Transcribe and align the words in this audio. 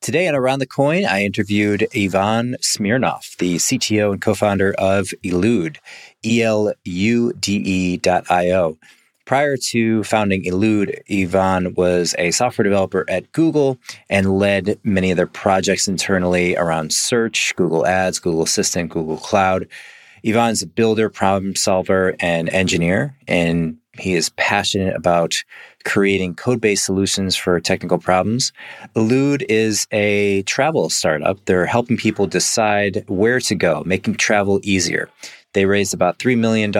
Today 0.00 0.28
on 0.28 0.36
Around 0.36 0.60
the 0.60 0.66
Coin, 0.66 1.04
I 1.04 1.24
interviewed 1.24 1.88
Ivan 1.96 2.56
Smirnov, 2.60 3.34
the 3.38 3.56
CTO 3.56 4.12
and 4.12 4.22
co-founder 4.22 4.74
of 4.78 5.08
Elude, 5.24 5.80
E-L-U-D-E 6.24 7.96
dot 7.96 8.30
I-O. 8.30 8.78
Prior 9.24 9.56
to 9.70 10.04
founding 10.04 10.44
Elude, 10.44 11.02
Ivan 11.10 11.74
was 11.74 12.14
a 12.18 12.30
software 12.30 12.62
developer 12.62 13.04
at 13.08 13.32
Google 13.32 13.78
and 14.08 14.38
led 14.38 14.78
many 14.84 15.10
of 15.10 15.16
their 15.16 15.26
projects 15.26 15.88
internally 15.88 16.56
around 16.56 16.92
search, 16.92 17.52
Google 17.56 17.84
Ads, 17.84 18.20
Google 18.20 18.42
Assistant, 18.44 18.90
Google 18.90 19.16
Cloud. 19.16 19.66
Ivan's 20.22 20.62
a 20.62 20.66
builder, 20.68 21.10
problem 21.10 21.56
solver, 21.56 22.14
and 22.20 22.48
engineer, 22.50 23.16
and 23.26 23.78
he 23.98 24.14
is 24.14 24.28
passionate 24.30 24.94
about 24.94 25.42
creating 25.86 26.34
code 26.34 26.60
based 26.60 26.84
solutions 26.84 27.36
for 27.36 27.58
technical 27.60 27.96
problems. 27.96 28.52
Elude 28.94 29.46
is 29.48 29.86
a 29.92 30.42
travel 30.42 30.90
startup. 30.90 31.42
They're 31.46 31.64
helping 31.64 31.96
people 31.96 32.26
decide 32.26 33.04
where 33.06 33.40
to 33.40 33.54
go, 33.54 33.82
making 33.86 34.16
travel 34.16 34.60
easier. 34.62 35.08
They 35.54 35.64
raised 35.64 35.94
about 35.94 36.18
$3 36.18 36.36
million 36.36 36.74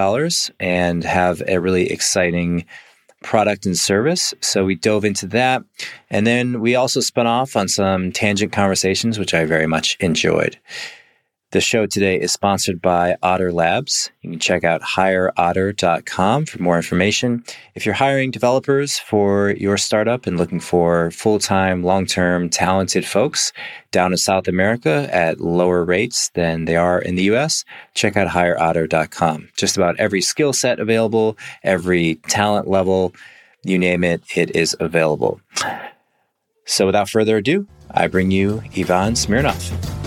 and 0.60 1.04
have 1.04 1.40
a 1.48 1.58
really 1.60 1.90
exciting 1.90 2.66
product 3.22 3.64
and 3.64 3.78
service. 3.78 4.34
So 4.40 4.64
we 4.64 4.74
dove 4.74 5.04
into 5.04 5.27
that. 5.28 5.62
And 6.10 6.27
then 6.27 6.60
we 6.60 6.74
also 6.74 7.00
spun 7.00 7.27
off 7.27 7.56
on 7.56 7.68
some 7.68 8.12
tangent 8.12 8.52
conversations, 8.52 9.18
which 9.18 9.32
I 9.32 9.46
very 9.46 9.66
much 9.66 9.96
enjoyed. 10.00 10.58
The 11.52 11.61
show 11.61 11.86
today 11.86 12.20
is 12.20 12.33
sponsored 12.33 12.83
by 12.83 13.16
Otter 13.22 13.52
Labs. 13.52 14.11
You 14.20 14.30
can 14.30 14.41
check 14.41 14.64
out 14.64 14.83
hireotter.com 14.83 16.44
for 16.44 16.61
more 16.61 16.77
information. 16.77 17.44
If 17.77 17.86
you're 17.86 17.94
hiring 17.94 18.33
developers 18.33 18.98
for 18.98 19.50
your 19.50 19.77
startup 19.77 20.27
and 20.27 20.36
looking 20.36 20.58
for 20.58 21.12
full 21.12 21.39
time, 21.39 21.84
long 21.84 22.05
term, 22.05 22.48
talented 22.48 23.06
folks 23.06 23.52
down 23.92 24.11
in 24.11 24.19
South 24.19 24.48
America 24.48 25.08
at 25.12 25.41
lower 25.41 25.84
rates 25.84 26.30
than 26.34 26.64
they 26.64 26.74
are 26.74 27.00
in 27.00 27.14
the 27.14 27.30
US, 27.34 27.64
check 27.94 28.17
out 28.17 28.27
hireotter.com. 28.27 29.48
Just 29.56 29.77
about 29.77 30.01
every 30.01 30.23
skill 30.23 30.52
set 30.52 30.80
available, 30.80 31.39
every 31.63 32.17
talent 32.28 32.67
level, 32.67 33.14
you 33.63 33.78
name 33.78 34.02
it, 34.02 34.20
it 34.34 34.57
is 34.57 34.77
available. 34.80 35.40
So 36.64 36.86
without 36.86 37.08
further 37.08 37.36
ado, 37.36 37.68
I 37.92 38.08
bring 38.08 38.33
you 38.33 38.64
Ivan 38.77 39.14
Smirnov. 39.14 40.05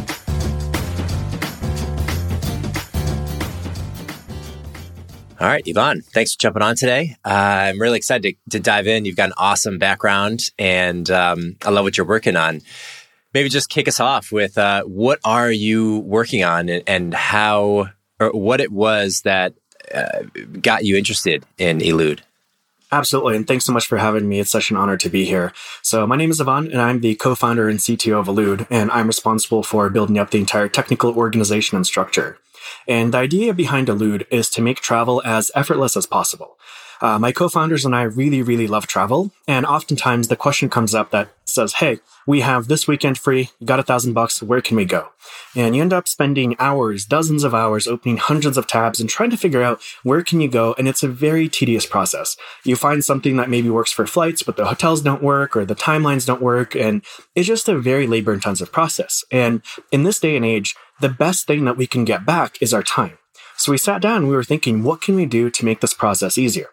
All 5.41 5.47
right, 5.47 5.63
Ivan, 5.65 6.01
thanks 6.01 6.33
for 6.33 6.39
jumping 6.39 6.61
on 6.61 6.75
today. 6.75 7.15
Uh, 7.23 7.29
I'm 7.29 7.79
really 7.79 7.95
excited 7.95 8.35
to, 8.49 8.57
to, 8.57 8.59
dive 8.59 8.87
in. 8.87 9.05
You've 9.05 9.15
got 9.15 9.29
an 9.29 9.35
awesome 9.37 9.77
background, 9.77 10.51
and 10.59 11.09
um, 11.09 11.55
I 11.63 11.69
love 11.69 11.85
what 11.85 11.97
you're 11.97 12.05
working 12.05 12.35
on. 12.35 12.61
Maybe 13.33 13.47
just 13.47 13.69
kick 13.69 13.87
us 13.87 14.01
off 14.01 14.33
with 14.33 14.57
uh, 14.57 14.83
what 14.83 15.19
are 15.23 15.49
you 15.49 15.99
working 15.99 16.43
on, 16.43 16.67
and, 16.67 16.83
and 16.87 17.13
how, 17.13 17.87
or 18.19 18.31
what 18.31 18.59
it 18.59 18.69
was 18.69 19.21
that 19.21 19.53
uh, 19.95 20.23
got 20.61 20.83
you 20.83 20.97
interested 20.97 21.45
in 21.57 21.79
Elude. 21.79 22.21
Absolutely. 22.91 23.37
And 23.37 23.47
thanks 23.47 23.63
so 23.63 23.71
much 23.71 23.87
for 23.87 23.97
having 23.97 24.27
me. 24.27 24.41
It's 24.41 24.51
such 24.51 24.71
an 24.71 24.77
honor 24.77 24.97
to 24.97 25.09
be 25.09 25.23
here. 25.23 25.53
So 25.81 26.05
my 26.05 26.17
name 26.17 26.31
is 26.31 26.41
Ivan 26.41 26.71
and 26.71 26.81
I'm 26.81 26.99
the 26.99 27.15
co-founder 27.15 27.69
and 27.69 27.79
CTO 27.79 28.19
of 28.19 28.27
Elude, 28.27 28.67
and 28.69 28.91
I'm 28.91 29.07
responsible 29.07 29.63
for 29.63 29.89
building 29.89 30.17
up 30.17 30.31
the 30.31 30.39
entire 30.39 30.67
technical 30.67 31.15
organization 31.15 31.77
and 31.77 31.87
structure. 31.87 32.39
And 32.87 33.13
the 33.13 33.19
idea 33.19 33.53
behind 33.53 33.89
Elude 33.89 34.25
is 34.31 34.49
to 34.51 34.61
make 34.61 34.81
travel 34.81 35.21
as 35.25 35.51
effortless 35.55 35.95
as 35.97 36.05
possible. 36.05 36.57
Uh, 37.01 37.17
my 37.17 37.31
co-founders 37.31 37.85
and 37.85 37.95
I 37.95 38.03
really, 38.03 38.41
really 38.41 38.67
love 38.67 38.85
travel. 38.85 39.31
And 39.47 39.65
oftentimes 39.65 40.27
the 40.27 40.35
question 40.35 40.69
comes 40.69 40.93
up 40.93 41.11
that 41.11 41.29
says, 41.45 41.73
Hey, 41.73 41.99
we 42.27 42.41
have 42.41 42.67
this 42.67 42.87
weekend 42.87 43.17
free. 43.17 43.51
Got 43.63 43.79
a 43.79 43.83
thousand 43.83 44.13
bucks. 44.13 44.43
Where 44.43 44.61
can 44.61 44.75
we 44.75 44.85
go? 44.85 45.09
And 45.55 45.75
you 45.75 45.81
end 45.81 45.93
up 45.93 46.07
spending 46.07 46.55
hours, 46.59 47.05
dozens 47.05 47.43
of 47.43 47.55
hours 47.55 47.87
opening 47.87 48.17
hundreds 48.17 48.57
of 48.57 48.67
tabs 48.67 48.99
and 48.99 49.09
trying 49.09 49.29
to 49.29 49.37
figure 49.37 49.63
out 49.63 49.81
where 50.03 50.21
can 50.21 50.41
you 50.41 50.49
go. 50.49 50.75
And 50.77 50.87
it's 50.87 51.03
a 51.03 51.07
very 51.07 51.47
tedious 51.47 51.85
process. 51.85 52.35
You 52.65 52.75
find 52.75 53.03
something 53.03 53.37
that 53.37 53.49
maybe 53.49 53.69
works 53.69 53.91
for 53.91 54.05
flights, 54.05 54.43
but 54.43 54.57
the 54.57 54.65
hotels 54.65 55.01
don't 55.01 55.23
work 55.23 55.55
or 55.55 55.65
the 55.65 55.75
timelines 55.75 56.25
don't 56.25 56.41
work. 56.41 56.75
And 56.75 57.01
it's 57.33 57.47
just 57.47 57.69
a 57.69 57.79
very 57.79 58.07
labor 58.07 58.33
intensive 58.33 58.71
process. 58.71 59.23
And 59.31 59.61
in 59.91 60.03
this 60.03 60.19
day 60.19 60.35
and 60.35 60.45
age, 60.45 60.75
the 61.01 61.09
best 61.09 61.47
thing 61.47 61.65
that 61.65 61.77
we 61.77 61.87
can 61.87 62.05
get 62.05 62.25
back 62.25 62.61
is 62.61 62.73
our 62.73 62.83
time. 62.83 63.17
So 63.57 63.71
we 63.71 63.77
sat 63.77 64.01
down 64.01 64.27
we 64.27 64.35
were 64.35 64.43
thinking, 64.43 64.83
what 64.83 65.01
can 65.01 65.15
we 65.15 65.25
do 65.25 65.49
to 65.49 65.65
make 65.65 65.81
this 65.81 65.93
process 65.93 66.37
easier? 66.37 66.69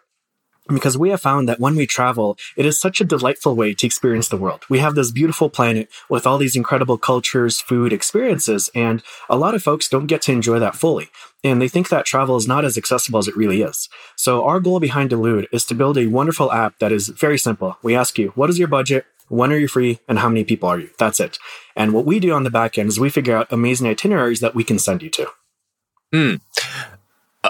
because 0.73 0.97
we 0.97 1.09
have 1.09 1.21
found 1.21 1.47
that 1.47 1.59
when 1.59 1.75
we 1.75 1.87
travel, 1.87 2.37
it 2.55 2.65
is 2.65 2.79
such 2.79 2.99
a 2.99 3.05
delightful 3.05 3.55
way 3.55 3.73
to 3.73 3.85
experience 3.85 4.27
the 4.27 4.37
world. 4.37 4.65
We 4.69 4.79
have 4.79 4.95
this 4.95 5.11
beautiful 5.11 5.49
planet 5.49 5.89
with 6.09 6.27
all 6.27 6.37
these 6.37 6.55
incredible 6.55 6.97
cultures, 6.97 7.61
food, 7.61 7.93
experiences, 7.93 8.69
and 8.75 9.01
a 9.29 9.37
lot 9.37 9.55
of 9.55 9.63
folks 9.63 9.87
don't 9.87 10.07
get 10.07 10.21
to 10.23 10.31
enjoy 10.31 10.59
that 10.59 10.75
fully. 10.75 11.09
And 11.43 11.61
they 11.61 11.67
think 11.67 11.89
that 11.89 12.05
travel 12.05 12.35
is 12.35 12.47
not 12.47 12.65
as 12.65 12.77
accessible 12.77 13.19
as 13.19 13.27
it 13.27 13.37
really 13.37 13.61
is. 13.61 13.89
So 14.15 14.43
our 14.43 14.59
goal 14.59 14.79
behind 14.79 15.13
Elude 15.13 15.47
is 15.51 15.65
to 15.65 15.75
build 15.75 15.97
a 15.97 16.07
wonderful 16.07 16.51
app 16.51 16.79
that 16.79 16.91
is 16.91 17.09
very 17.09 17.37
simple. 17.37 17.77
We 17.83 17.95
ask 17.95 18.17
you, 18.17 18.29
what 18.35 18.49
is 18.49 18.59
your 18.59 18.67
budget? 18.67 19.05
When 19.29 19.51
are 19.51 19.57
you 19.57 19.67
free? 19.67 19.99
And 20.07 20.19
how 20.19 20.29
many 20.29 20.43
people 20.43 20.69
are 20.69 20.79
you? 20.79 20.89
That's 20.97 21.19
it. 21.19 21.37
And 21.75 21.93
what 21.93 22.05
we 22.05 22.19
do 22.19 22.33
on 22.33 22.43
the 22.43 22.49
back 22.49 22.77
end 22.77 22.89
is 22.89 22.99
we 22.99 23.09
figure 23.09 23.35
out 23.35 23.51
amazing 23.51 23.87
itineraries 23.87 24.39
that 24.39 24.55
we 24.55 24.63
can 24.63 24.79
send 24.79 25.03
you 25.03 25.09
to. 25.09 25.27
Hmm. 26.13 26.35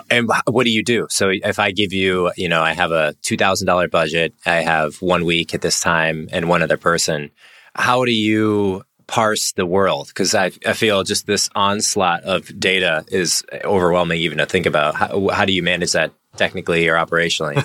And 0.09 0.29
what 0.45 0.65
do 0.65 0.71
you 0.71 0.83
do? 0.83 1.07
So 1.09 1.29
if 1.31 1.59
I 1.59 1.71
give 1.71 1.93
you, 1.93 2.31
you 2.35 2.49
know, 2.49 2.61
I 2.61 2.73
have 2.73 2.91
a 2.91 3.15
$2,000 3.23 3.89
budget, 3.89 4.33
I 4.45 4.57
have 4.57 5.01
one 5.01 5.25
week 5.25 5.53
at 5.53 5.61
this 5.61 5.79
time 5.79 6.27
and 6.31 6.49
one 6.49 6.61
other 6.61 6.77
person, 6.77 7.31
how 7.73 8.05
do 8.05 8.11
you 8.11 8.83
parse 9.07 9.53
the 9.53 9.65
world? 9.65 10.07
Because 10.07 10.35
I, 10.35 10.51
I 10.65 10.73
feel 10.73 11.03
just 11.03 11.25
this 11.25 11.49
onslaught 11.55 12.23
of 12.23 12.59
data 12.59 13.05
is 13.07 13.43
overwhelming 13.63 14.19
even 14.19 14.37
to 14.39 14.45
think 14.45 14.65
about. 14.65 14.95
How, 14.95 15.29
how 15.29 15.45
do 15.45 15.53
you 15.53 15.63
manage 15.63 15.93
that 15.93 16.11
technically 16.37 16.87
or 16.87 16.95
operationally? 16.95 17.55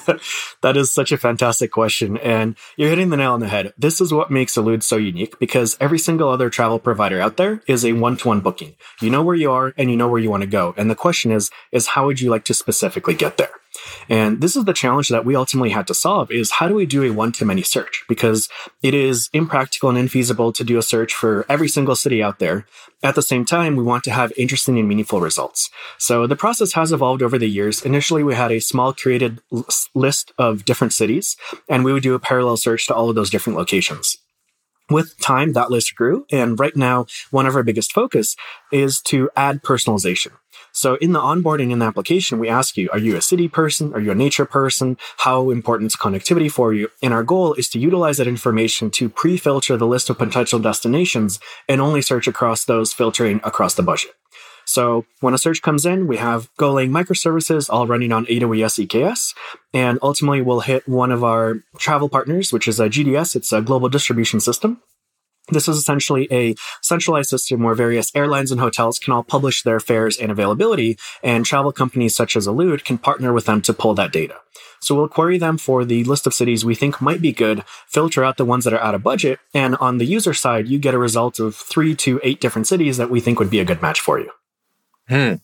that 0.62 0.76
is 0.76 0.90
such 0.90 1.12
a 1.12 1.18
fantastic 1.18 1.70
question. 1.70 2.16
And 2.18 2.56
you're 2.76 2.88
hitting 2.88 3.10
the 3.10 3.16
nail 3.16 3.32
on 3.32 3.40
the 3.40 3.48
head. 3.48 3.72
This 3.78 4.00
is 4.00 4.12
what 4.12 4.30
makes 4.30 4.56
Elude 4.56 4.82
so 4.82 4.96
unique 4.96 5.38
because 5.38 5.76
every 5.80 5.98
single 5.98 6.28
other 6.28 6.50
travel 6.50 6.78
provider 6.78 7.20
out 7.20 7.36
there 7.36 7.62
is 7.66 7.84
a 7.84 7.92
one 7.92 8.16
to 8.19 8.28
one 8.28 8.40
booking. 8.40 8.74
You 9.00 9.10
know 9.10 9.22
where 9.22 9.36
you 9.36 9.50
are 9.50 9.72
and 9.76 9.90
you 9.90 9.96
know 9.96 10.08
where 10.08 10.20
you 10.20 10.30
want 10.30 10.42
to 10.42 10.48
go. 10.48 10.74
And 10.76 10.90
the 10.90 10.94
question 10.94 11.30
is, 11.30 11.50
is 11.70 11.88
how 11.88 12.06
would 12.06 12.20
you 12.20 12.30
like 12.30 12.44
to 12.46 12.54
specifically 12.54 13.14
get 13.14 13.36
there? 13.36 13.62
And 14.08 14.40
this 14.40 14.56
is 14.56 14.64
the 14.64 14.72
challenge 14.72 15.08
that 15.08 15.24
we 15.24 15.36
ultimately 15.36 15.70
had 15.70 15.86
to 15.86 15.94
solve 15.94 16.30
is 16.30 16.52
how 16.52 16.68
do 16.68 16.74
we 16.74 16.86
do 16.86 17.02
a 17.02 17.10
one 17.10 17.32
to 17.32 17.44
many 17.44 17.62
search? 17.62 18.04
Because 18.08 18.48
it 18.82 18.94
is 18.94 19.30
impractical 19.32 19.90
and 19.90 19.98
infeasible 19.98 20.54
to 20.54 20.64
do 20.64 20.78
a 20.78 20.82
search 20.82 21.14
for 21.14 21.46
every 21.48 21.68
single 21.68 21.96
city 21.96 22.22
out 22.22 22.38
there. 22.38 22.66
At 23.02 23.14
the 23.14 23.22
same 23.22 23.44
time, 23.44 23.76
we 23.76 23.82
want 23.82 24.04
to 24.04 24.12
have 24.12 24.32
interesting 24.36 24.78
and 24.78 24.88
meaningful 24.88 25.20
results. 25.20 25.70
So 25.98 26.26
the 26.26 26.36
process 26.36 26.72
has 26.74 26.92
evolved 26.92 27.22
over 27.22 27.38
the 27.38 27.48
years. 27.48 27.82
Initially, 27.82 28.22
we 28.22 28.34
had 28.34 28.52
a 28.52 28.60
small 28.60 28.92
created 28.92 29.40
list 29.94 30.32
of 30.38 30.64
different 30.64 30.92
cities, 30.92 31.36
and 31.68 31.84
we 31.84 31.92
would 31.92 32.02
do 32.02 32.14
a 32.14 32.20
parallel 32.20 32.56
search 32.56 32.86
to 32.86 32.94
all 32.94 33.08
of 33.08 33.16
those 33.16 33.30
different 33.30 33.58
locations 33.58 34.18
with 34.90 35.18
time, 35.18 35.52
that 35.54 35.70
list 35.70 35.94
grew. 35.94 36.26
And 36.30 36.58
right 36.58 36.76
now, 36.76 37.06
one 37.30 37.46
of 37.46 37.56
our 37.56 37.62
biggest 37.62 37.92
focus 37.92 38.36
is 38.70 39.00
to 39.02 39.30
add 39.34 39.62
personalization. 39.62 40.32
So 40.72 40.94
in 40.96 41.12
the 41.12 41.20
onboarding 41.20 41.70
in 41.70 41.78
the 41.78 41.86
application, 41.86 42.38
we 42.38 42.48
ask 42.48 42.76
you, 42.76 42.88
are 42.92 42.98
you 42.98 43.16
a 43.16 43.22
city 43.22 43.48
person? 43.48 43.92
Are 43.94 44.00
you 44.00 44.10
a 44.10 44.14
nature 44.14 44.46
person? 44.46 44.96
How 45.19 45.50
important 45.50 45.92
is 45.92 45.96
connectivity 45.96 46.50
for 46.50 46.72
you? 46.72 46.88
And 47.02 47.12
our 47.12 47.22
goal 47.22 47.54
is 47.54 47.69
to 47.70 47.78
utilize 47.78 48.16
that 48.16 48.26
information 48.26 48.90
to 48.92 49.08
pre-filter 49.08 49.76
the 49.76 49.86
list 49.86 50.10
of 50.10 50.19
potential 50.19 50.58
destinations 50.58 51.38
and 51.69 51.80
only 51.80 52.02
search 52.02 52.26
across 52.26 52.64
those 52.64 52.92
filtering 52.92 53.40
across 53.44 53.74
the 53.74 53.82
budget. 53.82 54.12
So 54.64 55.04
when 55.20 55.34
a 55.34 55.38
search 55.38 55.60
comes 55.62 55.84
in, 55.84 56.06
we 56.06 56.16
have 56.19 56.48
Golang 56.56 56.90
microservices 56.90 57.68
all 57.68 57.86
running 57.86 58.12
on 58.12 58.26
AWS 58.26 58.86
EKS. 58.86 59.34
And 59.75 59.98
ultimately 60.02 60.40
we'll 60.40 60.60
hit 60.60 60.88
one 60.88 61.10
of 61.10 61.25
our 61.25 61.56
travel 61.78 62.08
partners, 62.08 62.52
which 62.52 62.68
is 62.68 62.80
uh, 62.80 62.84
a 62.84 62.88
GDS. 62.88 63.36
It's 63.36 63.52
a 63.52 63.60
global 63.60 63.88
distribution 63.88 64.40
system. 64.40 64.80
This 65.52 65.69
is 65.69 65.76
essentially 65.76 66.28
a 66.31 66.54
centralized 66.81 67.31
system 67.31 67.62
where 67.62 67.75
various 67.75 68.10
airlines 68.14 68.50
and 68.50 68.60
hotels 68.60 68.99
can 68.99 69.12
all 69.12 69.22
publish 69.22 69.62
their 69.62 69.81
fares 69.81 70.16
and 70.19 70.31
availability, 70.31 70.99
and 71.22 71.44
travel 71.44 71.72
companies 71.72 72.14
such 72.14 72.37
as 72.37 72.46
Elude 72.46 72.84
can 72.84 72.99
partner 72.99 73.32
with 73.32 73.46
them 73.46 73.62
to 73.62 73.72
pull 73.72 73.94
that 73.94 74.12
data. 74.12 74.37
So 74.81 74.96
we'll 74.96 75.08
query 75.08 75.38
them 75.38 75.58
for 75.58 75.84
the 75.84 76.02
list 76.04 76.26
of 76.26 76.34
cities 76.34 76.64
we 76.64 76.75
think 76.75 77.00
might 77.00 77.22
be 77.22 77.31
good, 77.31 77.62
filter 77.87 78.25
out 78.25 78.37
the 78.37 78.44
ones 78.44 78.64
that 78.64 78.72
are 78.72 78.81
out 78.81 78.96
of 78.96 79.02
budget, 79.02 79.38
and 79.54 79.76
on 79.76 79.99
the 79.99 80.04
user 80.04 80.34
side, 80.34 80.66
you 80.66 80.78
get 80.78 80.94
a 80.94 80.99
result 80.99 81.38
of 81.38 81.54
three 81.54 81.94
to 81.96 82.20
eight 82.25 82.40
different 82.40 82.66
cities 82.66 82.96
that 82.96 83.08
we 83.08 83.20
think 83.20 83.38
would 83.38 83.50
be 83.50 83.60
a 83.60 83.64
good 83.64 83.81
match 83.81 84.00
for 84.00 84.19
you. 84.19 84.31
Hmm. 85.08 85.34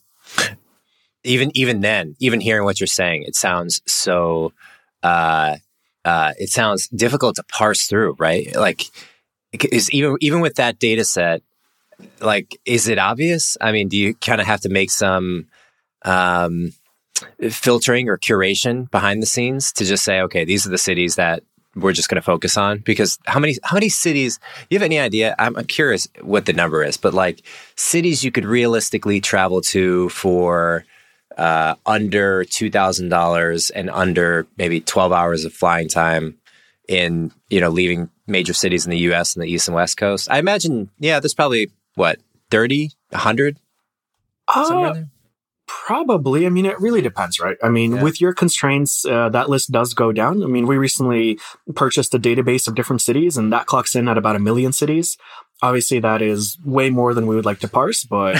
Even 1.25 1.50
even 1.55 1.81
then, 1.81 2.16
even 2.19 2.40
hearing 2.40 2.64
what 2.64 2.81
you're 2.81 2.87
saying, 2.87 3.22
it 3.25 3.37
sounds 3.37 3.81
so. 3.87 4.52
Uh, 5.02 5.56
uh, 6.05 6.32
it 6.38 6.49
sounds 6.49 6.88
difficult 6.88 7.37
to 7.37 7.43
parse 7.44 7.87
through, 7.87 8.16
right? 8.19 8.55
Like 8.56 8.82
is 9.52 9.90
even 9.90 10.16
even 10.20 10.40
with 10.40 10.56
that 10.56 10.78
data 10.78 11.04
set 11.04 11.42
like 12.20 12.58
is 12.64 12.88
it 12.88 12.98
obvious? 12.98 13.56
I 13.60 13.72
mean 13.72 13.88
do 13.88 13.96
you 13.96 14.14
kind 14.14 14.40
of 14.40 14.46
have 14.46 14.60
to 14.62 14.68
make 14.68 14.90
some 14.90 15.46
um, 16.04 16.72
filtering 17.50 18.08
or 18.08 18.18
curation 18.18 18.90
behind 18.90 19.22
the 19.22 19.26
scenes 19.26 19.72
to 19.72 19.84
just 19.84 20.04
say 20.04 20.20
okay 20.22 20.44
these 20.44 20.66
are 20.66 20.70
the 20.70 20.78
cities 20.78 21.16
that 21.16 21.42
we're 21.74 21.92
just 21.92 22.08
going 22.08 22.16
to 22.16 22.22
focus 22.22 22.56
on? 22.56 22.78
Because 22.78 23.18
how 23.26 23.40
many 23.40 23.56
how 23.62 23.74
many 23.74 23.88
cities 23.88 24.38
you 24.70 24.78
have 24.78 24.84
any 24.84 24.98
idea? 24.98 25.34
I'm, 25.38 25.54
curious 25.66 26.08
what 26.20 26.46
the 26.46 26.52
number 26.52 26.84
is 26.84 26.96
but 26.96 27.14
like 27.14 27.42
cities 27.76 28.24
you 28.24 28.30
could 28.30 28.44
realistically 28.44 29.20
travel 29.20 29.60
to 29.62 30.08
for 30.10 30.84
uh, 31.38 31.76
under 31.86 32.44
$2000 32.44 33.70
and 33.74 33.90
under 33.90 34.46
maybe 34.56 34.80
12 34.80 35.12
hours 35.12 35.44
of 35.44 35.52
flying 35.52 35.88
time 35.88 36.36
in 36.88 37.30
you 37.48 37.60
know 37.60 37.68
leaving 37.68 38.10
major 38.28 38.52
cities 38.52 38.84
in 38.84 38.90
the 38.90 38.98
U.S. 38.98 39.34
and 39.34 39.42
the 39.42 39.48
East 39.48 39.69
and 39.69 39.75
West 39.75 39.96
Coast? 39.96 40.30
I 40.30 40.38
imagine, 40.38 40.90
yeah, 40.98 41.20
there's 41.20 41.34
probably 41.34 41.70
what 41.94 42.19
30, 42.50 42.90
100? 43.10 43.58
Uh, 44.48 44.94
probably. 45.66 46.46
I 46.46 46.48
mean, 46.48 46.64
it 46.66 46.80
really 46.80 47.02
depends, 47.02 47.38
right? 47.38 47.56
I 47.62 47.69
mean, 47.69 47.96
yeah. 47.96 48.02
with 48.02 48.20
your 48.20 48.32
constraints, 48.32 49.04
uh, 49.04 49.28
that 49.30 49.48
list 49.48 49.70
does 49.70 49.94
go 49.94 50.12
down. 50.12 50.42
I 50.42 50.46
mean, 50.46 50.66
we 50.66 50.78
recently 50.78 51.38
purchased 51.75 52.14
a 52.14 52.19
database 52.19 52.66
of 52.66 52.75
different 52.75 53.02
cities, 53.02 53.36
and 53.36 53.52
that 53.52 53.66
clocks 53.66 53.94
in 53.94 54.08
at 54.08 54.19
about 54.19 54.36
a 54.36 54.40
million 54.40 54.72
cities 54.72 55.16
obviously 55.62 55.99
that 56.00 56.22
is 56.22 56.56
way 56.64 56.90
more 56.90 57.14
than 57.14 57.26
we 57.26 57.34
would 57.34 57.44
like 57.44 57.60
to 57.60 57.69
parse 57.69 58.05
but 58.05 58.37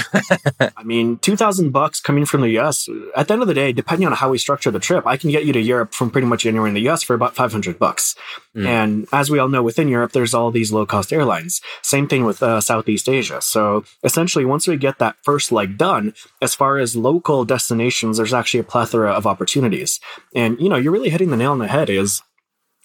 i 0.77 0.83
mean 0.85 1.19
2000 1.19 1.71
bucks 1.71 2.01
coming 2.01 2.25
from 2.25 2.43
the 2.43 2.59
us 2.59 2.89
at 3.17 3.29
the 3.29 3.33
end 3.33 3.43
of 3.43 3.49
the 3.49 3.55
day 3.55 3.73
depending 3.73 4.07
on 4.07 4.13
how 4.13 4.31
we 4.31 4.39
structure 4.39 4.71
the 4.71 4.79
trip 4.79 5.07
i 5.07 5.17
can 5.17 5.31
get 5.31 5.45
you 5.45 5.53
to 5.53 5.61
europe 5.61 5.95
from 5.95 6.11
pretty 6.11 6.27
much 6.27 6.47
anywhere 6.47 6.69
in 6.69 6.75
the 6.75 6.89
us 6.89 7.03
for 7.03 7.15
about 7.15 7.35
500 7.35 7.79
bucks. 7.79 8.15
Mm. 8.55 8.67
and 8.67 9.09
as 9.13 9.31
we 9.31 9.39
all 9.39 9.49
know 9.49 9.63
within 9.63 9.89
europe 9.89 10.13
there's 10.13 10.35
all 10.35 10.51
these 10.51 10.73
low 10.73 10.87
cost 10.87 11.13
airlines. 11.13 11.61
Same 11.83 12.09
thing 12.09 12.25
with 12.25 12.43
uh, 12.43 12.61
southeast 12.61 13.09
asia. 13.09 13.41
So 13.41 13.85
essentially 14.03 14.45
once 14.45 14.67
we 14.67 14.77
get 14.77 14.99
that 14.99 15.17
first 15.23 15.53
leg 15.53 15.79
done 15.79 16.15
as 16.43 16.55
far 16.55 16.79
as 16.79 16.97
local 16.97 17.45
destinations 17.45 18.17
there's 18.17 18.35
actually 18.35 18.61
a 18.61 18.65
plethora 18.65 19.13
of 19.13 19.27
opportunities. 19.27 20.01
And 20.35 20.61
you 20.61 20.69
know 20.69 20.77
you're 20.77 20.93
really 20.93 21.11
hitting 21.11 21.31
the 21.31 21.37
nail 21.37 21.53
on 21.53 21.59
the 21.59 21.69
head 21.69 21.91
is 21.91 22.23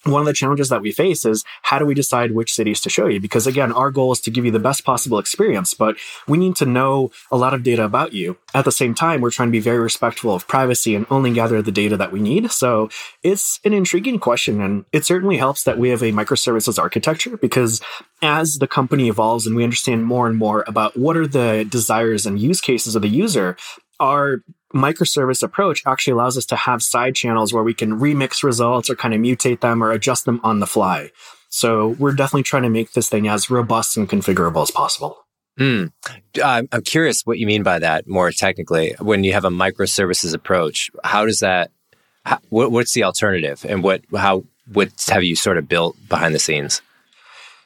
one 0.04 0.20
of 0.20 0.26
the 0.26 0.32
challenges 0.32 0.68
that 0.68 0.82
we 0.82 0.92
face 0.92 1.24
is 1.24 1.44
how 1.62 1.78
do 1.78 1.86
we 1.86 1.94
decide 1.94 2.32
which 2.32 2.52
cities 2.52 2.80
to 2.82 2.90
show 2.90 3.06
you? 3.06 3.20
Because 3.20 3.46
again, 3.46 3.72
our 3.72 3.90
goal 3.90 4.12
is 4.12 4.20
to 4.20 4.30
give 4.30 4.44
you 4.44 4.50
the 4.50 4.58
best 4.58 4.84
possible 4.84 5.18
experience, 5.18 5.74
but 5.74 5.96
we 6.28 6.38
need 6.38 6.56
to 6.56 6.66
know 6.66 7.10
a 7.30 7.36
lot 7.36 7.54
of 7.54 7.62
data 7.62 7.84
about 7.84 8.12
you. 8.12 8.36
At 8.54 8.64
the 8.64 8.72
same 8.72 8.94
time, 8.94 9.20
we're 9.20 9.30
trying 9.30 9.48
to 9.48 9.52
be 9.52 9.60
very 9.60 9.78
respectful 9.78 10.34
of 10.34 10.46
privacy 10.46 10.94
and 10.94 11.06
only 11.10 11.32
gather 11.32 11.62
the 11.62 11.72
data 11.72 11.96
that 11.96 12.12
we 12.12 12.20
need. 12.20 12.50
So 12.50 12.90
it's 13.22 13.60
an 13.64 13.72
intriguing 13.72 14.18
question. 14.18 14.60
And 14.60 14.84
it 14.92 15.04
certainly 15.04 15.38
helps 15.38 15.64
that 15.64 15.78
we 15.78 15.88
have 15.90 16.02
a 16.02 16.12
microservices 16.12 16.78
architecture 16.78 17.36
because 17.36 17.80
as 18.22 18.58
the 18.58 18.66
company 18.66 19.08
evolves 19.08 19.46
and 19.46 19.56
we 19.56 19.64
understand 19.64 20.04
more 20.04 20.26
and 20.26 20.36
more 20.36 20.64
about 20.66 20.96
what 20.96 21.16
are 21.16 21.26
the 21.26 21.66
desires 21.68 22.26
and 22.26 22.38
use 22.38 22.60
cases 22.60 22.94
of 22.94 23.02
the 23.02 23.08
user, 23.08 23.56
our 24.00 24.42
microservice 24.74 25.42
approach 25.42 25.82
actually 25.86 26.12
allows 26.12 26.36
us 26.36 26.46
to 26.46 26.56
have 26.56 26.82
side 26.82 27.14
channels 27.14 27.52
where 27.52 27.62
we 27.62 27.74
can 27.74 28.00
remix 28.00 28.42
results 28.42 28.90
or 28.90 28.96
kind 28.96 29.14
of 29.14 29.20
mutate 29.20 29.60
them 29.60 29.82
or 29.82 29.92
adjust 29.92 30.24
them 30.24 30.40
on 30.42 30.60
the 30.60 30.66
fly. 30.66 31.10
So 31.48 31.88
we're 31.98 32.12
definitely 32.12 32.42
trying 32.42 32.64
to 32.64 32.68
make 32.68 32.92
this 32.92 33.08
thing 33.08 33.28
as 33.28 33.48
robust 33.48 33.96
and 33.96 34.08
configurable 34.08 34.62
as 34.62 34.70
possible. 34.70 35.18
Mm. 35.58 35.92
I'm 36.42 36.68
curious 36.82 37.22
what 37.24 37.38
you 37.38 37.46
mean 37.46 37.62
by 37.62 37.78
that 37.78 38.08
more 38.08 38.32
technically. 38.32 38.96
When 38.98 39.22
you 39.22 39.32
have 39.34 39.44
a 39.44 39.50
microservices 39.50 40.34
approach, 40.34 40.90
how 41.04 41.26
does 41.26 41.40
that? 41.40 41.70
How, 42.24 42.38
what's 42.48 42.92
the 42.94 43.04
alternative, 43.04 43.64
and 43.68 43.84
what 43.84 44.02
how 44.16 44.44
what 44.72 44.90
have 45.08 45.22
you 45.22 45.36
sort 45.36 45.58
of 45.58 45.68
built 45.68 45.96
behind 46.08 46.34
the 46.34 46.38
scenes? 46.38 46.82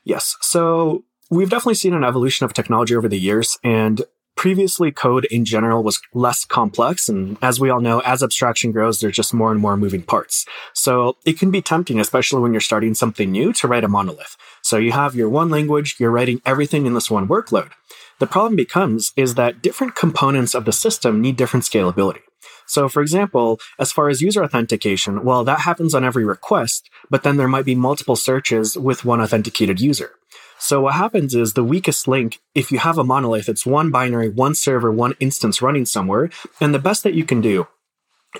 Yes, 0.05 0.37
so 0.40 1.05
we've 1.31 1.49
definitely 1.49 1.76
seen 1.76 1.94
an 1.94 2.05
evolution 2.05 2.44
of 2.44 2.52
technology 2.52 2.94
over 2.96 3.08
the 3.08 3.19
years, 3.19 3.56
and 3.62 4.02
previously 4.38 4.93
code 4.93 5.25
in 5.32 5.44
general 5.44 5.82
was 5.82 6.00
less 6.14 6.44
complex. 6.44 7.08
And 7.08 7.37
as 7.43 7.58
we 7.58 7.70
all 7.70 7.81
know, 7.81 7.99
as 8.00 8.23
abstraction 8.23 8.70
grows, 8.70 9.00
there's 9.00 9.17
just 9.17 9.35
more 9.35 9.50
and 9.50 9.61
more 9.61 9.76
moving 9.76 10.02
parts. 10.02 10.46
So 10.73 11.17
it 11.26 11.40
can 11.40 11.50
be 11.50 11.61
tempting, 11.61 11.99
especially 11.99 12.40
when 12.40 12.52
you're 12.52 12.61
starting 12.61 12.94
something 12.94 13.32
new 13.32 13.52
to 13.55 13.67
write 13.67 13.82
a 13.82 13.88
monolith. 13.88 14.37
So 14.62 14.76
you 14.76 14.93
have 14.93 15.17
your 15.17 15.29
one 15.29 15.50
language, 15.50 15.96
you're 15.99 16.12
writing 16.12 16.40
everything 16.46 16.87
in 16.87 16.94
this 16.94 17.11
one 17.11 17.26
workload. 17.26 17.73
The 18.20 18.29
problem 18.29 18.55
becomes 18.55 19.12
is 19.17 19.35
that 19.35 19.61
different 19.61 19.96
components 19.96 20.55
of 20.55 20.64
the 20.64 20.73
system 20.73 21.20
need 21.20 21.37
different 21.37 21.64
scalability. 21.64 22.20
So 22.64 22.88
for 22.88 23.02
example, 23.02 23.58
as 23.81 23.91
far 23.91 24.08
as 24.08 24.23
user 24.23 24.44
authentication, 24.44 25.25
well, 25.25 25.43
that 25.43 25.61
happens 25.61 25.94
on 25.96 26.05
every 26.05 26.25
request, 26.25 26.88
but 27.11 27.25
then 27.25 27.38
there 27.38 27.49
might 27.49 27.64
be 27.64 27.75
multiple 27.75 28.14
searches 28.14 28.79
with 28.79 29.05
one 29.05 29.20
authenticated 29.20 29.81
user. 29.81 30.12
So 30.58 30.81
what 30.82 30.94
happens 30.94 31.34
is 31.34 31.52
the 31.52 31.64
weakest 31.64 32.08
link, 32.08 32.40
if 32.55 32.72
you 32.72 32.78
have 32.78 32.99
a 32.99 33.05
monolith, 33.05 33.49
it's 33.49 33.64
one 33.64 33.90
binary, 33.90 34.28
one 34.28 34.55
server, 34.55 34.90
one 34.90 35.14
instance 35.20 35.62
running 35.62 35.87
somewhere. 35.87 36.31
And 36.60 36.75
the 36.75 36.78
best 36.78 37.05
that 37.05 37.14
you 37.14 37.25
can 37.25 37.40
do 37.40 37.69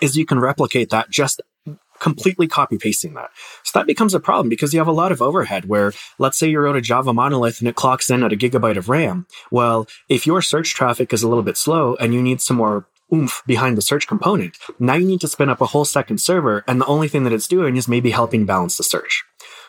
is 0.03 0.17
you 0.17 0.27
can 0.27 0.41
replicate 0.41 0.91
that 0.91 1.11
just 1.11 1.41
completely 1.99 2.47
copy 2.47 2.79
pasting 2.79 3.15
that. 3.15 3.31
So 3.65 3.79
that 3.79 3.87
becomes 3.87 4.15
a 4.15 4.21
problem 4.21 4.49
because 4.49 4.73
you 4.73 4.81
have 4.81 4.89
a 4.89 4.93
lot 4.93 5.13
of 5.13 5.21
overhead 5.21 5.67
where 5.67 5.93
let's 6.19 6.39
say 6.39 6.49
you 6.49 6.61
wrote 6.61 6.77
a 6.77 6.81
Java 6.81 7.13
monolith 7.13 7.61
and 7.61 7.69
it 7.69 7.75
clocks 7.75 8.11
in 8.11 8.23
at 8.23 8.33
a 8.33 8.37
gigabyte 8.37 8.77
of 8.77 8.89
RAM. 8.89 9.27
Well, 9.51 9.87
if 10.09 10.27
your 10.27 10.43
search 10.43 10.75
traffic 10.75 11.13
is 11.13 11.23
a 11.23 11.29
little 11.29 11.43
bit 11.43 11.57
slow 11.57 11.97
and 11.97 12.15
you 12.15 12.23
need 12.23 12.41
some 12.41 12.57
more 12.57 12.87
oomph 13.13 13.43
behind 13.47 13.77
the 13.77 13.83
search 13.83 14.07
component, 14.07 14.57
now 14.79 14.95
you 14.95 15.07
need 15.07 15.21
to 15.23 15.29
spin 15.29 15.49
up 15.49 15.61
a 15.61 15.67
whole 15.67 15.85
second 15.85 16.19
server 16.19 16.65
and 16.69 16.81
the 16.81 16.87
only 16.87 17.09
thing 17.09 17.25
that 17.25 17.33
it's 17.33 17.49
doing 17.49 17.77
is 17.77 17.89
maybe 17.89 18.11
helping 18.11 18.47
balance 18.47 18.77
the 18.77 18.85
search. 18.85 19.25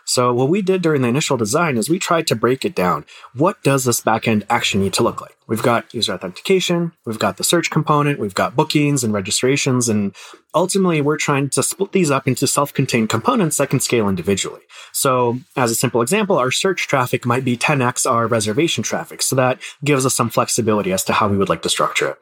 So 0.10 0.34
what 0.34 0.50
we 0.50 0.64
did 0.64 0.82
during 0.82 1.04
the 1.04 1.08
initial 1.08 1.38
design 1.38 1.78
is 1.78 1.88
we 1.88 2.00
tried 2.00 2.26
to 2.28 2.36
break 2.36 2.66
it 2.66 2.74
down. 2.74 3.06
What 3.36 3.62
does 3.62 3.84
this 3.84 4.02
backend 4.02 4.44
actually 4.50 4.84
need 4.84 4.94
to 4.94 5.04
look 5.04 5.22
like? 5.22 5.38
We've 5.48 5.62
got 5.62 5.94
user 5.94 6.14
authentication, 6.14 6.94
we've 7.06 7.20
got 7.20 7.38
the 7.38 7.44
search 7.44 7.70
component, 7.70 8.18
we've 8.18 8.34
got 8.34 8.56
bookings 8.56 9.04
and 9.04 9.14
registrations, 9.14 9.88
and 9.88 10.16
ultimately 10.56 11.00
we're 11.00 11.18
trying 11.18 11.52
to 11.52 11.62
split 11.62 11.92
these 11.92 12.10
up 12.10 12.28
into 12.28 12.48
self-contained 12.48 13.08
components 13.08 13.58
that 13.58 13.70
can 13.70 13.80
scale 13.80 14.10
individually. 14.10 14.62
So 14.94 15.42
as 15.56 15.70
a 15.70 15.76
simple 15.76 16.02
example, 16.02 16.40
our 16.40 16.50
search 16.50 16.88
traffic 16.88 17.24
might 17.24 17.46
be 17.46 17.56
10x 17.56 18.10
our 18.10 18.26
reservation 18.26 18.84
traffic. 18.84 19.22
So 19.22 19.36
that 19.36 19.60
gives 19.84 20.08
us 20.08 20.16
some 20.16 20.32
flexibility 20.32 20.92
as 20.92 21.04
to 21.04 21.14
how 21.14 21.28
we 21.28 21.38
would 21.38 21.50
like 21.50 21.62
to 21.62 21.70
structure 21.70 22.10
it. 22.10 22.18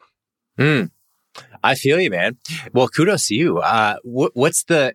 Hmm. 0.58 1.42
I 1.64 1.74
feel 1.74 1.98
you, 1.98 2.10
man. 2.10 2.36
Well, 2.74 2.88
kudos 2.88 3.28
to 3.28 3.34
you. 3.34 3.58
Uh, 3.58 3.96
wh- 4.04 4.36
what's 4.36 4.64
the 4.64 4.94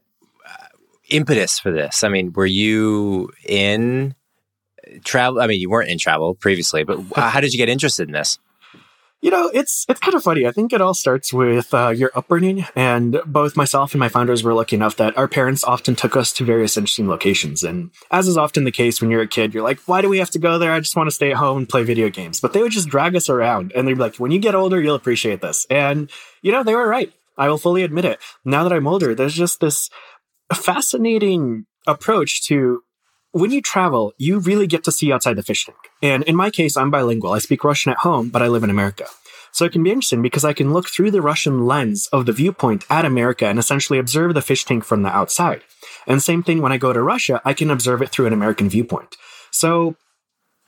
impetus 1.13 1.60
for 1.60 1.72
this? 1.72 2.03
I 2.03 2.10
mean, 2.10 2.34
were 2.34 2.46
you 2.46 3.29
in 3.46 4.15
travel? 5.03 5.41
I 5.41 5.48
mean, 5.48 5.60
you 5.60 5.70
weren't 5.70 5.89
in 5.89 5.98
travel 5.98 6.36
previously, 6.36 6.84
but 6.84 7.00
how 7.15 7.39
did 7.39 7.53
you 7.53 7.58
get 7.58 7.70
interested 7.70 8.08
in 8.08 8.13
this? 8.13 8.39
You 9.22 9.32
know, 9.32 9.50
it's 9.53 9.86
it's 9.88 10.01
kind 10.01 10.15
of 10.15 10.24
funny. 10.24 10.46
I 10.46 10.51
think 10.51 10.74
it 10.74 10.82
all 10.82 10.93
starts 10.93 11.32
with 11.32 11.74
uh, 11.74 11.91
your 11.91 12.12
upbringing, 12.13 12.65
and 12.75 13.22
both 13.25 13.55
myself 13.55 13.93
and 13.93 14.00
my 14.00 14.10
founders 14.10 14.43
were 14.43 14.53
lucky 14.53 14.75
enough 14.75 14.98
that 14.98 15.17
our 15.17 15.29
parents 15.29 15.63
often 15.63 15.96
took 15.96 16.17
us 16.17 16.34
to 16.34 16.43
various 16.43 16.75
interesting 16.75 17.08
locations. 17.08 17.63
And 17.63 17.91
as 18.12 18.27
is 18.27 18.36
often 18.36 18.65
the 18.65 18.72
case 18.72 19.00
when 19.00 19.12
you're 19.12 19.22
a 19.22 19.27
kid, 19.27 19.53
you're 19.53 19.63
like, 19.63 19.79
"Why 19.86 20.01
do 20.01 20.10
we 20.10 20.17
have 20.17 20.32
to 20.32 20.39
go 20.39 20.60
there? 20.60 20.74
I 20.74 20.82
just 20.82 20.98
want 20.98 21.08
to 21.08 21.15
stay 21.15 21.32
at 21.32 21.38
home 21.38 21.60
and 21.60 21.70
play 21.70 21.84
video 21.84 22.10
games." 22.10 22.41
But 22.41 22.51
they 22.51 22.62
would 22.62 22.74
just 22.74 22.89
drag 22.89 23.15
us 23.15 23.29
around, 23.29 23.72
and 23.74 23.88
they'd 23.88 23.93
be 23.93 24.00
like, 24.01 24.17
"When 24.17 24.32
you 24.32 24.39
get 24.39 24.55
older, 24.55 24.82
you'll 24.82 24.96
appreciate 24.96 25.39
this." 25.39 25.65
And 25.70 26.12
you 26.41 26.51
know, 26.51 26.63
they 26.63 26.75
were 26.75 26.86
right. 26.86 27.13
I 27.38 27.48
will 27.48 27.58
fully 27.58 27.84
admit 27.84 28.05
it. 28.05 28.20
Now 28.43 28.63
that 28.63 28.74
I'm 28.74 28.88
older, 28.88 29.15
there's 29.15 29.34
just 29.34 29.60
this 29.60 29.89
a 30.53 30.55
fascinating 30.55 31.65
approach 31.88 32.45
to 32.45 32.83
when 33.31 33.50
you 33.50 33.60
travel, 33.60 34.13
you 34.19 34.38
really 34.38 34.67
get 34.67 34.83
to 34.83 34.91
see 34.91 35.12
outside 35.12 35.36
the 35.36 35.41
fish 35.41 35.65
tank. 35.65 35.79
And 36.03 36.24
in 36.25 36.36
my 36.36 36.51
case, 36.51 36.77
I'm 36.77 36.91
bilingual. 36.91 37.33
I 37.33 37.39
speak 37.39 37.63
Russian 37.63 37.91
at 37.91 37.98
home, 37.98 38.29
but 38.29 38.43
I 38.43 38.48
live 38.50 38.63
in 38.63 38.69
America. 38.69 39.05
So 39.51 39.65
it 39.65 39.72
can 39.72 39.81
be 39.81 39.89
interesting 39.89 40.22
because 40.22 40.45
I 40.45 40.53
can 40.53 40.72
look 40.72 40.88
through 40.89 41.10
the 41.10 41.24
Russian 41.24 41.65
lens 41.65 42.05
of 42.13 42.27
the 42.27 42.33
viewpoint 42.33 42.86
at 42.88 43.03
America 43.03 43.48
and 43.48 43.57
essentially 43.57 43.98
observe 43.98 44.36
the 44.36 44.43
fish 44.43 44.63
tank 44.63 44.83
from 44.83 45.01
the 45.01 45.10
outside. 45.10 45.63
And 46.05 46.22
same 46.22 46.43
thing 46.43 46.62
when 46.62 46.72
I 46.72 46.77
go 46.77 46.93
to 46.93 47.01
Russia, 47.01 47.41
I 47.43 47.55
can 47.55 47.72
observe 47.72 48.03
it 48.03 48.10
through 48.10 48.27
an 48.27 48.33
American 48.33 48.69
viewpoint. 48.69 49.15
So 49.50 49.95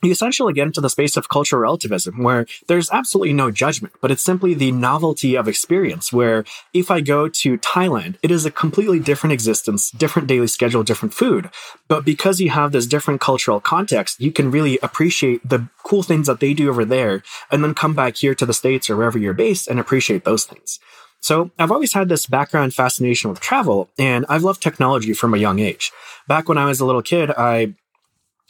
you 0.06 0.12
essentially 0.12 0.52
get 0.52 0.66
into 0.66 0.80
the 0.80 0.90
space 0.90 1.16
of 1.16 1.28
cultural 1.28 1.62
relativism 1.62 2.22
where 2.22 2.46
there's 2.68 2.90
absolutely 2.90 3.32
no 3.32 3.50
judgment, 3.50 3.94
but 4.00 4.10
it's 4.10 4.22
simply 4.22 4.54
the 4.54 4.72
novelty 4.72 5.36
of 5.36 5.48
experience. 5.48 6.12
Where 6.12 6.44
if 6.72 6.90
I 6.90 7.00
go 7.00 7.28
to 7.28 7.58
Thailand, 7.58 8.16
it 8.22 8.30
is 8.30 8.46
a 8.46 8.50
completely 8.50 9.00
different 9.00 9.32
existence, 9.32 9.90
different 9.90 10.28
daily 10.28 10.46
schedule, 10.46 10.82
different 10.82 11.14
food. 11.14 11.50
But 11.88 12.04
because 12.04 12.40
you 12.40 12.50
have 12.50 12.72
this 12.72 12.86
different 12.86 13.20
cultural 13.20 13.60
context, 13.60 14.20
you 14.20 14.32
can 14.32 14.50
really 14.50 14.78
appreciate 14.82 15.46
the 15.48 15.68
cool 15.82 16.02
things 16.02 16.26
that 16.26 16.40
they 16.40 16.54
do 16.54 16.68
over 16.68 16.84
there 16.84 17.22
and 17.50 17.62
then 17.62 17.74
come 17.74 17.94
back 17.94 18.16
here 18.16 18.34
to 18.34 18.46
the 18.46 18.54
States 18.54 18.88
or 18.88 18.96
wherever 18.96 19.18
you're 19.18 19.34
based 19.34 19.68
and 19.68 19.78
appreciate 19.78 20.24
those 20.24 20.44
things. 20.44 20.78
So 21.20 21.50
I've 21.58 21.72
always 21.72 21.92
had 21.92 22.08
this 22.08 22.26
background 22.26 22.74
fascination 22.74 23.30
with 23.30 23.40
travel 23.40 23.88
and 23.98 24.26
I've 24.28 24.44
loved 24.44 24.62
technology 24.62 25.12
from 25.12 25.34
a 25.34 25.38
young 25.38 25.58
age. 25.58 25.90
Back 26.28 26.48
when 26.48 26.58
I 26.58 26.66
was 26.66 26.80
a 26.80 26.86
little 26.86 27.02
kid, 27.02 27.30
I 27.30 27.74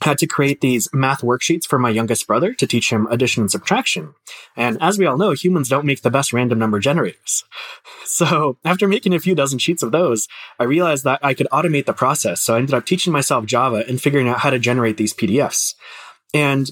had 0.02 0.18
to 0.18 0.26
create 0.26 0.60
these 0.60 0.88
math 0.92 1.22
worksheets 1.22 1.66
for 1.66 1.78
my 1.78 1.90
youngest 1.90 2.26
brother 2.26 2.52
to 2.54 2.66
teach 2.66 2.90
him 2.90 3.06
addition 3.06 3.42
and 3.42 3.50
subtraction. 3.50 4.14
And 4.54 4.76
as 4.80 4.98
we 4.98 5.06
all 5.06 5.16
know, 5.16 5.32
humans 5.32 5.68
don't 5.68 5.86
make 5.86 6.02
the 6.02 6.10
best 6.10 6.32
random 6.32 6.58
number 6.58 6.78
generators. 6.78 7.44
So 8.08 8.56
after 8.64 8.86
making 8.86 9.14
a 9.14 9.18
few 9.18 9.34
dozen 9.34 9.58
sheets 9.58 9.82
of 9.82 9.90
those, 9.90 10.28
I 10.60 10.64
realized 10.64 11.02
that 11.04 11.18
I 11.24 11.34
could 11.34 11.48
automate 11.52 11.86
the 11.86 11.92
process. 11.92 12.40
So 12.40 12.54
I 12.54 12.58
ended 12.58 12.72
up 12.72 12.86
teaching 12.86 13.12
myself 13.12 13.46
Java 13.46 13.84
and 13.88 14.00
figuring 14.00 14.28
out 14.28 14.38
how 14.38 14.50
to 14.50 14.60
generate 14.60 14.96
these 14.96 15.12
PDFs. 15.12 15.74
And 16.32 16.70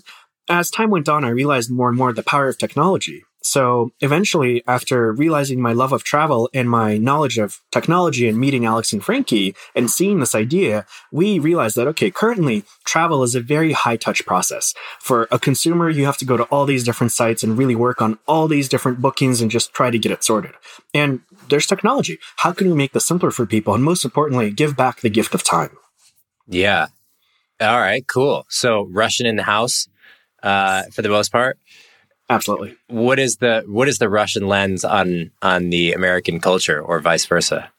as 0.49 0.71
time 0.71 0.91
went 0.91 1.09
on, 1.09 1.25
I 1.25 1.31
realized 1.31 1.73
more 1.73 1.89
and 1.89 1.99
more 1.99 2.13
the 2.13 2.23
power 2.23 2.49
of 2.49 2.57
technology. 2.57 3.25
So 3.45 3.91
eventually, 4.01 4.63
after 4.67 5.13
realizing 5.13 5.61
my 5.61 5.75
love 5.75 5.93
of 5.93 6.03
travel 6.03 6.49
and 6.55 6.69
my 6.69 6.97
knowledge 6.97 7.37
of 7.37 7.61
technology 7.71 8.27
and 8.27 8.39
meeting 8.39 8.65
Alex 8.65 8.91
and 8.95 9.05
Frankie 9.05 9.55
and 9.75 9.91
seeing 9.91 10.19
this 10.19 10.35
idea, 10.35 10.87
we 11.13 11.39
realized 11.39 11.77
that, 11.77 11.87
okay, 11.89 12.11
currently 12.11 12.65
travel 12.87 13.23
is 13.23 13.35
a 13.35 13.43
very 13.43 13.73
high 13.73 13.99
touch 13.99 14.25
process. 14.25 14.73
For 14.99 15.29
a 15.31 15.39
consumer, 15.39 15.91
you 15.91 16.07
have 16.07 16.17
to 16.19 16.25
go 16.25 16.39
to 16.39 16.45
all 16.45 16.65
these 16.65 16.85
different 16.85 17.13
sites 17.13 17.43
and 17.43 17.59
really 17.59 17.75
work 17.75 18.01
on 18.01 18.19
all 18.27 18.49
these 18.49 18.67
different 18.67 19.03
bookings 19.03 19.43
and 19.43 19.51
just 19.51 19.75
try 19.75 19.91
to 19.91 19.99
get 19.99 20.11
it 20.11 20.25
sorted. 20.25 20.53
And 20.95 21.21
there's 21.51 21.67
technology. 21.67 22.19
How 22.37 22.53
can 22.53 22.69
we 22.69 22.75
make 22.75 22.93
this 22.93 23.07
simpler 23.07 23.31
for 23.31 23.45
people? 23.45 23.75
And 23.75 23.85
most 23.85 24.07
importantly, 24.07 24.53
give 24.53 24.75
back 24.75 25.03
the 25.03 25.11
gift 25.11 25.35
of 25.35 25.45
time. 25.45 25.77
Yeah. 26.49 26.87
All 27.61 27.79
right, 27.79 28.07
cool. 28.07 28.47
So 28.49 28.89
Russian 28.91 29.27
in 29.27 29.37
the 29.37 29.43
house, 29.43 29.87
uh, 30.43 30.85
for 30.93 31.03
the 31.03 31.11
most 31.11 31.31
part. 31.31 31.59
Absolutely. 32.31 32.75
What 32.89 33.19
is 33.19 33.37
the 33.37 33.65
what 33.67 33.89
is 33.89 33.99
the 33.99 34.09
Russian 34.09 34.49
lens 34.49 34.85
on 34.85 35.31
on 35.43 35.71
the 35.71 35.93
American 35.93 36.41
culture 36.41 36.81
or 36.81 37.01
vice 37.01 37.27
versa? 37.27 37.71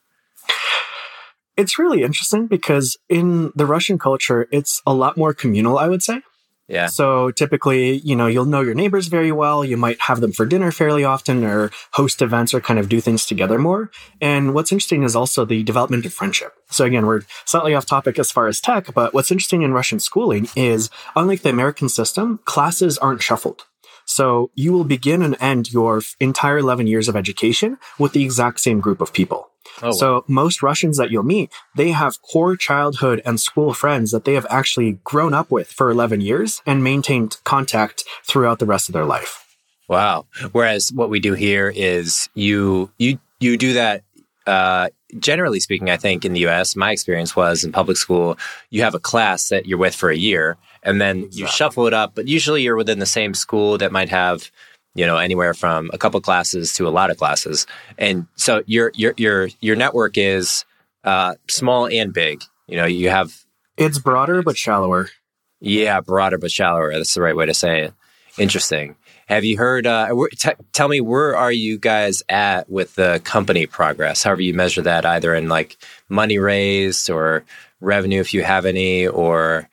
It's 1.56 1.78
really 1.78 2.02
interesting 2.02 2.46
because 2.46 2.98
in 3.08 3.50
the 3.56 3.66
Russian 3.66 3.98
culture, 3.98 4.46
it's 4.52 4.82
a 4.86 4.92
lot 4.92 5.16
more 5.16 5.32
communal, 5.32 5.78
I 5.78 5.88
would 5.88 6.02
say. 6.02 6.20
Yeah. 6.68 6.86
So 6.86 7.30
typically, 7.30 7.98
you 7.98 8.16
know, 8.16 8.26
you'll 8.26 8.44
know 8.44 8.60
your 8.60 8.74
neighbors 8.74 9.06
very 9.06 9.30
well. 9.30 9.64
You 9.64 9.76
might 9.76 10.00
have 10.02 10.20
them 10.20 10.32
for 10.32 10.44
dinner 10.44 10.72
fairly 10.72 11.04
often 11.04 11.44
or 11.44 11.70
host 11.92 12.20
events 12.20 12.52
or 12.52 12.60
kind 12.60 12.78
of 12.78 12.88
do 12.88 13.00
things 13.00 13.24
together 13.24 13.58
more. 13.58 13.90
And 14.20 14.52
what's 14.52 14.72
interesting 14.72 15.04
is 15.04 15.14
also 15.14 15.44
the 15.44 15.62
development 15.62 16.04
of 16.06 16.12
friendship. 16.12 16.54
So 16.68 16.84
again, 16.84 17.06
we're 17.06 17.22
slightly 17.44 17.74
off 17.74 17.86
topic 17.86 18.18
as 18.18 18.32
far 18.32 18.48
as 18.48 18.60
tech, 18.60 18.92
but 18.94 19.14
what's 19.14 19.30
interesting 19.30 19.62
in 19.62 19.72
Russian 19.72 20.00
schooling 20.00 20.48
is 20.56 20.90
unlike 21.14 21.42
the 21.42 21.50
American 21.50 21.88
system, 21.88 22.40
classes 22.44 22.98
aren't 22.98 23.22
shuffled. 23.22 23.64
So 24.06 24.50
you 24.54 24.72
will 24.72 24.84
begin 24.84 25.20
and 25.20 25.36
end 25.40 25.72
your 25.72 26.00
entire 26.20 26.58
11 26.58 26.86
years 26.86 27.08
of 27.08 27.16
education 27.16 27.76
with 27.98 28.12
the 28.12 28.24
exact 28.24 28.60
same 28.60 28.80
group 28.80 29.00
of 29.00 29.12
people. 29.12 29.50
Oh, 29.82 29.88
wow. 29.88 29.92
So 29.92 30.24
most 30.26 30.62
Russians 30.62 30.96
that 30.96 31.10
you'll 31.10 31.24
meet, 31.24 31.52
they 31.74 31.90
have 31.90 32.22
core 32.22 32.56
childhood 32.56 33.20
and 33.26 33.40
school 33.40 33.74
friends 33.74 34.12
that 34.12 34.24
they 34.24 34.34
have 34.34 34.46
actually 34.48 35.00
grown 35.04 35.34
up 35.34 35.50
with 35.50 35.68
for 35.68 35.90
11 35.90 36.20
years 36.20 36.62
and 36.64 36.82
maintained 36.82 37.38
contact 37.44 38.04
throughout 38.24 38.58
the 38.58 38.66
rest 38.66 38.88
of 38.88 38.92
their 38.92 39.04
life. 39.04 39.42
Wow. 39.88 40.26
Whereas 40.52 40.92
what 40.92 41.10
we 41.10 41.20
do 41.20 41.34
here 41.34 41.72
is 41.74 42.28
you 42.34 42.90
you 42.98 43.18
you 43.38 43.56
do 43.56 43.74
that 43.74 44.02
uh, 44.46 44.88
generally 45.18 45.60
speaking, 45.60 45.90
I 45.90 45.96
think 45.96 46.24
in 46.24 46.32
the 46.32 46.46
US, 46.46 46.76
my 46.76 46.92
experience 46.92 47.34
was 47.36 47.64
in 47.64 47.72
public 47.72 47.96
school, 47.96 48.38
you 48.70 48.82
have 48.82 48.94
a 48.94 49.00
class 49.00 49.48
that 49.48 49.66
you're 49.66 49.78
with 49.78 49.94
for 49.94 50.10
a 50.10 50.16
year 50.16 50.56
and 50.82 51.00
then 51.00 51.18
exactly. 51.18 51.40
you 51.40 51.46
shuffle 51.48 51.86
it 51.86 51.94
up, 51.94 52.14
but 52.14 52.28
usually 52.28 52.62
you're 52.62 52.76
within 52.76 52.98
the 52.98 53.06
same 53.06 53.34
school 53.34 53.78
that 53.78 53.92
might 53.92 54.08
have 54.08 54.50
you 54.96 55.06
know 55.06 55.18
anywhere 55.18 55.54
from 55.54 55.90
a 55.92 55.98
couple 55.98 56.20
classes 56.20 56.74
to 56.74 56.88
a 56.88 56.90
lot 56.90 57.10
of 57.10 57.18
classes. 57.18 57.66
And 57.98 58.26
so 58.36 58.62
your 58.66 58.90
your 58.94 59.14
your 59.16 59.48
your 59.60 59.76
network 59.76 60.18
is 60.18 60.64
uh, 61.04 61.34
small 61.48 61.86
and 61.86 62.12
big. 62.12 62.42
You 62.66 62.76
know 62.78 62.86
you 62.86 63.10
have 63.10 63.44
it's 63.76 63.98
broader 63.98 64.42
but 64.42 64.56
shallower. 64.56 65.10
Yeah 65.60 66.00
broader 66.00 66.38
but 66.38 66.50
shallower. 66.50 66.92
That's 66.92 67.14
the 67.14 67.22
right 67.22 67.36
way 67.36 67.46
to 67.46 67.54
say 67.54 67.82
it. 67.82 67.94
Interesting. 68.38 68.96
Have 69.26 69.44
you 69.44 69.58
heard 69.58 69.86
uh, 69.86 70.14
t- 70.38 70.50
tell 70.72 70.88
me 70.88 71.00
where 71.00 71.36
are 71.36 71.50
you 71.50 71.78
guys 71.78 72.22
at 72.28 72.70
with 72.70 72.94
the 72.94 73.20
company 73.24 73.66
progress? 73.66 74.22
However 74.22 74.42
you 74.42 74.54
measure 74.54 74.82
that 74.82 75.04
either 75.04 75.34
in 75.34 75.48
like 75.48 75.76
money 76.08 76.38
raised 76.38 77.10
or 77.10 77.44
revenue 77.80 78.20
if 78.20 78.32
you 78.32 78.44
have 78.44 78.64
any 78.64 79.06
or 79.06 79.68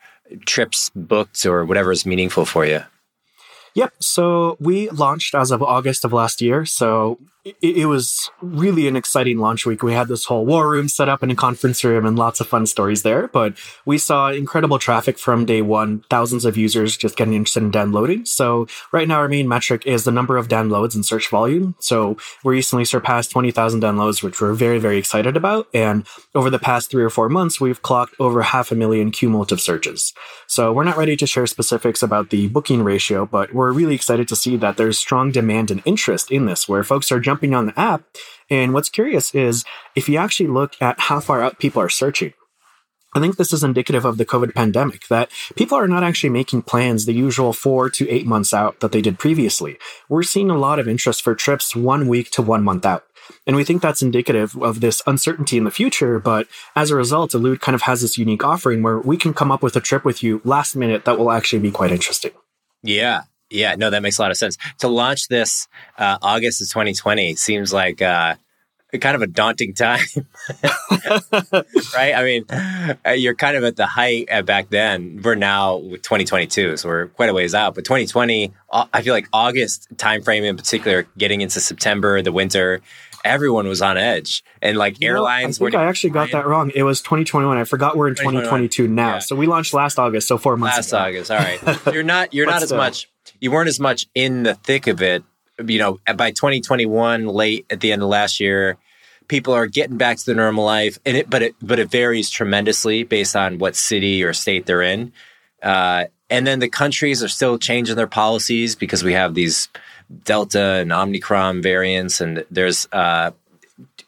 trips 0.46 0.90
booked 0.94 1.44
or 1.46 1.64
whatever 1.64 1.92
is 1.92 2.06
meaningful 2.06 2.44
for 2.44 2.64
you 2.64 2.80
Yep. 3.74 3.94
So 4.00 4.56
we 4.60 4.88
launched 4.90 5.34
as 5.34 5.50
of 5.50 5.62
August 5.62 6.04
of 6.04 6.12
last 6.12 6.40
year. 6.40 6.64
So 6.64 7.18
it, 7.44 7.56
it, 7.60 7.86
was 7.86 8.30
really 8.40 8.88
an 8.88 8.96
exciting 8.96 9.38
launch 9.38 9.66
week. 9.66 9.82
We 9.82 9.92
had 9.92 10.08
this 10.08 10.24
whole 10.24 10.46
war 10.46 10.70
room 10.70 10.88
set 10.88 11.10
up 11.10 11.22
in 11.22 11.30
a 11.30 11.34
conference 11.34 11.84
room 11.84 12.06
and 12.06 12.18
lots 12.18 12.40
of 12.40 12.46
fun 12.46 12.64
stories 12.64 13.02
there. 13.02 13.28
But 13.28 13.58
we 13.84 13.98
saw 13.98 14.30
incredible 14.30 14.78
traffic 14.78 15.18
from 15.18 15.44
day 15.44 15.60
one, 15.60 16.04
thousands 16.08 16.46
of 16.46 16.56
users 16.56 16.96
just 16.96 17.16
getting 17.16 17.34
interested 17.34 17.62
in 17.62 17.70
downloading. 17.70 18.24
So 18.24 18.66
right 18.92 19.06
now, 19.06 19.18
our 19.18 19.28
main 19.28 19.46
metric 19.46 19.86
is 19.86 20.04
the 20.04 20.10
number 20.10 20.38
of 20.38 20.48
downloads 20.48 20.94
and 20.94 21.04
search 21.04 21.28
volume. 21.28 21.74
So 21.80 22.16
we 22.44 22.54
recently 22.54 22.86
surpassed 22.86 23.30
20,000 23.32 23.82
downloads, 23.82 24.22
which 24.22 24.40
we're 24.40 24.54
very, 24.54 24.78
very 24.78 24.96
excited 24.96 25.36
about. 25.36 25.68
And 25.74 26.06
over 26.34 26.48
the 26.48 26.58
past 26.58 26.90
three 26.90 27.04
or 27.04 27.10
four 27.10 27.28
months, 27.28 27.60
we've 27.60 27.82
clocked 27.82 28.14
over 28.18 28.40
half 28.40 28.72
a 28.72 28.74
million 28.74 29.10
cumulative 29.10 29.60
searches. 29.60 30.14
So 30.46 30.72
we're 30.72 30.84
not 30.84 30.96
ready 30.96 31.16
to 31.16 31.26
share 31.26 31.46
specifics 31.46 32.02
about 32.02 32.30
the 32.30 32.48
booking 32.48 32.82
ratio, 32.82 33.26
but 33.26 33.52
we're 33.52 33.72
really 33.72 33.94
excited 33.94 34.28
to 34.28 34.36
see 34.36 34.56
that 34.56 34.78
there's 34.78 34.98
strong 34.98 35.30
demand 35.30 35.70
and 35.70 35.82
interest 35.84 36.30
in 36.30 36.46
this, 36.46 36.66
where 36.66 36.82
folks 36.82 37.12
are 37.12 37.20
jumping 37.20 37.33
jumping 37.34 37.54
on 37.54 37.66
the 37.66 37.78
app. 37.78 38.04
And 38.48 38.72
what's 38.72 38.88
curious 38.88 39.34
is 39.34 39.64
if 39.96 40.08
you 40.08 40.18
actually 40.18 40.48
look 40.48 40.74
at 40.80 41.00
how 41.00 41.18
far 41.18 41.42
out 41.42 41.58
people 41.58 41.82
are 41.82 41.88
searching, 41.88 42.32
I 43.16 43.20
think 43.20 43.36
this 43.36 43.52
is 43.52 43.62
indicative 43.62 44.04
of 44.04 44.18
the 44.18 44.26
COVID 44.26 44.54
pandemic 44.54 45.06
that 45.08 45.30
people 45.54 45.78
are 45.78 45.86
not 45.88 46.02
actually 46.02 46.30
making 46.30 46.62
plans 46.62 47.06
the 47.06 47.12
usual 47.12 47.52
four 47.52 47.88
to 47.90 48.08
eight 48.10 48.26
months 48.26 48.52
out 48.52 48.80
that 48.80 48.90
they 48.92 49.00
did 49.00 49.20
previously. 49.20 49.78
We're 50.08 50.24
seeing 50.24 50.50
a 50.50 50.58
lot 50.58 50.78
of 50.78 50.88
interest 50.88 51.22
for 51.22 51.34
trips 51.34 51.76
one 51.76 52.08
week 52.08 52.30
to 52.32 52.42
one 52.42 52.64
month 52.64 52.84
out. 52.84 53.04
And 53.46 53.56
we 53.56 53.64
think 53.64 53.80
that's 53.80 54.02
indicative 54.02 54.56
of 54.60 54.80
this 54.80 55.00
uncertainty 55.06 55.56
in 55.56 55.64
the 55.64 55.70
future. 55.70 56.18
But 56.18 56.46
as 56.76 56.90
a 56.90 56.96
result, 56.96 57.34
Elude 57.34 57.60
kind 57.60 57.74
of 57.74 57.82
has 57.82 58.02
this 58.02 58.18
unique 58.18 58.44
offering 58.44 58.82
where 58.82 58.98
we 58.98 59.16
can 59.16 59.32
come 59.32 59.50
up 59.50 59.62
with 59.62 59.76
a 59.76 59.80
trip 59.80 60.04
with 60.04 60.22
you 60.22 60.40
last 60.44 60.76
minute 60.76 61.04
that 61.04 61.18
will 61.18 61.30
actually 61.30 61.60
be 61.60 61.70
quite 61.70 61.92
interesting. 61.92 62.32
Yeah. 62.82 63.22
Yeah, 63.54 63.76
no, 63.76 63.90
that 63.90 64.02
makes 64.02 64.18
a 64.18 64.22
lot 64.22 64.30
of 64.30 64.36
sense. 64.36 64.58
To 64.78 64.88
launch 64.88 65.28
this 65.28 65.68
uh, 65.96 66.18
August 66.20 66.60
of 66.60 66.68
2020 66.68 67.36
seems 67.36 67.72
like 67.72 68.02
uh, 68.02 68.34
kind 68.98 69.14
of 69.14 69.22
a 69.22 69.26
daunting 69.26 69.74
time, 69.74 70.04
right? 71.94 72.14
I 72.14 72.22
mean, 72.24 72.44
uh, 73.06 73.10
you're 73.10 73.34
kind 73.34 73.56
of 73.56 73.64
at 73.64 73.76
the 73.76 73.86
height 73.86 74.28
back 74.44 74.70
then. 74.70 75.20
We're 75.22 75.34
now 75.34 75.76
with 75.76 76.02
2022, 76.02 76.76
so 76.76 76.88
we're 76.88 77.06
quite 77.08 77.28
a 77.28 77.34
ways 77.34 77.54
out. 77.54 77.74
But 77.74 77.84
2020, 77.84 78.52
uh, 78.70 78.86
I 78.92 79.02
feel 79.02 79.14
like 79.14 79.28
August 79.32 79.88
timeframe 79.96 80.44
in 80.44 80.56
particular, 80.56 81.06
getting 81.16 81.40
into 81.40 81.60
September, 81.60 82.22
the 82.22 82.32
winter, 82.32 82.80
everyone 83.24 83.66
was 83.66 83.82
on 83.82 83.96
edge, 83.96 84.44
and 84.60 84.76
like 84.76 85.00
you 85.00 85.08
airlines. 85.08 85.60
Know, 85.60 85.66
I 85.66 85.70
think 85.70 85.80
I 85.80 85.86
actually 85.86 86.10
got 86.10 86.30
that 86.32 86.46
wrong. 86.46 86.70
It 86.74 86.82
was 86.82 87.00
2021. 87.00 87.56
I 87.56 87.64
forgot 87.64 87.96
we're 87.96 88.08
in 88.08 88.14
2022 88.14 88.86
now. 88.88 89.14
Yeah. 89.14 89.18
So 89.20 89.36
we 89.36 89.46
launched 89.46 89.74
last 89.74 89.98
August, 89.98 90.28
so 90.28 90.38
four 90.38 90.56
months. 90.56 90.76
Last 90.76 90.88
ago. 90.88 90.98
August. 90.98 91.30
All 91.30 91.38
right, 91.38 91.94
you're 91.94 92.02
not 92.02 92.34
you're 92.34 92.46
not 92.50 92.62
as 92.62 92.72
much 92.72 93.08
you 93.44 93.50
weren't 93.50 93.68
as 93.68 93.78
much 93.78 94.06
in 94.14 94.42
the 94.42 94.54
thick 94.54 94.86
of 94.86 95.02
it. 95.02 95.22
You 95.62 95.78
know, 95.78 95.98
by 96.16 96.30
2021, 96.30 97.26
late 97.26 97.66
at 97.68 97.80
the 97.80 97.92
end 97.92 98.02
of 98.02 98.08
last 98.08 98.40
year, 98.40 98.78
people 99.28 99.52
are 99.52 99.66
getting 99.66 99.98
back 99.98 100.16
to 100.16 100.24
their 100.24 100.34
normal 100.34 100.64
life, 100.64 100.98
and 101.04 101.14
it 101.14 101.28
but 101.28 101.42
it 101.42 101.54
but 101.60 101.78
it 101.78 101.90
varies 101.90 102.30
tremendously 102.30 103.02
based 103.02 103.36
on 103.36 103.58
what 103.58 103.76
city 103.76 104.24
or 104.24 104.32
state 104.32 104.64
they're 104.64 104.80
in. 104.80 105.12
Uh, 105.62 106.06
and 106.30 106.46
then 106.46 106.58
the 106.58 106.70
countries 106.70 107.22
are 107.22 107.28
still 107.28 107.58
changing 107.58 107.96
their 107.96 108.06
policies 108.06 108.74
because 108.76 109.04
we 109.04 109.12
have 109.12 109.34
these 109.34 109.68
Delta 110.24 110.80
and 110.80 110.90
Omicron 110.90 111.60
variants, 111.60 112.22
and 112.22 112.46
there's 112.50 112.88
uh, 112.92 113.32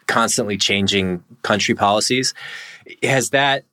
constantly 0.07 0.57
changing 0.57 1.23
country 1.43 1.75
policies. 1.75 2.33
Has 3.03 3.31
that 3.31 3.65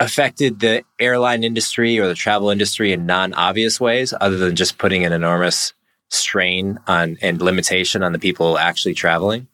affected 0.00 0.60
the 0.60 0.84
airline 0.98 1.42
industry 1.44 1.98
or 1.98 2.06
the 2.06 2.14
travel 2.14 2.50
industry 2.50 2.92
in 2.92 3.06
non-obvious 3.06 3.80
ways 3.80 4.14
other 4.20 4.36
than 4.36 4.56
just 4.56 4.78
putting 4.78 5.04
an 5.04 5.12
enormous 5.12 5.72
strain 6.08 6.78
on 6.86 7.18
and 7.20 7.42
limitation 7.42 8.02
on 8.02 8.12
the 8.12 8.18
people 8.18 8.58
actually 8.58 8.94
traveling? 8.94 9.48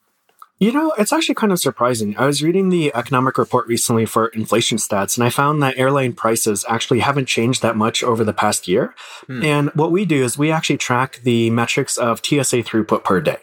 You 0.60 0.72
know, 0.72 0.92
it's 0.96 1.12
actually 1.12 1.34
kind 1.34 1.52
of 1.52 1.58
surprising. 1.58 2.16
I 2.16 2.26
was 2.26 2.42
reading 2.42 2.68
the 2.68 2.94
economic 2.94 3.38
report 3.38 3.66
recently 3.66 4.06
for 4.06 4.28
inflation 4.28 4.78
stats, 4.78 5.16
and 5.16 5.24
I 5.24 5.30
found 5.30 5.62
that 5.62 5.76
airline 5.76 6.12
prices 6.12 6.64
actually 6.68 7.00
haven't 7.00 7.26
changed 7.26 7.60
that 7.62 7.76
much 7.76 8.04
over 8.04 8.22
the 8.22 8.32
past 8.32 8.68
year. 8.68 8.94
Hmm. 9.26 9.44
And 9.44 9.70
what 9.74 9.90
we 9.90 10.04
do 10.04 10.22
is 10.22 10.38
we 10.38 10.52
actually 10.52 10.78
track 10.78 11.20
the 11.24 11.50
metrics 11.50 11.98
of 11.98 12.24
TSA 12.24 12.62
throughput 12.62 13.02
per 13.02 13.20
day. 13.20 13.38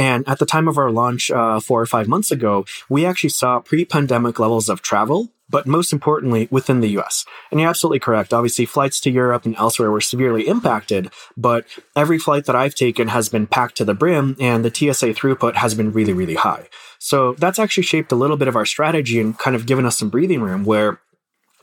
And 0.00 0.26
at 0.26 0.38
the 0.38 0.46
time 0.46 0.66
of 0.66 0.78
our 0.78 0.90
launch 0.90 1.30
uh, 1.30 1.60
four 1.60 1.78
or 1.78 1.84
five 1.84 2.08
months 2.08 2.30
ago, 2.30 2.64
we 2.88 3.04
actually 3.04 3.28
saw 3.30 3.60
pre 3.60 3.84
pandemic 3.84 4.38
levels 4.38 4.70
of 4.70 4.80
travel 4.80 5.28
but 5.50 5.66
most 5.66 5.92
importantly, 5.92 6.46
within 6.50 6.80
the 6.80 6.96
US. 7.00 7.24
And 7.50 7.58
you're 7.58 7.68
absolutely 7.68 7.98
correct. 7.98 8.32
Obviously, 8.32 8.66
flights 8.66 9.00
to 9.00 9.10
Europe 9.10 9.44
and 9.44 9.56
elsewhere 9.56 9.90
were 9.90 10.00
severely 10.00 10.46
impacted, 10.46 11.10
but 11.36 11.66
every 11.96 12.20
flight 12.20 12.44
that 12.44 12.54
I've 12.54 12.76
taken 12.76 13.08
has 13.08 13.28
been 13.28 13.48
packed 13.48 13.76
to 13.78 13.84
the 13.84 13.92
brim 13.92 14.36
and 14.38 14.64
the 14.64 14.72
TSA 14.72 15.14
throughput 15.14 15.56
has 15.56 15.74
been 15.74 15.92
really, 15.92 16.12
really 16.12 16.36
high. 16.36 16.68
So 17.00 17.32
that's 17.32 17.58
actually 17.58 17.82
shaped 17.82 18.12
a 18.12 18.16
little 18.22 18.36
bit 18.36 18.46
of 18.46 18.54
our 18.54 18.64
strategy 18.64 19.20
and 19.20 19.36
kind 19.36 19.56
of 19.56 19.66
given 19.66 19.86
us 19.86 19.98
some 19.98 20.08
breathing 20.08 20.40
room 20.40 20.64
where 20.64 21.00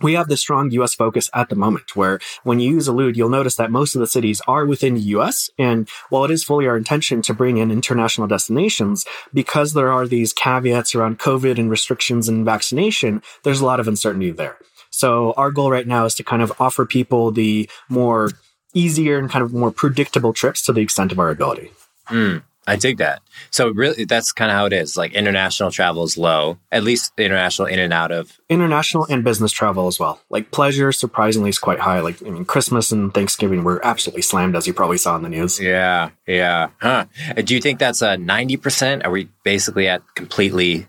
we 0.02 0.14
have 0.14 0.28
this 0.28 0.42
strong 0.42 0.72
US 0.72 0.94
focus 0.94 1.30
at 1.34 1.50
the 1.50 1.56
moment 1.56 1.96
where 1.96 2.20
when 2.44 2.60
you 2.60 2.72
use 2.72 2.88
Elude, 2.88 3.18
you'll 3.18 3.30
notice 3.30 3.56
that 3.56 3.72
most 3.72 3.96
of 3.96 4.00
the 4.00 4.08
cities 4.08 4.42
are 4.48 4.66
within 4.66 4.96
the 4.96 5.02
US. 5.18 5.50
And 5.58 5.90
while 6.10 6.26
it 6.26 6.32
is 6.32 6.44
fully 6.44 6.68
our 6.68 6.78
intention 6.78 7.22
to 7.24 7.34
bring 7.34 7.58
in 7.58 7.72
international 7.72 8.28
destinations, 8.28 9.06
because 9.34 9.74
there 9.74 9.92
are 9.92 10.08
these 10.08 10.34
caveats 10.34 10.96
around 10.96 11.20
COVID 11.20 11.58
and 11.58 11.70
restrictions 11.70 12.30
and 12.30 12.46
vaccination, 12.46 13.22
there's 13.44 13.62
a 13.62 13.66
lot 13.66 13.80
of 13.80 13.88
uncertainty 13.88 14.32
there. 14.32 14.58
So 14.90 15.34
our 15.34 15.52
goal 15.52 15.72
right 15.72 15.88
now 15.88 16.06
is 16.06 16.16
to 16.16 16.24
kind 16.24 16.42
of 16.42 16.52
offer 16.60 16.86
people 16.86 17.32
the 17.32 17.70
more 17.90 18.32
easier 18.74 19.18
and 19.18 19.30
kind 19.30 19.44
of 19.44 19.54
more 19.54 19.72
predictable 19.72 20.34
trips 20.34 20.62
to 20.64 20.74
the 20.74 20.82
extent 20.82 21.12
of 21.12 21.20
our 21.20 21.30
ability. 21.30 21.72
Mm. 22.08 22.44
I 22.68 22.76
dig 22.76 22.98
that. 22.98 23.22
So 23.50 23.70
really, 23.70 24.04
that's 24.04 24.34
kind 24.34 24.52
of 24.52 24.58
how 24.58 24.66
it 24.66 24.74
is. 24.74 24.98
Like 24.98 25.14
international 25.14 25.72
travel 25.72 26.04
is 26.04 26.18
low, 26.18 26.58
at 26.72 26.84
least 26.84 27.14
international 27.18 27.68
in 27.70 27.80
and 27.80 27.94
out 27.94 28.12
of 28.12 28.38
international 28.50 29.08
and 29.10 29.24
business 29.24 29.54
travel 29.54 29.88
as 29.88 30.00
well. 30.00 30.20
Like 30.30 30.52
pleasure, 30.52 30.92
surprisingly, 30.92 31.50
is 31.50 31.60
quite 31.60 31.80
high. 31.80 32.02
Like 32.02 32.22
I 32.22 32.30
mean, 32.30 32.44
Christmas 32.44 32.92
and 32.92 33.14
Thanksgiving 33.14 33.64
were 33.64 33.84
absolutely 33.86 34.22
slammed, 34.22 34.56
as 34.56 34.68
you 34.68 34.74
probably 34.74 34.98
saw 34.98 35.16
in 35.16 35.24
the 35.24 35.30
news. 35.30 35.60
Yeah, 35.60 36.10
yeah. 36.28 36.70
Huh? 36.82 37.06
Uh, 37.36 37.42
do 37.42 37.56
you 37.56 37.62
think 37.62 37.80
that's 37.80 38.02
a 38.02 38.18
ninety 38.18 38.58
percent? 38.58 39.06
Are 39.06 39.12
we 39.12 39.30
basically 39.44 39.88
at 39.88 40.04
completely, 40.14 40.88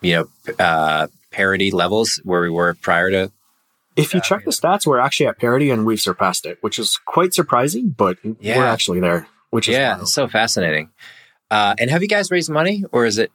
you 0.00 0.28
know, 0.46 0.54
uh, 0.58 1.08
parity 1.32 1.72
levels 1.72 2.20
where 2.22 2.42
we 2.42 2.50
were 2.50 2.74
prior 2.74 3.10
to 3.10 3.32
if 3.96 4.14
you 4.14 4.20
uh, 4.20 4.22
check 4.22 4.44
the 4.44 4.50
stats, 4.52 4.86
we're 4.86 4.98
actually 4.98 5.26
at 5.26 5.38
parity 5.38 5.70
and 5.70 5.84
we've 5.84 6.00
surpassed 6.00 6.46
it, 6.46 6.58
which 6.62 6.78
is 6.78 6.98
quite 7.04 7.34
surprising, 7.34 7.90
but 7.90 8.16
yeah. 8.40 8.56
we're 8.56 8.64
actually 8.64 9.00
there 9.00 9.26
which 9.52 9.68
is 9.68 9.74
yeah, 9.74 10.00
it's 10.00 10.14
so 10.14 10.26
fascinating. 10.26 10.90
Uh, 11.50 11.74
and 11.78 11.90
have 11.90 12.00
you 12.00 12.08
guys 12.08 12.30
raised 12.30 12.50
money, 12.50 12.84
or 12.92 13.04
is 13.04 13.18
it? 13.18 13.30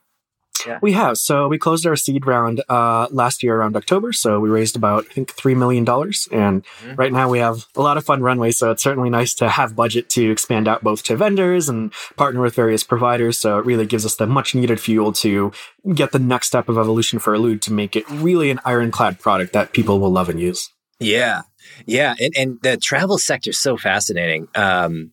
Yeah. 0.66 0.80
We 0.82 0.94
have. 0.94 1.18
So 1.18 1.48
we 1.48 1.60
closed 1.60 1.86
our 1.86 1.96
seed 1.96 2.26
round 2.26 2.64
uh, 2.68 3.08
last 3.12 3.44
year 3.44 3.58
around 3.58 3.78
October. 3.78 4.12
So 4.12 4.40
we 4.40 4.50
raised 4.50 4.76
about 4.76 5.06
I 5.12 5.14
think 5.14 5.32
three 5.32 5.54
million 5.54 5.84
dollars, 5.84 6.28
and 6.32 6.64
mm-hmm. 6.64 6.96
right 6.96 7.14
now 7.14 7.30
we 7.30 7.38
have 7.38 7.66
a 7.76 7.82
lot 7.82 7.98
of 7.98 8.04
fun 8.04 8.24
runway. 8.24 8.50
So 8.50 8.72
it's 8.72 8.82
certainly 8.82 9.12
nice 9.12 9.36
to 9.36 9.48
have 9.48 9.76
budget 9.76 10.10
to 10.10 10.32
expand 10.32 10.68
out 10.68 10.84
both 10.84 11.04
to 11.04 11.16
vendors 11.16 11.70
and 11.70 11.94
partner 12.16 12.42
with 12.42 12.56
various 12.56 12.84
providers. 12.84 13.38
So 13.38 13.60
it 13.60 13.66
really 13.68 13.86
gives 13.86 14.04
us 14.04 14.16
the 14.16 14.26
much 14.26 14.56
needed 14.56 14.80
fuel 14.80 15.14
to 15.14 15.52
get 15.94 16.12
the 16.12 16.20
next 16.20 16.48
step 16.48 16.68
of 16.68 16.80
evolution 16.80 17.20
for 17.20 17.36
Elude 17.36 17.62
to 17.62 17.72
make 17.72 17.96
it 17.96 18.10
really 18.10 18.50
an 18.50 18.60
ironclad 18.66 19.20
product 19.20 19.54
that 19.54 19.72
people 19.72 20.00
will 20.00 20.12
love 20.12 20.30
and 20.30 20.40
use. 20.40 20.72
Yeah, 21.00 21.44
yeah, 21.86 22.16
and, 22.20 22.34
and 22.36 22.62
the 22.64 22.78
travel 22.78 23.20
sector 23.20 23.52
is 23.52 23.60
so 23.60 23.78
fascinating. 23.78 24.48
Um, 24.56 25.12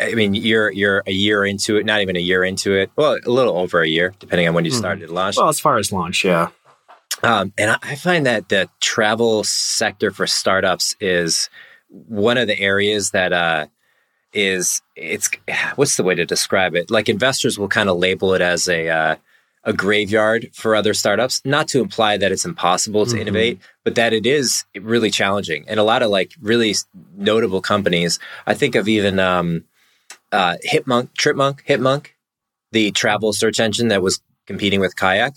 I 0.00 0.14
mean, 0.14 0.34
you're 0.34 0.70
you're 0.70 1.02
a 1.06 1.12
year 1.12 1.44
into 1.44 1.76
it, 1.76 1.86
not 1.86 2.00
even 2.00 2.16
a 2.16 2.20
year 2.20 2.44
into 2.44 2.74
it. 2.74 2.90
Well, 2.96 3.18
a 3.24 3.30
little 3.30 3.56
over 3.56 3.80
a 3.80 3.88
year, 3.88 4.14
depending 4.18 4.48
on 4.48 4.54
when 4.54 4.64
you 4.64 4.70
hmm. 4.70 4.78
started 4.78 5.10
launch. 5.10 5.36
Well, 5.36 5.48
as 5.48 5.60
far 5.60 5.78
as 5.78 5.92
launch, 5.92 6.24
yeah. 6.24 6.48
Um, 7.22 7.52
and 7.58 7.76
I 7.82 7.96
find 7.96 8.26
that 8.26 8.48
the 8.48 8.68
travel 8.80 9.42
sector 9.44 10.10
for 10.12 10.26
startups 10.26 10.94
is 11.00 11.50
one 11.88 12.38
of 12.38 12.46
the 12.46 12.58
areas 12.60 13.10
that 13.10 13.32
uh, 13.32 13.66
is 14.32 14.82
it's 14.94 15.28
what's 15.76 15.96
the 15.96 16.04
way 16.04 16.14
to 16.14 16.24
describe 16.24 16.74
it? 16.74 16.90
Like 16.90 17.08
investors 17.08 17.58
will 17.58 17.68
kind 17.68 17.88
of 17.88 17.98
label 17.98 18.34
it 18.34 18.40
as 18.40 18.68
a 18.68 18.88
uh, 18.88 19.16
a 19.64 19.72
graveyard 19.72 20.50
for 20.54 20.74
other 20.74 20.94
startups. 20.94 21.42
Not 21.44 21.68
to 21.68 21.80
imply 21.80 22.16
that 22.16 22.32
it's 22.32 22.44
impossible 22.44 23.04
to 23.06 23.12
mm-hmm. 23.12 23.20
innovate, 23.20 23.60
but 23.84 23.94
that 23.96 24.12
it 24.12 24.26
is 24.26 24.64
really 24.74 25.10
challenging. 25.10 25.64
And 25.68 25.78
a 25.78 25.82
lot 25.82 26.02
of 26.02 26.10
like 26.10 26.32
really 26.40 26.74
notable 27.16 27.60
companies. 27.60 28.18
I 28.46 28.54
think 28.54 28.74
of 28.74 28.88
even 28.88 29.18
um, 29.18 29.64
uh, 30.32 30.56
Hipmunk, 30.62 31.14
Tripmunk, 31.14 31.64
Hipmunk, 31.66 32.14
the 32.72 32.90
travel 32.92 33.32
search 33.32 33.60
engine 33.60 33.88
that 33.88 34.02
was 34.02 34.20
competing 34.46 34.80
with 34.80 34.96
Kayak. 34.96 35.34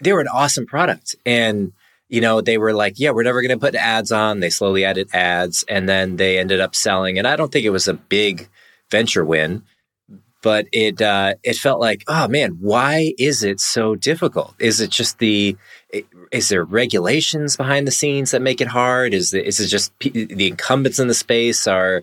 They 0.00 0.12
were 0.12 0.20
an 0.20 0.28
awesome 0.28 0.66
product. 0.66 1.16
And, 1.26 1.72
you 2.08 2.20
know, 2.20 2.40
they 2.40 2.58
were 2.58 2.72
like, 2.72 2.94
yeah, 2.98 3.10
we're 3.10 3.22
never 3.22 3.42
going 3.42 3.50
to 3.50 3.58
put 3.58 3.74
ads 3.74 4.12
on. 4.12 4.40
They 4.40 4.50
slowly 4.50 4.84
added 4.84 5.08
ads 5.12 5.64
and 5.68 5.88
then 5.88 6.16
they 6.16 6.38
ended 6.38 6.60
up 6.60 6.74
selling. 6.74 7.18
And 7.18 7.26
I 7.26 7.36
don't 7.36 7.50
think 7.52 7.66
it 7.66 7.70
was 7.70 7.88
a 7.88 7.94
big 7.94 8.48
venture 8.90 9.24
win, 9.24 9.62
but 10.44 10.68
it, 10.72 11.00
uh, 11.00 11.34
it 11.42 11.56
felt 11.56 11.80
like, 11.80 12.04
oh 12.06 12.28
man, 12.28 12.58
why 12.60 13.14
is 13.18 13.42
it 13.42 13.60
so 13.60 13.94
difficult? 13.94 14.54
Is 14.58 14.78
it 14.78 14.90
just 14.90 15.18
the, 15.18 15.56
is 16.30 16.50
there 16.50 16.64
regulations 16.64 17.56
behind 17.56 17.86
the 17.86 17.90
scenes 17.90 18.30
that 18.32 18.42
make 18.42 18.60
it 18.60 18.68
hard? 18.68 19.14
Is, 19.14 19.32
is 19.32 19.58
it 19.58 19.68
just 19.68 19.90
the 20.00 20.46
incumbents 20.46 20.98
in 20.98 21.08
the 21.08 21.14
space 21.14 21.66
are, 21.66 22.02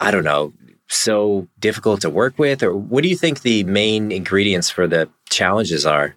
I 0.00 0.10
don't 0.10 0.24
know, 0.24 0.54
so 0.88 1.46
difficult 1.58 2.00
to 2.00 2.10
work 2.10 2.38
with? 2.38 2.62
Or 2.62 2.74
what 2.74 3.02
do 3.02 3.10
you 3.10 3.16
think 3.16 3.42
the 3.42 3.64
main 3.64 4.12
ingredients 4.12 4.70
for 4.70 4.86
the 4.86 5.10
challenges 5.28 5.84
are? 5.84 6.16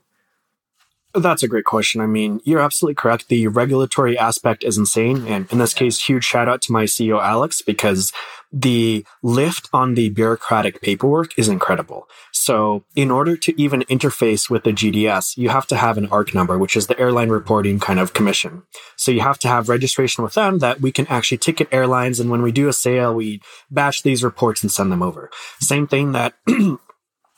That's 1.13 1.43
a 1.43 1.49
great 1.49 1.65
question. 1.65 1.99
I 1.99 2.07
mean, 2.07 2.39
you're 2.45 2.61
absolutely 2.61 2.95
correct. 2.95 3.27
The 3.27 3.47
regulatory 3.47 4.17
aspect 4.17 4.63
is 4.63 4.77
insane. 4.77 5.27
And 5.27 5.51
in 5.51 5.57
this 5.57 5.73
case, 5.73 5.99
huge 5.99 6.23
shout 6.23 6.47
out 6.47 6.61
to 6.61 6.71
my 6.71 6.85
CEO, 6.85 7.21
Alex, 7.21 7.61
because 7.61 8.13
the 8.51 9.05
lift 9.21 9.69
on 9.71 9.95
the 9.95 10.09
bureaucratic 10.09 10.81
paperwork 10.81 11.37
is 11.37 11.47
incredible. 11.47 12.07
So 12.31 12.83
in 12.95 13.11
order 13.11 13.37
to 13.37 13.61
even 13.61 13.81
interface 13.83 14.49
with 14.49 14.63
the 14.63 14.71
GDS, 14.71 15.37
you 15.37 15.49
have 15.49 15.67
to 15.67 15.77
have 15.77 15.97
an 15.97 16.07
ARC 16.07 16.33
number, 16.33 16.57
which 16.57 16.75
is 16.75 16.87
the 16.87 16.99
airline 16.99 17.29
reporting 17.29 17.79
kind 17.79 17.99
of 17.99 18.13
commission. 18.13 18.63
So 18.95 19.11
you 19.11 19.21
have 19.21 19.39
to 19.39 19.47
have 19.47 19.69
registration 19.69 20.23
with 20.23 20.33
them 20.33 20.59
that 20.59 20.81
we 20.81 20.91
can 20.91 21.07
actually 21.07 21.37
ticket 21.37 21.69
airlines. 21.71 22.19
And 22.19 22.29
when 22.29 22.41
we 22.41 22.51
do 22.51 22.67
a 22.67 22.73
sale, 22.73 23.13
we 23.13 23.41
batch 23.69 24.03
these 24.03 24.23
reports 24.23 24.63
and 24.63 24.71
send 24.71 24.91
them 24.91 25.03
over. 25.03 25.29
Same 25.59 25.87
thing 25.87 26.11
that 26.11 26.33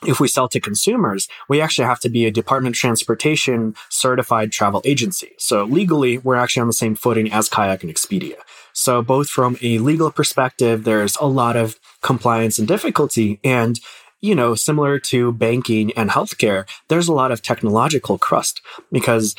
if 0.07 0.19
we 0.19 0.27
sell 0.27 0.47
to 0.49 0.59
consumers, 0.59 1.27
we 1.47 1.61
actually 1.61 1.85
have 1.85 1.99
to 2.01 2.09
be 2.09 2.25
a 2.25 2.31
Department 2.31 2.75
of 2.75 2.79
Transportation 2.79 3.75
certified 3.89 4.51
travel 4.51 4.81
agency. 4.85 5.31
So 5.37 5.63
legally, 5.63 6.17
we're 6.17 6.35
actually 6.35 6.61
on 6.61 6.67
the 6.67 6.73
same 6.73 6.95
footing 6.95 7.31
as 7.31 7.49
Kayak 7.49 7.83
and 7.83 7.93
Expedia. 7.93 8.37
So 8.73 9.01
both 9.01 9.29
from 9.29 9.57
a 9.61 9.77
legal 9.79 10.11
perspective, 10.11 10.83
there's 10.83 11.15
a 11.17 11.25
lot 11.25 11.55
of 11.55 11.79
compliance 12.01 12.59
and 12.59 12.67
difficulty. 12.67 13.39
And, 13.43 13.79
you 14.21 14.35
know, 14.35 14.55
similar 14.55 14.99
to 14.99 15.31
banking 15.31 15.91
and 15.93 16.09
healthcare, 16.09 16.67
there's 16.87 17.07
a 17.07 17.13
lot 17.13 17.31
of 17.31 17.41
technological 17.41 18.17
crust 18.17 18.61
because 18.91 19.35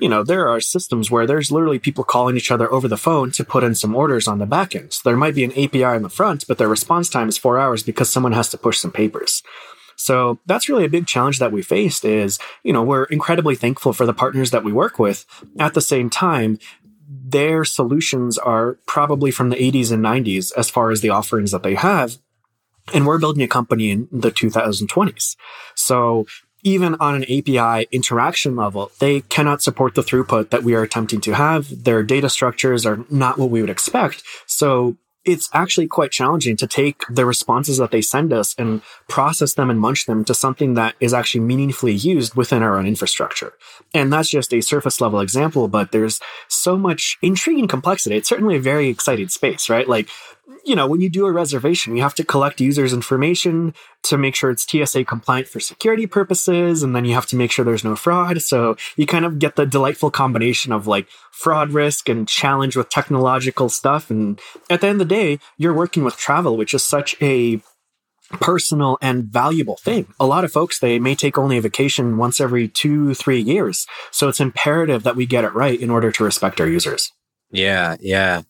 you 0.00 0.08
know, 0.08 0.24
there 0.24 0.48
are 0.48 0.60
systems 0.60 1.12
where 1.12 1.26
there's 1.26 1.52
literally 1.52 1.78
people 1.78 2.02
calling 2.02 2.36
each 2.36 2.50
other 2.50 2.72
over 2.72 2.88
the 2.88 2.96
phone 2.96 3.30
to 3.30 3.44
put 3.44 3.62
in 3.62 3.74
some 3.74 3.94
orders 3.94 4.26
on 4.26 4.38
the 4.40 4.46
back 4.46 4.74
end. 4.74 4.92
So 4.92 5.02
there 5.04 5.16
might 5.16 5.34
be 5.34 5.44
an 5.44 5.52
API 5.52 5.94
in 5.94 6.02
the 6.02 6.08
front, 6.08 6.44
but 6.48 6.58
their 6.58 6.66
response 6.66 7.08
time 7.08 7.28
is 7.28 7.38
four 7.38 7.56
hours 7.56 7.84
because 7.84 8.08
someone 8.08 8.32
has 8.32 8.48
to 8.48 8.58
push 8.58 8.78
some 8.78 8.90
papers. 8.90 9.44
So 9.94 10.40
that's 10.46 10.68
really 10.68 10.84
a 10.84 10.90
big 10.90 11.06
challenge 11.06 11.38
that 11.38 11.52
we 11.52 11.62
faced 11.62 12.04
is, 12.04 12.40
you 12.64 12.72
know, 12.72 12.82
we're 12.82 13.04
incredibly 13.04 13.54
thankful 13.54 13.92
for 13.92 14.04
the 14.04 14.14
partners 14.14 14.50
that 14.50 14.64
we 14.64 14.72
work 14.72 14.98
with. 14.98 15.24
At 15.60 15.74
the 15.74 15.80
same 15.80 16.10
time, 16.10 16.58
their 17.24 17.64
solutions 17.64 18.38
are 18.38 18.78
probably 18.86 19.30
from 19.30 19.50
the 19.50 19.56
80s 19.56 19.92
and 19.92 20.04
90s 20.04 20.52
as 20.56 20.70
far 20.70 20.90
as 20.90 21.00
the 21.00 21.10
offerings 21.10 21.50
that 21.50 21.62
they 21.62 21.74
have. 21.74 22.18
And 22.92 23.06
we're 23.06 23.18
building 23.18 23.42
a 23.42 23.48
company 23.48 23.90
in 23.90 24.08
the 24.10 24.30
2020s. 24.30 25.36
So 25.74 26.26
even 26.62 26.94
on 26.96 27.14
an 27.14 27.24
API 27.24 27.88
interaction 27.90 28.56
level, 28.56 28.90
they 28.98 29.20
cannot 29.22 29.62
support 29.62 29.94
the 29.94 30.02
throughput 30.02 30.50
that 30.50 30.62
we 30.62 30.74
are 30.74 30.82
attempting 30.82 31.20
to 31.22 31.34
have. 31.34 31.84
Their 31.84 32.02
data 32.02 32.28
structures 32.28 32.86
are 32.86 33.04
not 33.10 33.38
what 33.38 33.50
we 33.50 33.60
would 33.60 33.70
expect. 33.70 34.22
So 34.46 34.96
it's 35.24 35.48
actually 35.52 35.86
quite 35.86 36.10
challenging 36.10 36.56
to 36.56 36.66
take 36.66 37.02
the 37.08 37.24
responses 37.24 37.78
that 37.78 37.90
they 37.90 38.00
send 38.00 38.32
us 38.32 38.54
and 38.58 38.82
process 39.08 39.54
them 39.54 39.70
and 39.70 39.78
munch 39.78 40.06
them 40.06 40.24
to 40.24 40.34
something 40.34 40.74
that 40.74 40.94
is 41.00 41.14
actually 41.14 41.40
meaningfully 41.40 41.92
used 41.92 42.34
within 42.34 42.62
our 42.62 42.76
own 42.76 42.86
infrastructure. 42.86 43.52
And 43.94 44.12
that's 44.12 44.30
just 44.30 44.52
a 44.52 44.60
surface 44.60 45.00
level 45.00 45.20
example, 45.20 45.68
but 45.68 45.92
there's 45.92 46.20
so 46.48 46.76
much 46.76 47.18
intriguing 47.22 47.68
complexity. 47.68 48.16
It's 48.16 48.28
certainly 48.28 48.56
a 48.56 48.60
very 48.60 48.88
exciting 48.88 49.28
space, 49.28 49.68
right? 49.68 49.88
Like 49.88 50.08
you 50.64 50.74
know, 50.74 50.86
when 50.86 51.00
you 51.00 51.08
do 51.08 51.26
a 51.26 51.32
reservation, 51.32 51.96
you 51.96 52.02
have 52.02 52.14
to 52.16 52.24
collect 52.24 52.60
users' 52.60 52.92
information 52.92 53.74
to 54.04 54.18
make 54.18 54.34
sure 54.34 54.50
it's 54.50 54.66
TSA 54.68 55.04
compliant 55.04 55.48
for 55.48 55.60
security 55.60 56.06
purposes. 56.06 56.82
And 56.82 56.94
then 56.94 57.04
you 57.04 57.14
have 57.14 57.26
to 57.26 57.36
make 57.36 57.50
sure 57.50 57.64
there's 57.64 57.84
no 57.84 57.96
fraud. 57.96 58.42
So 58.42 58.76
you 58.96 59.06
kind 59.06 59.24
of 59.24 59.38
get 59.38 59.56
the 59.56 59.66
delightful 59.66 60.10
combination 60.10 60.72
of 60.72 60.86
like 60.86 61.08
fraud 61.30 61.70
risk 61.70 62.08
and 62.08 62.28
challenge 62.28 62.76
with 62.76 62.88
technological 62.88 63.68
stuff. 63.68 64.10
And 64.10 64.40
at 64.68 64.80
the 64.80 64.88
end 64.88 65.00
of 65.00 65.08
the 65.08 65.14
day, 65.14 65.38
you're 65.58 65.74
working 65.74 66.04
with 66.04 66.16
travel, 66.16 66.56
which 66.56 66.74
is 66.74 66.82
such 66.82 67.16
a 67.22 67.60
personal 68.40 68.98
and 69.02 69.24
valuable 69.24 69.76
thing. 69.76 70.06
A 70.18 70.26
lot 70.26 70.44
of 70.44 70.52
folks, 70.52 70.78
they 70.78 70.98
may 70.98 71.14
take 71.14 71.38
only 71.38 71.58
a 71.58 71.60
vacation 71.60 72.16
once 72.16 72.40
every 72.40 72.66
two, 72.66 73.14
three 73.14 73.40
years. 73.40 73.86
So 74.10 74.28
it's 74.28 74.40
imperative 74.40 75.02
that 75.02 75.16
we 75.16 75.26
get 75.26 75.44
it 75.44 75.54
right 75.54 75.78
in 75.78 75.90
order 75.90 76.10
to 76.12 76.24
respect 76.24 76.60
our 76.60 76.68
users. 76.68 77.12
Yeah, 77.52 77.96
yeah. 78.00 78.42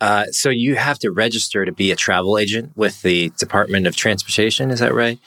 Uh, 0.00 0.26
so 0.32 0.48
you 0.48 0.76
have 0.76 0.98
to 1.00 1.10
register 1.10 1.64
to 1.66 1.72
be 1.72 1.92
a 1.92 1.96
travel 1.96 2.38
agent 2.38 2.72
with 2.74 3.02
the 3.02 3.30
Department 3.38 3.86
of 3.86 3.94
Transportation. 3.94 4.70
Is 4.70 4.80
that 4.80 4.94
right? 4.94 5.18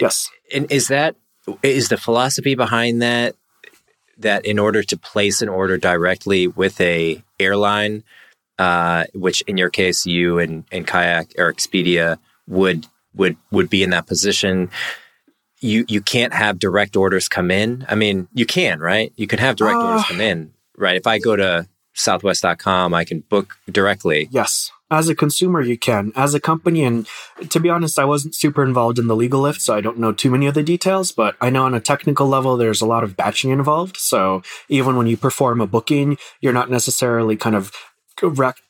Yes. 0.00 0.30
And 0.54 0.70
is 0.70 0.88
that 0.88 1.16
is 1.62 1.88
the 1.88 1.96
philosophy 1.96 2.54
behind 2.54 3.02
that 3.02 3.34
that 4.18 4.44
in 4.46 4.58
order 4.58 4.82
to 4.82 4.96
place 4.96 5.42
an 5.42 5.48
order 5.48 5.76
directly 5.76 6.46
with 6.46 6.80
a 6.80 7.22
airline, 7.40 8.04
uh, 8.58 9.04
which 9.12 9.40
in 9.42 9.56
your 9.56 9.70
case 9.70 10.06
you 10.06 10.38
and, 10.38 10.64
and 10.70 10.86
Kayak 10.86 11.32
or 11.36 11.52
Expedia 11.52 12.18
would 12.46 12.86
would 13.14 13.36
would 13.50 13.68
be 13.68 13.82
in 13.82 13.90
that 13.90 14.06
position, 14.06 14.70
you 15.60 15.84
you 15.88 16.00
can't 16.00 16.32
have 16.32 16.60
direct 16.60 16.96
orders 16.96 17.28
come 17.28 17.50
in. 17.50 17.84
I 17.88 17.96
mean, 17.96 18.28
you 18.32 18.46
can, 18.46 18.78
right? 18.78 19.12
You 19.16 19.26
can 19.26 19.40
have 19.40 19.56
direct 19.56 19.76
uh, 19.76 19.86
orders 19.86 20.04
come 20.04 20.20
in, 20.20 20.52
right? 20.76 20.96
If 20.96 21.08
I 21.08 21.18
go 21.18 21.34
to 21.34 21.66
southwest.com, 21.98 22.94
I 22.94 23.04
can 23.04 23.20
book 23.20 23.58
directly. 23.70 24.28
Yes. 24.30 24.70
As 24.90 25.10
a 25.10 25.14
consumer, 25.14 25.60
you 25.60 25.76
can. 25.76 26.12
As 26.16 26.32
a 26.32 26.40
company, 26.40 26.82
and 26.82 27.06
to 27.50 27.60
be 27.60 27.68
honest, 27.68 27.98
I 27.98 28.06
wasn't 28.06 28.34
super 28.34 28.64
involved 28.64 28.98
in 28.98 29.06
the 29.06 29.14
legal 29.14 29.42
lift, 29.42 29.60
so 29.60 29.74
I 29.74 29.82
don't 29.82 29.98
know 29.98 30.12
too 30.12 30.30
many 30.30 30.46
of 30.46 30.54
the 30.54 30.62
details, 30.62 31.12
but 31.12 31.36
I 31.42 31.50
know 31.50 31.66
on 31.66 31.74
a 31.74 31.80
technical 31.80 32.26
level, 32.26 32.56
there's 32.56 32.80
a 32.80 32.86
lot 32.86 33.04
of 33.04 33.14
batching 33.14 33.50
involved. 33.50 33.98
So 33.98 34.42
even 34.70 34.96
when 34.96 35.06
you 35.06 35.18
perform 35.18 35.60
a 35.60 35.66
booking, 35.66 36.16
you're 36.40 36.54
not 36.54 36.70
necessarily 36.70 37.36
kind 37.36 37.54
of 37.54 37.70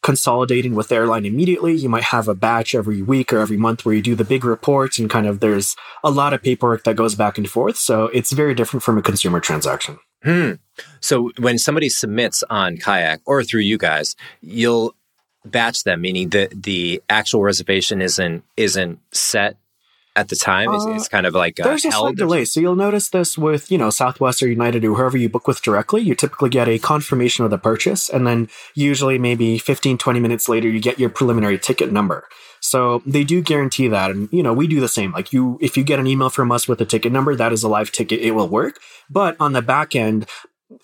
consolidating 0.03 0.75
with 0.75 0.89
the 0.89 0.97
airline 0.97 1.25
immediately. 1.25 1.75
You 1.75 1.89
might 1.89 2.03
have 2.03 2.29
a 2.29 2.35
batch 2.35 2.75
every 2.75 3.01
week 3.01 3.33
or 3.33 3.39
every 3.39 3.57
month 3.57 3.87
where 3.87 3.95
you 3.95 4.03
do 4.03 4.15
the 4.15 4.25
big 4.25 4.45
reports 4.45 4.99
and 4.99 5.09
kind 5.09 5.27
of 5.27 5.41
there's 5.41 5.77
a 6.05 6.11
lot 6.11 6.35
of 6.35 6.43
paperwork 6.43 6.85
that 6.85 6.97
goes 6.97 7.15
back 7.15 7.39
and 7.39 7.49
forth. 7.49 7.77
So 7.77 8.07
it's 8.07 8.33
very 8.33 8.55
different 8.55 8.83
from 8.83 8.99
a 8.99 9.03
consumer 9.03 9.41
transaction. 9.41 10.01
Hmm. 10.23 10.53
So 11.01 11.31
when 11.39 11.59
somebody 11.59 11.89
submits 11.89 12.43
on 12.51 12.77
Kayak 12.77 13.21
or 13.25 13.45
through 13.45 13.61
you 13.61 13.79
guys, 13.79 14.17
you'll 14.41 14.95
batch 15.45 15.85
them, 15.85 16.01
meaning 16.01 16.31
the 16.31 16.49
the 16.55 17.03
actual 17.09 17.43
reservation 17.43 18.01
isn't 18.03 18.45
isn't 18.57 18.99
set 19.13 19.57
at 20.19 20.29
the 20.29 20.37
time? 20.37 20.69
Uh, 20.69 20.95
it's, 20.95 21.09
kind 21.09 21.27
of 21.27 21.35
like 21.35 21.61
uh, 21.61 21.65
there's 21.65 21.85
a 21.85 21.93
slight 21.93 22.17
delay. 22.17 22.45
So 22.45 22.61
you'll 22.61 22.77
notice 22.77 23.09
this 23.09 23.39
with 23.39 23.71
you 23.71 23.79
know 23.79 23.91
Southwest 23.91 24.43
or 24.43 24.49
United 24.49 24.85
or 24.85 24.95
whoever 24.95 25.17
you 25.17 25.29
book 25.29 25.47
with 25.47 25.63
directly. 25.63 26.03
You 26.03 26.15
typically 26.15 26.51
get 26.51 26.69
a 26.69 26.79
confirmation 26.79 27.45
of 27.45 27.51
the 27.51 27.59
purchase, 27.59 28.09
and 28.09 28.27
then 28.27 28.49
usually 28.75 29.19
maybe 29.19 29.59
15, 29.59 29.97
20 29.97 30.21
minutes 30.21 30.49
later, 30.49 30.69
you 30.69 30.81
get 30.81 30.99
your 30.99 31.11
preliminary 31.11 31.59
ticket 31.59 31.93
number. 31.93 32.29
So 32.69 33.03
they 33.07 33.25
do 33.25 33.43
guarantee 33.43 33.89
that, 33.89 34.11
and 34.11 34.29
you 34.33 34.43
know 34.43 34.53
we 34.53 34.67
do 34.67 34.81
the 34.81 34.89
same. 34.89 35.13
Like 35.13 35.33
you, 35.33 35.59
if 35.61 35.77
you 35.77 35.85
get 35.85 35.99
an 35.99 36.07
email 36.07 36.31
from 36.31 36.53
us 36.53 36.69
with 36.69 36.81
a 36.81 36.85
ticket 36.85 37.13
number, 37.13 37.35
that 37.35 37.53
is 37.53 37.63
a 37.63 37.69
live 37.69 37.93
ticket. 37.93 38.21
It 38.21 38.33
will 38.33 38.49
work. 38.49 38.79
But 39.11 39.37
on 39.41 39.53
the 39.53 39.63
back 39.63 39.97
end, 39.97 40.27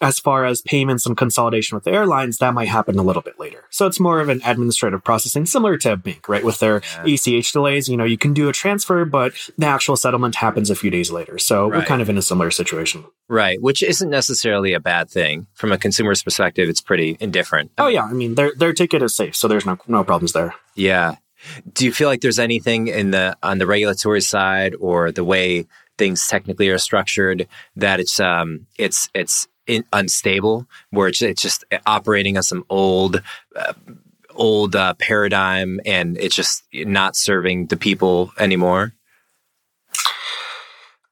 as 0.01 0.19
far 0.19 0.45
as 0.45 0.63
payments 0.63 1.05
and 1.07 1.17
consolidation 1.17 1.77
with 1.77 1.85
the 1.85 1.93
airlines, 1.93 2.39
that 2.39 2.55
might 2.55 2.69
happen 2.69 2.99
a 2.99 3.03
little 3.03 3.23
bit 3.23 3.39
later. 3.39 3.65
So 3.71 3.87
it's 3.87 4.01
more 4.01 4.21
of 4.21 4.29
an 4.29 4.41
administrative 4.45 5.05
processing, 5.05 5.45
similar 5.47 5.77
to 5.79 5.93
a 5.93 5.97
bank, 5.97 6.29
right? 6.29 6.43
With 6.43 6.59
their 6.59 6.81
yeah. 7.05 7.15
ACH 7.15 7.53
delays, 7.53 7.89
you 7.89 7.97
know, 7.97 8.05
you 8.05 8.17
can 8.17 8.33
do 8.33 8.49
a 8.49 8.53
transfer, 8.53 9.05
but 9.05 9.35
the 9.59 9.67
actual 9.67 9.97
settlement 9.97 10.37
happens 10.37 10.71
a 10.71 10.75
few 10.75 10.91
days 10.91 11.11
later. 11.11 11.39
So 11.39 11.69
right. 11.69 11.79
we're 11.79 11.85
kind 11.85 12.01
of 12.01 12.09
in 12.09 12.17
a 12.17 12.23
similar 12.23 12.51
situation. 12.51 13.05
Right, 13.29 13.61
which 13.61 13.83
isn't 13.83 14.11
necessarily 14.11 14.73
a 14.73 14.81
bad 14.81 15.11
thing 15.11 15.47
from 15.55 15.73
a 15.73 15.79
consumer's 15.79 16.23
perspective. 16.23 16.69
It's 16.69 16.81
pretty 16.81 17.17
indifferent. 17.21 17.73
Oh 17.79 17.89
yeah, 17.89 18.05
I 18.05 18.13
mean 18.13 18.35
their 18.35 18.53
their 18.55 18.73
ticket 18.73 19.03
is 19.03 19.15
safe, 19.15 19.35
so 19.37 19.49
there's 19.49 19.67
no 19.67 19.79
no 19.87 20.05
problems 20.05 20.33
there. 20.33 20.55
Yeah. 20.75 21.17
Do 21.73 21.85
you 21.85 21.93
feel 21.93 22.09
like 22.09 22.21
there's 22.21 22.39
anything 22.39 22.89
in 22.89 23.11
the 23.11 23.37
on 23.43 23.59
the 23.59 23.67
regulatory 23.67 24.21
side 24.21 24.75
or 24.81 25.13
the 25.13 25.25
way 25.25 25.67
things 25.97 26.27
technically 26.27 26.69
are 26.71 26.79
structured 26.79 27.47
that 27.77 28.01
it's 28.01 28.19
um 28.19 28.67
it's 28.79 29.09
it's 29.15 29.49
in, 29.67 29.85
unstable, 29.93 30.67
where 30.91 31.09
it's, 31.09 31.23
it's 31.23 31.43
just 31.43 31.65
operating 31.87 32.37
on 32.37 32.43
some 32.43 32.65
old, 32.69 33.23
uh, 33.57 33.73
old 34.35 34.77
uh, 34.77 34.95
paradigm, 34.95 35.81
and 35.85 36.19
it's 36.19 36.35
just 36.35 36.65
not 36.73 37.17
serving 37.17 37.67
the 37.67 37.77
people 37.77 38.33
anymore? 38.39 38.93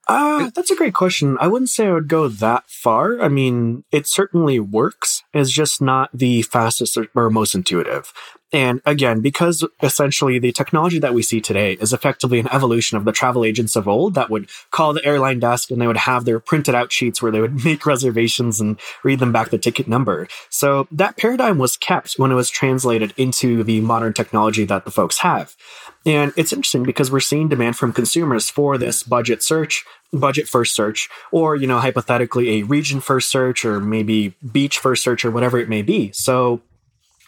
Uh, 0.09 0.51
that's 0.55 0.71
a 0.71 0.77
great 0.77 0.95
question. 0.95 1.38
I 1.41 1.47
wouldn't 1.47 1.71
say 1.71 1.87
I 1.87 1.93
would 1.93 2.09
go 2.09 2.29
that 2.29 2.69
far. 2.69 3.21
I 3.21 3.29
mean, 3.29 3.85
it 3.93 4.07
certainly 4.07 4.59
works. 4.59 5.23
It's 5.33 5.51
just 5.51 5.81
not 5.81 6.11
the 6.12 6.43
fastest 6.43 6.99
or 7.15 7.31
most 7.31 7.55
intuitive. 7.55 8.12
And 8.53 8.83
again, 8.85 9.21
because 9.21 9.67
essentially 9.83 10.38
the 10.38 10.53
technology 10.53 10.99
that 10.99 11.15
we 11.15 11.23
see 11.23 11.41
today 11.41 11.73
is 11.75 11.95
effectively 11.95 12.38
an 12.38 12.49
evolution 12.53 12.99
of 12.99 13.07
the 13.07 13.12
travel 13.12 13.47
agents 13.47 13.77
of 13.77 13.88
old 13.88 14.15
that 14.15 14.29
would 14.29 14.51
call 14.71 14.93
the 14.93 15.05
airline 15.05 15.41
desk 15.41 15.71
and 15.71 15.81
they 15.81 15.87
would 15.87 15.97
have 15.97 16.27
their 16.27 16.38
printed 16.38 16.75
out 16.75 16.93
sheets 16.93 17.23
where 17.23 17.33
they 17.33 17.41
would 17.41 17.65
make 17.65 17.87
reservations 17.87 18.61
and 18.61 18.79
read 19.03 19.21
them 19.21 19.33
back 19.33 19.49
the 19.49 19.59
ticket 19.59 19.88
number. 19.88 20.29
So 20.51 20.87
that 20.91 21.17
paradigm 21.17 21.57
was 21.57 21.79
kept 21.79 22.19
when 22.19 22.31
it 22.31 22.35
was 22.35 22.51
translated 22.51 23.15
into 23.17 23.65
the 23.65 23.81
modern 23.81 24.12
technology 24.12 24.67
that 24.67 24.85
the 24.85 24.91
folks 24.91 25.19
have. 25.19 25.57
And 26.05 26.33
it's 26.37 26.53
interesting 26.53 26.83
because 26.83 27.11
we're 27.11 27.21
seeing 27.21 27.49
demand 27.49 27.77
from 27.77 27.93
consumers 27.93 28.51
for 28.51 28.77
this 28.77 29.03
budget 29.03 29.43
search, 29.43 29.85
budget 30.12 30.49
first 30.49 30.75
search, 30.75 31.09
or, 31.31 31.55
you 31.57 31.67
know, 31.67 31.79
hypothetically 31.79 32.61
a 32.61 32.62
region 32.65 33.01
first 33.01 33.31
search 33.31 33.65
or 33.65 33.81
maybe 33.81 34.35
beach 34.51 34.79
first 34.79 35.03
search 35.03 35.25
or 35.25 35.31
whatever 35.31 35.59
it 35.59 35.69
may 35.69 35.83
be. 35.83 36.11
So 36.12 36.61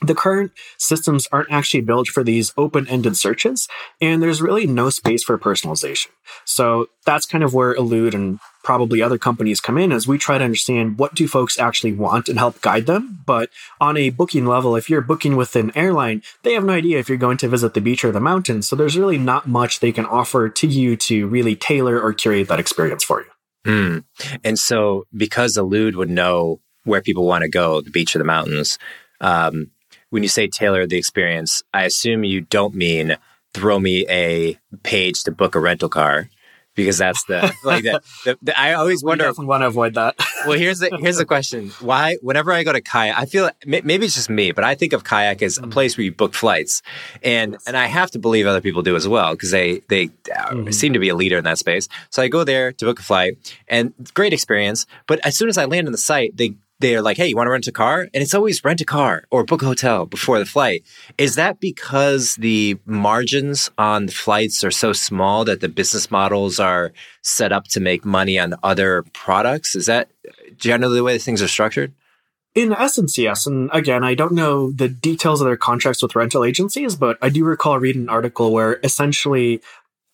the 0.06 0.14
current 0.14 0.52
systems 0.78 1.26
aren't 1.32 1.50
actually 1.50 1.80
built 1.80 2.08
for 2.08 2.24
these 2.24 2.52
open-ended 2.56 3.16
searches 3.16 3.68
and 4.00 4.22
there's 4.22 4.42
really 4.42 4.66
no 4.66 4.90
space 4.90 5.22
for 5.22 5.38
personalization. 5.38 6.08
So 6.44 6.88
that's 7.04 7.26
kind 7.26 7.44
of 7.44 7.54
where 7.54 7.74
elude 7.74 8.14
and 8.14 8.40
probably 8.62 9.02
other 9.02 9.18
companies 9.18 9.60
come 9.60 9.76
in 9.76 9.92
as 9.92 10.08
we 10.08 10.16
try 10.16 10.38
to 10.38 10.44
understand 10.44 10.98
what 10.98 11.14
do 11.14 11.28
folks 11.28 11.58
actually 11.58 11.92
want 11.92 12.28
and 12.28 12.38
help 12.38 12.60
guide 12.62 12.86
them. 12.86 13.20
But 13.26 13.50
on 13.80 13.96
a 13.96 14.10
booking 14.10 14.46
level 14.46 14.76
if 14.76 14.88
you're 14.88 15.00
booking 15.00 15.36
with 15.36 15.56
an 15.56 15.72
airline 15.76 16.22
they 16.42 16.54
have 16.54 16.64
no 16.64 16.72
idea 16.72 16.98
if 16.98 17.08
you're 17.08 17.18
going 17.18 17.38
to 17.38 17.48
visit 17.48 17.74
the 17.74 17.80
beach 17.80 18.04
or 18.04 18.12
the 18.12 18.20
mountains 18.20 18.68
so 18.68 18.76
there's 18.76 18.96
really 18.96 19.18
not 19.18 19.46
much 19.46 19.80
they 19.80 19.92
can 19.92 20.06
offer 20.06 20.48
to 20.48 20.66
you 20.66 20.96
to 20.96 21.26
really 21.26 21.56
tailor 21.56 22.00
or 22.00 22.12
curate 22.12 22.48
that 22.48 22.60
experience 22.60 23.04
for 23.04 23.20
you. 23.20 23.26
Mm. 23.66 24.04
and 24.44 24.58
so 24.58 25.06
because 25.16 25.56
elude 25.56 25.96
would 25.96 26.10
know 26.10 26.60
where 26.84 27.00
people 27.00 27.24
want 27.26 27.42
to 27.42 27.48
go 27.48 27.80
the 27.80 27.90
beach 27.90 28.14
or 28.14 28.18
the 28.18 28.24
mountains 28.24 28.78
um, 29.22 29.70
when 30.14 30.22
you 30.22 30.28
say 30.28 30.46
tailor 30.46 30.86
the 30.86 30.96
experience, 30.96 31.64
I 31.74 31.82
assume 31.82 32.22
you 32.22 32.42
don't 32.42 32.72
mean 32.72 33.16
throw 33.52 33.80
me 33.80 34.06
a 34.08 34.56
page 34.84 35.24
to 35.24 35.32
book 35.32 35.56
a 35.56 35.58
rental 35.58 35.88
car 35.88 36.30
because 36.76 36.98
that's 36.98 37.24
the 37.24 37.52
like 37.64 37.82
the, 37.82 38.00
the, 38.24 38.38
the 38.40 38.60
I 38.60 38.74
always 38.74 39.02
wonder. 39.02 39.32
We 39.36 39.44
want 39.44 39.62
to 39.62 39.66
avoid 39.66 39.94
that. 39.94 40.14
well, 40.46 40.56
here's 40.56 40.78
the 40.78 40.96
here's 41.00 41.16
the 41.16 41.24
question: 41.24 41.70
Why, 41.80 42.16
whenever 42.22 42.52
I 42.52 42.62
go 42.62 42.72
to 42.72 42.80
kayak, 42.80 43.18
I 43.18 43.26
feel 43.26 43.50
maybe 43.66 44.06
it's 44.06 44.14
just 44.14 44.30
me, 44.30 44.52
but 44.52 44.62
I 44.62 44.76
think 44.76 44.92
of 44.92 45.02
kayak 45.02 45.42
as 45.42 45.58
a 45.58 45.62
mm. 45.62 45.72
place 45.72 45.98
where 45.98 46.04
you 46.04 46.12
book 46.12 46.32
flights, 46.32 46.82
and 47.24 47.56
and 47.66 47.76
I 47.76 47.86
have 47.86 48.12
to 48.12 48.20
believe 48.20 48.46
other 48.46 48.60
people 48.60 48.82
do 48.82 48.94
as 48.94 49.08
well 49.08 49.32
because 49.32 49.50
they 49.50 49.80
they 49.88 50.10
uh, 50.32 50.50
mm-hmm. 50.50 50.70
seem 50.70 50.92
to 50.92 51.00
be 51.00 51.08
a 51.08 51.16
leader 51.16 51.38
in 51.38 51.44
that 51.44 51.58
space. 51.58 51.88
So 52.10 52.22
I 52.22 52.28
go 52.28 52.44
there 52.44 52.70
to 52.70 52.84
book 52.84 53.00
a 53.00 53.02
flight, 53.02 53.36
and 53.66 53.92
great 54.14 54.32
experience. 54.32 54.86
But 55.08 55.18
as 55.26 55.36
soon 55.36 55.48
as 55.48 55.58
I 55.58 55.64
land 55.64 55.88
on 55.88 55.92
the 55.92 55.98
site, 55.98 56.36
they 56.36 56.54
they're 56.80 57.02
like, 57.02 57.16
hey, 57.16 57.28
you 57.28 57.36
want 57.36 57.46
to 57.46 57.52
rent 57.52 57.66
a 57.66 57.72
car? 57.72 58.02
And 58.12 58.22
it's 58.22 58.34
always 58.34 58.64
rent 58.64 58.80
a 58.80 58.84
car 58.84 59.24
or 59.30 59.44
book 59.44 59.62
a 59.62 59.66
hotel 59.66 60.06
before 60.06 60.38
the 60.38 60.44
flight. 60.44 60.84
Is 61.18 61.36
that 61.36 61.60
because 61.60 62.34
the 62.36 62.78
margins 62.84 63.70
on 63.78 64.06
the 64.06 64.12
flights 64.12 64.64
are 64.64 64.70
so 64.70 64.92
small 64.92 65.44
that 65.44 65.60
the 65.60 65.68
business 65.68 66.10
models 66.10 66.58
are 66.58 66.92
set 67.22 67.52
up 67.52 67.68
to 67.68 67.80
make 67.80 68.04
money 68.04 68.38
on 68.38 68.54
other 68.62 69.04
products? 69.12 69.74
Is 69.74 69.86
that 69.86 70.10
generally 70.56 70.96
the 70.96 71.04
way 71.04 71.18
things 71.18 71.42
are 71.42 71.48
structured? 71.48 71.92
In 72.54 72.72
essence, 72.72 73.18
yes. 73.18 73.46
And 73.46 73.68
again, 73.72 74.04
I 74.04 74.14
don't 74.14 74.32
know 74.32 74.70
the 74.70 74.88
details 74.88 75.40
of 75.40 75.46
their 75.46 75.56
contracts 75.56 76.02
with 76.02 76.14
rental 76.14 76.44
agencies, 76.44 76.94
but 76.94 77.18
I 77.20 77.28
do 77.28 77.44
recall 77.44 77.80
reading 77.80 78.02
an 78.02 78.08
article 78.08 78.52
where 78.52 78.78
essentially 78.84 79.60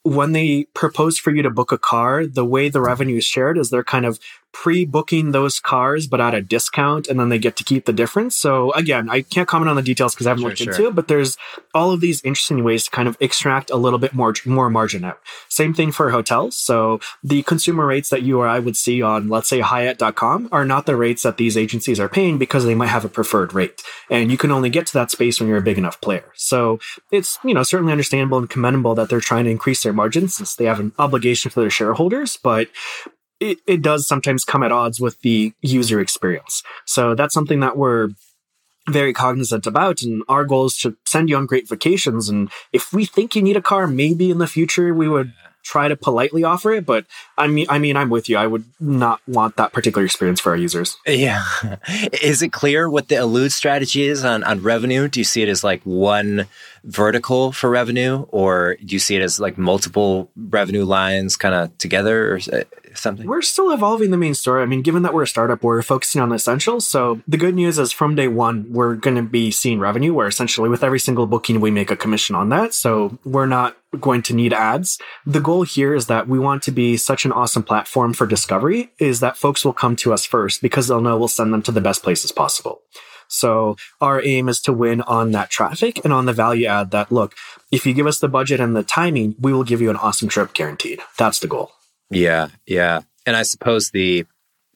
when 0.02 0.32
they 0.32 0.64
propose 0.74 1.18
for 1.18 1.34
you 1.34 1.42
to 1.42 1.50
book 1.50 1.72
a 1.72 1.78
car, 1.78 2.26
the 2.26 2.44
way 2.44 2.70
the 2.70 2.80
revenue 2.80 3.18
is 3.18 3.26
shared 3.26 3.58
is 3.58 3.68
they're 3.68 3.84
kind 3.84 4.06
of 4.06 4.18
pre-booking 4.52 5.32
those 5.32 5.60
cars 5.60 6.06
but 6.06 6.20
at 6.20 6.34
a 6.34 6.42
discount 6.42 7.08
and 7.08 7.18
then 7.18 7.28
they 7.28 7.38
get 7.38 7.56
to 7.56 7.64
keep 7.64 7.84
the 7.86 7.92
difference. 7.92 8.36
So 8.36 8.72
again 8.72 9.08
i 9.08 9.22
can't 9.22 9.48
comment 9.48 9.68
on 9.70 9.76
the 9.76 9.82
details 9.82 10.14
because 10.14 10.26
i 10.26 10.30
haven't 10.30 10.40
Sure, 10.42 10.48
looked 10.50 10.58
sure. 10.58 10.72
into 10.72 10.86
it 10.88 10.94
but 10.94 11.08
there's 11.08 11.36
all 11.74 11.92
of 11.92 12.00
these 12.00 12.22
interesting 12.24 12.64
ways 12.64 12.84
to 12.84 12.90
kind 12.90 13.08
of 13.08 13.16
extract 13.20 13.70
a 13.70 13.76
little 13.76 13.98
bit 13.98 14.12
more 14.14 14.34
more 14.46 14.70
margin 14.70 15.04
out. 15.04 15.18
Same 15.48 15.74
thing 15.74 15.92
for 15.92 16.10
hotels. 16.10 16.56
So 16.56 17.00
the 17.22 17.42
consumer 17.42 17.86
rates 17.86 18.08
that 18.10 18.22
you 18.22 18.38
or 18.40 18.46
i 18.48 18.58
would 18.58 18.76
see 18.76 19.02
on 19.02 19.28
let's 19.28 19.48
say 19.48 19.60
hyatt.com 19.60 20.48
are 20.52 20.64
not 20.64 20.86
the 20.86 20.96
rates 20.96 21.22
that 21.22 21.36
these 21.36 21.56
agencies 21.56 22.00
are 22.00 22.08
paying 22.08 22.38
because 22.38 22.64
they 22.64 22.74
might 22.74 22.86
have 22.88 23.04
a 23.04 23.08
preferred 23.08 23.52
rate. 23.52 23.82
And 24.10 24.30
you 24.30 24.36
can 24.38 24.50
only 24.50 24.70
get 24.70 24.86
to 24.88 24.92
that 24.94 25.10
space 25.10 25.38
when 25.40 25.48
you're 25.48 25.58
a 25.58 25.62
big 25.62 25.78
enough 25.78 26.00
player. 26.00 26.24
So 26.34 26.78
it's 27.10 27.38
you 27.44 27.54
know 27.54 27.62
certainly 27.62 27.92
understandable 27.92 28.38
and 28.38 28.48
commendable 28.50 28.94
that 28.94 29.08
they're 29.08 29.20
trying 29.20 29.44
to 29.44 29.50
increase 29.50 29.82
their 29.82 29.92
margins 29.92 30.34
since 30.34 30.54
they 30.54 30.64
have 30.64 30.80
an 30.80 30.92
obligation 30.98 31.50
to 31.50 31.60
their 31.60 31.70
shareholders 31.70 32.36
but 32.42 32.68
it, 33.40 33.58
it 33.66 33.82
does 33.82 34.06
sometimes 34.06 34.44
come 34.44 34.62
at 34.62 34.70
odds 34.70 35.00
with 35.00 35.20
the 35.22 35.52
user 35.62 36.00
experience. 36.00 36.62
So 36.84 37.14
that's 37.14 37.34
something 37.34 37.60
that 37.60 37.76
we're 37.76 38.10
very 38.88 39.12
cognizant 39.12 39.66
about. 39.66 40.02
And 40.02 40.22
our 40.28 40.44
goal 40.44 40.66
is 40.66 40.78
to 40.78 40.96
send 41.06 41.28
you 41.28 41.36
on 41.36 41.46
great 41.46 41.68
vacations. 41.68 42.28
And 42.28 42.50
if 42.72 42.92
we 42.92 43.04
think 43.04 43.34
you 43.34 43.42
need 43.42 43.56
a 43.56 43.62
car, 43.62 43.86
maybe 43.86 44.30
in 44.30 44.38
the 44.38 44.46
future 44.46 44.94
we 44.94 45.08
would 45.08 45.32
try 45.62 45.88
to 45.88 45.96
politely 45.96 46.42
offer 46.42 46.72
it. 46.72 46.86
But 46.86 47.04
I 47.36 47.46
mean, 47.46 47.66
I 47.68 47.78
mean, 47.78 47.96
I'm 47.96 48.08
with 48.10 48.28
you. 48.28 48.36
I 48.36 48.46
would 48.46 48.64
not 48.80 49.20
want 49.28 49.56
that 49.56 49.72
particular 49.72 50.04
experience 50.04 50.40
for 50.40 50.50
our 50.50 50.56
users. 50.56 50.96
Yeah. 51.06 51.44
Is 52.22 52.42
it 52.42 52.52
clear 52.52 52.88
what 52.88 53.08
the 53.08 53.16
elude 53.16 53.52
strategy 53.52 54.02
is 54.02 54.24
on, 54.24 54.42
on 54.44 54.62
revenue? 54.62 55.08
Do 55.08 55.20
you 55.20 55.24
see 55.24 55.42
it 55.42 55.48
as 55.48 55.62
like 55.62 55.82
one 55.82 56.46
vertical 56.84 57.52
for 57.52 57.68
revenue, 57.68 58.24
or 58.30 58.76
do 58.76 58.94
you 58.94 58.98
see 58.98 59.16
it 59.16 59.22
as 59.22 59.38
like 59.38 59.58
multiple 59.58 60.30
revenue 60.34 60.84
lines 60.84 61.36
kind 61.36 61.54
of 61.54 61.76
together 61.76 62.34
or 62.34 62.40
something? 62.94 63.26
We're 63.26 63.42
still 63.42 63.70
evolving 63.70 64.10
the 64.10 64.16
main 64.16 64.34
story. 64.34 64.62
I 64.62 64.66
mean, 64.66 64.82
given 64.82 65.02
that 65.02 65.14
we're 65.14 65.22
a 65.22 65.26
startup, 65.26 65.62
we're 65.62 65.82
focusing 65.82 66.20
on 66.20 66.32
essentials. 66.32 66.88
So 66.88 67.20
the 67.26 67.36
good 67.36 67.54
news 67.54 67.78
is 67.78 67.92
from 67.92 68.14
day 68.14 68.28
one, 68.28 68.66
we're 68.70 68.94
going 68.94 69.16
to 69.16 69.22
be 69.22 69.50
seeing 69.50 69.78
revenue 69.78 70.14
where 70.14 70.26
essentially 70.26 70.68
with 70.68 70.84
every 70.84 71.00
single 71.00 71.26
booking, 71.26 71.60
we 71.60 71.70
make 71.70 71.90
a 71.90 71.96
commission 71.96 72.36
on 72.36 72.48
that. 72.50 72.74
So 72.74 73.18
we're 73.24 73.46
not 73.46 73.76
going 74.00 74.22
to 74.22 74.34
need 74.34 74.52
ads. 74.52 74.98
The 75.26 75.40
goal 75.40 75.62
here 75.62 75.94
is 75.94 76.06
that 76.06 76.28
we 76.28 76.38
want 76.38 76.62
to 76.64 76.70
be 76.70 76.96
such 76.96 77.24
an 77.24 77.32
awesome 77.32 77.62
platform 77.62 78.12
for 78.12 78.26
discovery 78.26 78.92
is 78.98 79.20
that 79.20 79.36
folks 79.36 79.64
will 79.64 79.72
come 79.72 79.96
to 79.96 80.12
us 80.12 80.24
first 80.24 80.62
because 80.62 80.88
they'll 80.88 81.00
know 81.00 81.18
we'll 81.18 81.28
send 81.28 81.52
them 81.52 81.62
to 81.62 81.72
the 81.72 81.80
best 81.80 82.02
places 82.02 82.32
possible. 82.32 82.82
So 83.30 83.76
our 84.00 84.22
aim 84.22 84.48
is 84.48 84.60
to 84.62 84.72
win 84.72 85.02
on 85.02 85.30
that 85.30 85.50
traffic 85.50 86.04
and 86.04 86.12
on 86.12 86.26
the 86.26 86.32
value 86.32 86.66
add 86.66 86.90
that 86.90 87.12
look, 87.12 87.34
if 87.70 87.86
you 87.86 87.94
give 87.94 88.08
us 88.08 88.18
the 88.18 88.28
budget 88.28 88.60
and 88.60 88.74
the 88.74 88.82
timing, 88.82 89.36
we 89.38 89.52
will 89.52 89.62
give 89.62 89.80
you 89.80 89.88
an 89.88 89.96
awesome 89.96 90.28
trip 90.28 90.52
guaranteed. 90.52 91.00
That's 91.16 91.38
the 91.38 91.46
goal. 91.46 91.70
Yeah, 92.10 92.48
yeah. 92.66 93.02
And 93.26 93.36
I 93.36 93.42
suppose 93.42 93.90
the 93.90 94.26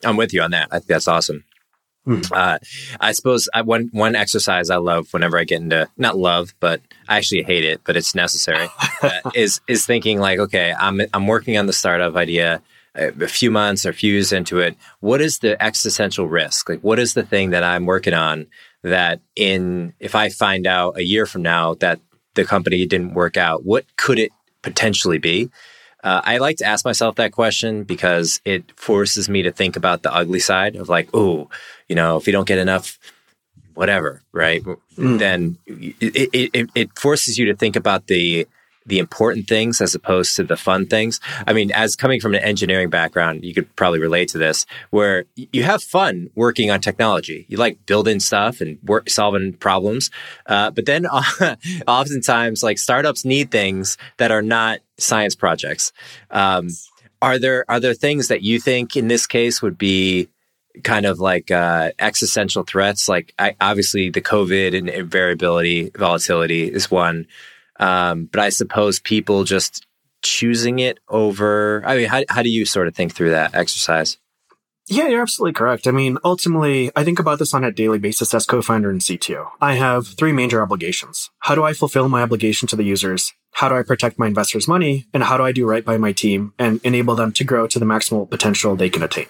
I'm 0.04 0.16
with 0.16 0.32
you 0.32 0.42
on 0.42 0.50
that. 0.52 0.68
I 0.70 0.78
think 0.78 0.86
that's 0.86 1.08
awesome. 1.08 1.44
Uh, 2.32 2.58
I 3.00 3.12
suppose 3.12 3.48
I, 3.54 3.62
one 3.62 3.88
one 3.92 4.14
exercise 4.14 4.68
I 4.68 4.76
love 4.76 5.12
whenever 5.12 5.38
I 5.38 5.44
get 5.44 5.62
into 5.62 5.88
not 5.96 6.18
love, 6.18 6.54
but 6.60 6.82
I 7.08 7.16
actually 7.16 7.44
hate 7.44 7.64
it, 7.64 7.80
but 7.84 7.96
it's 7.96 8.14
necessary. 8.14 8.68
uh, 9.02 9.20
is 9.34 9.60
is 9.68 9.86
thinking 9.86 10.20
like, 10.20 10.38
okay, 10.38 10.74
I'm 10.78 11.00
I'm 11.14 11.26
working 11.26 11.56
on 11.56 11.66
the 11.66 11.72
startup 11.72 12.14
idea. 12.14 12.60
A 12.94 13.08
a 13.08 13.26
few 13.26 13.50
months 13.50 13.84
or 13.86 13.90
a 13.90 13.94
few 13.94 14.12
years 14.12 14.32
into 14.32 14.60
it, 14.60 14.76
what 15.00 15.20
is 15.20 15.38
the 15.38 15.60
existential 15.60 16.28
risk? 16.28 16.68
Like, 16.68 16.80
what 16.82 16.98
is 16.98 17.14
the 17.14 17.24
thing 17.24 17.50
that 17.50 17.64
I'm 17.64 17.86
working 17.86 18.14
on 18.14 18.46
that 18.82 19.20
in 19.34 19.94
if 19.98 20.14
I 20.14 20.28
find 20.28 20.66
out 20.66 20.98
a 20.98 21.02
year 21.02 21.26
from 21.26 21.42
now 21.42 21.74
that 21.74 22.00
the 22.34 22.44
company 22.44 22.86
didn't 22.86 23.14
work 23.14 23.36
out, 23.36 23.64
what 23.64 23.84
could 23.96 24.18
it 24.18 24.30
potentially 24.62 25.18
be? 25.18 25.50
Uh, 26.04 26.20
I 26.22 26.36
like 26.36 26.58
to 26.58 26.66
ask 26.66 26.84
myself 26.84 27.16
that 27.16 27.32
question 27.32 27.82
because 27.84 28.38
it 28.44 28.78
forces 28.78 29.26
me 29.30 29.42
to 29.42 29.50
think 29.50 29.74
about 29.74 30.02
the 30.02 30.14
ugly 30.14 30.38
side 30.38 30.76
of 30.76 30.90
like, 30.90 31.08
oh, 31.14 31.48
you 31.88 31.96
know, 31.96 32.18
if 32.18 32.26
you 32.26 32.32
don't 32.32 32.46
get 32.46 32.58
enough, 32.58 32.98
whatever, 33.72 34.20
right? 34.30 34.62
Then 34.98 35.56
it, 35.66 36.30
it, 36.34 36.50
it, 36.52 36.70
it 36.74 36.98
forces 36.98 37.38
you 37.38 37.46
to 37.46 37.56
think 37.56 37.74
about 37.74 38.06
the 38.06 38.46
the 38.86 38.98
important 38.98 39.48
things 39.48 39.80
as 39.80 39.94
opposed 39.94 40.36
to 40.36 40.42
the 40.42 40.56
fun 40.56 40.86
things. 40.86 41.20
I 41.46 41.52
mean, 41.52 41.70
as 41.72 41.96
coming 41.96 42.20
from 42.20 42.34
an 42.34 42.42
engineering 42.42 42.90
background, 42.90 43.44
you 43.44 43.54
could 43.54 43.74
probably 43.76 44.00
relate 44.00 44.28
to 44.30 44.38
this, 44.38 44.66
where 44.90 45.24
you 45.36 45.62
have 45.62 45.82
fun 45.82 46.30
working 46.34 46.70
on 46.70 46.80
technology. 46.80 47.46
You 47.48 47.56
like 47.56 47.86
building 47.86 48.20
stuff 48.20 48.60
and 48.60 48.78
work 48.82 49.08
solving 49.08 49.54
problems, 49.54 50.10
uh, 50.46 50.70
but 50.70 50.86
then 50.86 51.06
oftentimes, 51.86 52.62
like 52.62 52.78
startups 52.78 53.24
need 53.24 53.50
things 53.50 53.96
that 54.18 54.30
are 54.30 54.42
not 54.42 54.80
science 54.98 55.34
projects. 55.34 55.92
Um, 56.30 56.68
are 57.22 57.38
there 57.38 57.64
are 57.68 57.80
there 57.80 57.94
things 57.94 58.28
that 58.28 58.42
you 58.42 58.60
think 58.60 58.96
in 58.96 59.08
this 59.08 59.26
case 59.26 59.62
would 59.62 59.78
be 59.78 60.28
kind 60.82 61.06
of 61.06 61.20
like 61.20 61.50
uh, 61.50 61.92
existential 61.98 62.64
threats? 62.64 63.08
Like 63.08 63.32
I, 63.38 63.56
obviously 63.60 64.10
the 64.10 64.20
COVID 64.20 64.76
and, 64.76 64.88
and 64.88 65.10
variability, 65.10 65.90
volatility 65.96 66.70
is 66.70 66.90
one, 66.90 67.26
um, 67.80 68.28
but 68.30 68.40
I 68.40 68.48
suppose 68.50 69.00
people 69.00 69.44
just 69.44 69.86
choosing 70.22 70.78
it 70.78 70.98
over. 71.08 71.82
I 71.86 71.96
mean, 71.96 72.08
how 72.08 72.24
how 72.28 72.42
do 72.42 72.50
you 72.50 72.64
sort 72.64 72.88
of 72.88 72.94
think 72.94 73.14
through 73.14 73.30
that 73.30 73.54
exercise? 73.54 74.18
Yeah, 74.86 75.08
you're 75.08 75.22
absolutely 75.22 75.54
correct. 75.54 75.86
I 75.86 75.92
mean, 75.92 76.18
ultimately, 76.24 76.90
I 76.94 77.04
think 77.04 77.18
about 77.18 77.38
this 77.38 77.54
on 77.54 77.64
a 77.64 77.72
daily 77.72 77.98
basis 77.98 78.34
as 78.34 78.44
co-founder 78.44 78.90
and 78.90 79.00
CTO. 79.00 79.48
I 79.58 79.76
have 79.76 80.06
three 80.06 80.32
major 80.32 80.60
obligations. 80.60 81.30
How 81.38 81.54
do 81.54 81.62
I 81.62 81.72
fulfill 81.72 82.10
my 82.10 82.20
obligation 82.20 82.68
to 82.68 82.76
the 82.76 82.84
users? 82.84 83.32
How 83.52 83.70
do 83.70 83.76
I 83.76 83.82
protect 83.82 84.18
my 84.18 84.26
investors' 84.26 84.68
money? 84.68 85.06
And 85.14 85.22
how 85.22 85.38
do 85.38 85.42
I 85.42 85.52
do 85.52 85.66
right 85.66 85.84
by 85.84 85.96
my 85.96 86.12
team 86.12 86.52
and 86.58 86.80
enable 86.84 87.14
them 87.14 87.32
to 87.32 87.44
grow 87.44 87.66
to 87.66 87.78
the 87.78 87.86
maximal 87.86 88.28
potential 88.28 88.76
they 88.76 88.90
can 88.90 89.02
attain? 89.02 89.28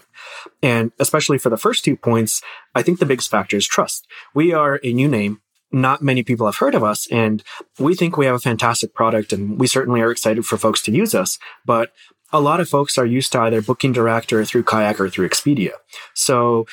And 0.61 0.90
especially 0.98 1.38
for 1.38 1.50
the 1.50 1.57
first 1.57 1.85
two 1.85 1.96
points, 1.96 2.42
I 2.74 2.83
think 2.83 2.98
the 2.98 3.07
biggest 3.07 3.30
factor 3.30 3.57
is 3.57 3.66
trust. 3.66 4.09
We 4.35 4.52
are 4.52 4.80
a 4.83 4.92
new 4.92 5.07
name. 5.07 5.40
Not 5.75 6.03
many 6.03 6.23
people 6.23 6.47
have 6.47 6.57
heard 6.57 6.77
of 6.77 6.85
us, 6.85 7.09
and 7.11 7.43
we 7.81 7.97
think 7.97 8.17
we 8.17 8.27
have 8.27 8.37
a 8.37 8.39
fantastic 8.39 8.95
product, 8.95 9.33
and 9.33 9.59
we 9.59 9.67
certainly 9.67 10.01
are 10.01 10.13
excited 10.13 10.47
for 10.47 10.57
folks 10.57 10.81
to 10.83 10.93
use 10.93 11.17
us. 11.17 11.37
But 11.67 11.93
a 12.33 12.41
lot 12.41 12.61
of 12.61 12.69
folks 12.69 12.97
are 12.97 13.05
used 13.05 13.33
to 13.33 13.41
either 13.41 13.61
booking 13.61 13.93
direct 13.93 14.33
or 14.33 14.45
through 14.45 14.63
Kayak 14.63 15.01
or 15.01 15.11
through 15.11 15.29
Expedia. 15.29 15.73
So 16.15 16.67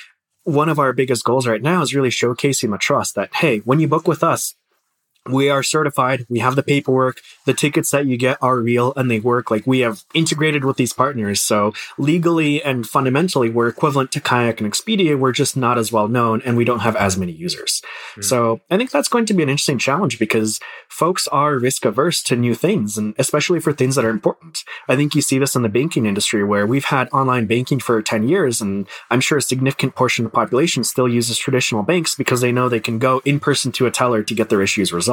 one 0.44 0.70
of 0.70 0.78
our 0.78 0.94
biggest 0.94 1.24
goals 1.24 1.48
right 1.48 1.62
now 1.62 1.82
is 1.82 1.96
really 1.96 2.10
showcasing 2.10 2.72
the 2.72 2.78
trust 2.78 3.16
that, 3.16 3.34
hey, 3.36 3.60
when 3.60 3.80
you 3.80 3.88
book 3.88 4.08
with 4.08 4.24
us, 4.24 4.54
we 5.30 5.50
are 5.50 5.62
certified. 5.62 6.26
We 6.30 6.40
have 6.40 6.56
the 6.56 6.64
paperwork. 6.64 7.22
The 7.46 7.54
tickets 7.54 7.92
that 7.92 8.08
you 8.08 8.18
get 8.18 8.38
are 8.42 8.58
real 8.58 8.92
and 8.96 9.10
they 9.10 9.20
work. 9.20 9.52
Like 9.52 9.68
we 9.68 9.82
have 9.82 10.04
integrated 10.16 10.66
with 10.66 10.78
these 10.78 10.94
partners. 10.94 11.42
So 11.42 11.74
legally 11.98 12.64
and 12.64 12.88
fundamentally, 12.88 13.50
we're 13.50 13.68
equivalent 13.68 14.12
to 14.14 14.22
Kayak 14.22 14.62
and 14.62 14.72
Expedia. 14.72 15.18
We're 15.18 15.32
just 15.32 15.56
not 15.56 15.78
as 15.78 15.92
well 15.92 16.08
known 16.08 16.42
and 16.44 16.58
we 16.58 16.66
don't 16.66 16.80
have 16.80 16.96
as 16.96 17.18
many 17.18 17.34
users. 17.34 17.84
Hmm. 18.16 18.22
So 18.22 18.62
I 18.72 18.78
think 18.78 18.90
that's 18.90 19.08
going 19.08 19.28
to 19.28 19.34
be 19.36 19.44
an 19.44 19.50
interesting 19.50 19.78
challenge 19.78 20.18
because 20.18 20.60
folks 20.90 21.28
are 21.28 21.60
risk 21.60 21.86
averse 21.86 22.24
to 22.24 22.36
new 22.36 22.56
things 22.56 22.98
and 22.98 23.14
especially 23.20 23.60
for 23.60 23.74
things 23.74 23.96
that 23.96 24.06
are 24.06 24.10
important. 24.10 24.64
I 24.90 24.96
think 24.96 25.14
you 25.14 25.22
see 25.22 25.38
this 25.38 25.56
in 25.56 25.62
the 25.62 25.70
banking 25.70 26.08
industry 26.08 26.44
where 26.44 26.66
we've 26.66 26.86
had 26.86 27.10
online 27.10 27.46
banking 27.46 27.80
for 27.80 28.02
10 28.02 28.28
years 28.28 28.60
and 28.60 28.88
I'm 29.12 29.22
sure 29.22 29.38
a 29.38 29.42
significant 29.42 29.94
portion 29.94 30.26
of 30.26 30.32
the 30.32 30.36
population 30.36 30.84
still 30.84 31.08
uses 31.08 31.38
traditional 31.38 31.84
banks 31.84 32.16
because 32.16 32.42
they 32.42 32.52
know 32.52 32.70
they 32.70 32.80
can 32.80 32.98
go 32.98 33.22
in 33.24 33.40
person 33.40 33.72
to 33.74 33.86
a 33.86 33.92
teller 33.92 34.24
to 34.24 34.34
get 34.34 34.50
their 34.50 34.64
issues 34.64 34.92
resolved. 34.92 35.11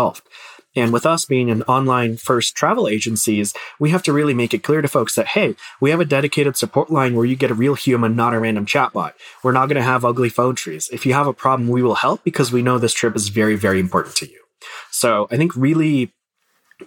And 0.76 0.92
with 0.92 1.06
us 1.06 1.24
being 1.24 1.50
an 1.50 1.62
online 1.62 2.18
first 2.18 2.54
travel 2.54 2.86
agencies, 2.86 3.52
we 3.80 3.90
have 3.90 4.02
to 4.04 4.12
really 4.12 4.34
make 4.34 4.54
it 4.54 4.62
clear 4.62 4.80
to 4.80 4.86
folks 4.86 5.14
that, 5.16 5.28
hey, 5.28 5.56
we 5.80 5.90
have 5.90 5.98
a 5.98 6.04
dedicated 6.04 6.56
support 6.56 6.90
line 6.90 7.14
where 7.14 7.24
you 7.24 7.36
get 7.36 7.50
a 7.50 7.54
real 7.54 7.74
human, 7.74 8.14
not 8.14 8.34
a 8.34 8.38
random 8.38 8.66
chatbot. 8.66 9.14
We're 9.42 9.52
not 9.52 9.66
going 9.66 9.76
to 9.76 9.82
have 9.82 10.04
ugly 10.04 10.28
phone 10.28 10.54
trees. 10.54 10.88
If 10.92 11.04
you 11.04 11.14
have 11.14 11.26
a 11.26 11.32
problem, 11.32 11.68
we 11.68 11.82
will 11.82 11.96
help 11.96 12.22
because 12.22 12.52
we 12.52 12.62
know 12.62 12.78
this 12.78 12.94
trip 12.94 13.16
is 13.16 13.28
very, 13.28 13.56
very 13.56 13.80
important 13.80 14.14
to 14.16 14.30
you. 14.30 14.40
So 14.90 15.26
I 15.30 15.36
think 15.36 15.56
really 15.56 16.12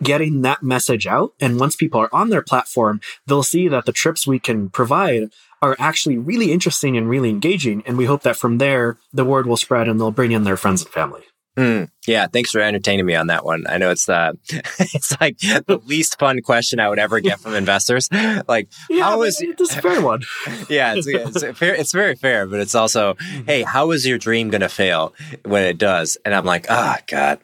getting 0.01 0.41
that 0.41 0.63
message 0.63 1.05
out. 1.05 1.33
And 1.41 1.59
once 1.59 1.75
people 1.75 1.99
are 1.99 2.09
on 2.13 2.29
their 2.29 2.41
platform, 2.41 3.01
they'll 3.27 3.43
see 3.43 3.67
that 3.67 3.85
the 3.85 3.91
trips 3.91 4.25
we 4.25 4.39
can 4.39 4.69
provide 4.69 5.31
are 5.61 5.75
actually 5.79 6.17
really 6.17 6.51
interesting 6.51 6.95
and 6.95 7.09
really 7.09 7.29
engaging. 7.29 7.83
And 7.85 7.97
we 7.97 8.05
hope 8.05 8.23
that 8.23 8.37
from 8.37 8.57
there, 8.57 8.97
the 9.11 9.25
word 9.25 9.47
will 9.47 9.57
spread 9.57 9.87
and 9.87 9.99
they'll 9.99 10.11
bring 10.11 10.31
in 10.31 10.43
their 10.43 10.57
friends 10.57 10.81
and 10.81 10.91
family. 10.91 11.23
Mm, 11.57 11.89
yeah, 12.07 12.27
thanks 12.27 12.51
for 12.51 12.61
entertaining 12.61 13.05
me 13.05 13.13
on 13.13 13.27
that 13.27 13.43
one. 13.43 13.65
I 13.67 13.77
know 13.77 13.91
it's 13.91 14.05
the 14.05 14.37
it's 14.79 15.19
like 15.19 15.37
the 15.39 15.81
least 15.85 16.17
fun 16.17 16.41
question 16.41 16.79
I 16.79 16.87
would 16.87 16.97
ever 16.97 17.19
get 17.19 17.41
from 17.41 17.55
investors. 17.55 18.07
Like, 18.47 18.69
Yeah, 18.89 19.03
how 19.03 19.17
but 19.19 19.33
it's 19.37 19.41
a 19.75 19.81
fair 19.81 20.01
one. 20.01 20.21
yeah, 20.69 20.93
it's, 20.95 21.07
it's 21.07 21.59
fair. 21.59 21.75
It's 21.75 21.91
very 21.91 22.15
fair, 22.15 22.47
but 22.47 22.61
it's 22.61 22.73
also, 22.73 23.15
hey, 23.45 23.63
how 23.63 23.91
is 23.91 24.07
your 24.07 24.17
dream 24.17 24.49
going 24.49 24.61
to 24.61 24.69
fail 24.69 25.13
when 25.43 25.63
it 25.63 25.77
does? 25.77 26.17
And 26.23 26.33
I'm 26.33 26.45
like, 26.45 26.67
ah, 26.69 26.99
God, 27.07 27.39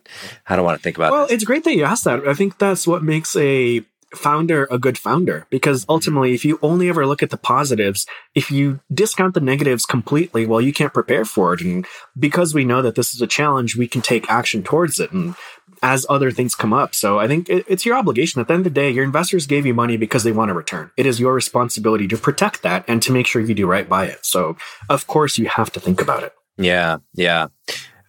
I 0.47 0.55
don't 0.55 0.63
want 0.63 0.79
to 0.79 0.83
think 0.83 0.97
about 0.97 1.11
Well, 1.11 1.23
this. 1.27 1.33
it's 1.33 1.43
great 1.43 1.65
that 1.65 1.75
you 1.75 1.83
asked 1.83 2.05
that. 2.05 2.25
I 2.27 2.33
think 2.33 2.57
that's 2.59 2.87
what 2.87 3.03
makes 3.03 3.35
a 3.35 3.83
founder 4.15 4.67
a 4.71 4.79
good 4.79 4.97
founder 4.97 5.45
because 5.49 5.81
mm-hmm. 5.81 5.91
ultimately, 5.91 6.33
if 6.33 6.45
you 6.45 6.59
only 6.61 6.89
ever 6.89 7.05
look 7.05 7.23
at 7.23 7.29
the 7.29 7.37
positives, 7.37 8.05
if 8.35 8.51
you 8.51 8.79
discount 8.93 9.33
the 9.33 9.41
negatives 9.41 9.85
completely, 9.85 10.45
well, 10.45 10.61
you 10.61 10.73
can't 10.73 10.93
prepare 10.93 11.25
for 11.25 11.53
it. 11.53 11.61
And 11.61 11.85
because 12.17 12.53
we 12.53 12.65
know 12.65 12.81
that 12.81 12.95
this 12.95 13.13
is 13.13 13.21
a 13.21 13.27
challenge, 13.27 13.75
we 13.75 13.87
can 13.87 14.01
take 14.01 14.29
action 14.29 14.63
towards 14.63 14.99
it. 14.99 15.11
And 15.11 15.35
as 15.83 16.05
other 16.09 16.31
things 16.31 16.55
come 16.55 16.73
up. 16.73 16.95
So 16.95 17.19
I 17.19 17.27
think 17.27 17.49
it, 17.49 17.65
it's 17.67 17.85
your 17.85 17.95
obligation. 17.95 18.41
At 18.41 18.47
the 18.47 18.53
end 18.53 18.61
of 18.61 18.73
the 18.73 18.79
day, 18.79 18.89
your 18.89 19.03
investors 19.03 19.45
gave 19.45 19.65
you 19.65 19.73
money 19.73 19.97
because 19.97 20.23
they 20.23 20.31
want 20.31 20.51
a 20.51 20.53
return. 20.53 20.91
It 20.97 21.05
is 21.05 21.19
your 21.19 21.33
responsibility 21.33 22.07
to 22.07 22.17
protect 22.17 22.63
that 22.63 22.83
and 22.87 23.01
to 23.03 23.11
make 23.11 23.27
sure 23.27 23.41
you 23.41 23.53
do 23.53 23.67
right 23.67 23.87
by 23.87 24.05
it. 24.05 24.25
So 24.25 24.57
of 24.89 25.07
course 25.07 25.37
you 25.37 25.47
have 25.47 25.71
to 25.73 25.79
think 25.79 26.01
about 26.01 26.23
it. 26.23 26.33
Yeah, 26.57 26.97
yeah. 27.13 27.47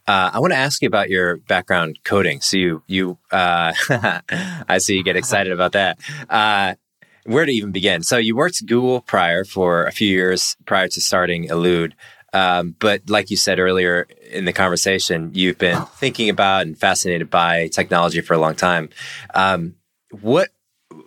Uh, 0.09 0.31
I 0.33 0.41
want 0.41 0.55
to 0.55 0.59
ask 0.59 0.81
you 0.81 0.89
about 0.89 1.11
your 1.11 1.37
background 1.37 1.99
coding. 2.03 2.41
So 2.41 2.57
you, 2.57 2.83
you, 2.87 3.19
uh, 3.31 3.75
I 4.67 4.79
see 4.79 4.97
you 4.97 5.05
get 5.05 5.17
excited 5.23 5.53
about 5.53 5.73
that. 5.73 5.99
Uh, 6.31 6.75
where 7.27 7.45
to 7.45 7.53
even 7.53 7.73
begin? 7.73 8.03
So 8.03 8.17
you 8.17 8.35
worked 8.35 8.63
at 8.63 8.67
Google 8.67 9.03
prior 9.03 9.45
for 9.45 9.85
a 9.85 9.93
few 9.93 10.09
years 10.09 10.57
prior 10.65 10.89
to 10.89 11.01
starting 11.03 11.45
Elude. 11.45 11.95
Um, 12.33 12.75
but 12.79 13.11
like 13.11 13.31
you 13.31 13.37
said 13.37 13.59
earlier 13.59 14.07
in 14.31 14.47
the 14.47 14.53
conversation, 14.55 15.31
you've 15.35 15.59
been 15.59 15.83
thinking 15.97 16.31
about 16.31 16.63
and 16.63 16.77
fascinated 16.77 17.29
by 17.29 17.69
technology 17.69 18.23
for 18.23 18.33
a 18.33 18.39
long 18.39 18.55
time. 18.55 18.89
Um, 19.35 19.75
what 20.11 20.49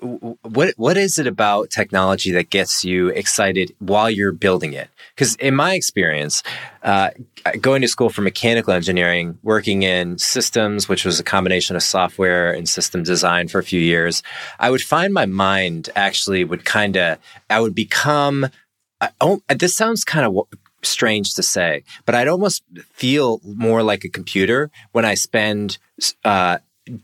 what 0.01 0.73
what 0.77 0.97
is 0.97 1.19
it 1.19 1.27
about 1.27 1.69
technology 1.69 2.31
that 2.31 2.49
gets 2.49 2.83
you 2.83 3.09
excited 3.09 3.75
while 3.79 4.09
you're 4.09 4.31
building 4.31 4.73
it? 4.73 4.89
Because 5.15 5.35
in 5.35 5.55
my 5.55 5.75
experience, 5.75 6.41
uh, 6.83 7.11
going 7.59 7.81
to 7.83 7.87
school 7.87 8.09
for 8.09 8.21
mechanical 8.21 8.73
engineering, 8.73 9.37
working 9.43 9.83
in 9.83 10.17
systems, 10.17 10.89
which 10.89 11.05
was 11.05 11.19
a 11.19 11.23
combination 11.23 11.75
of 11.75 11.83
software 11.83 12.51
and 12.51 12.67
system 12.67 13.03
design 13.03 13.47
for 13.47 13.59
a 13.59 13.63
few 13.63 13.79
years, 13.79 14.23
I 14.59 14.71
would 14.71 14.81
find 14.81 15.13
my 15.13 15.27
mind 15.27 15.89
actually 15.95 16.43
would 16.43 16.65
kind 16.65 16.97
of 16.97 17.19
I 17.49 17.59
would 17.59 17.75
become. 17.75 18.49
oh, 19.19 19.41
this 19.49 19.75
sounds 19.75 20.03
kind 20.03 20.25
of 20.25 20.47
strange 20.83 21.35
to 21.35 21.43
say, 21.43 21.83
but 22.05 22.15
I'd 22.15 22.27
almost 22.27 22.63
feel 22.91 23.39
more 23.43 23.83
like 23.83 24.03
a 24.03 24.09
computer 24.09 24.71
when 24.93 25.05
I 25.05 25.13
spend 25.13 25.77
uh, 26.23 26.57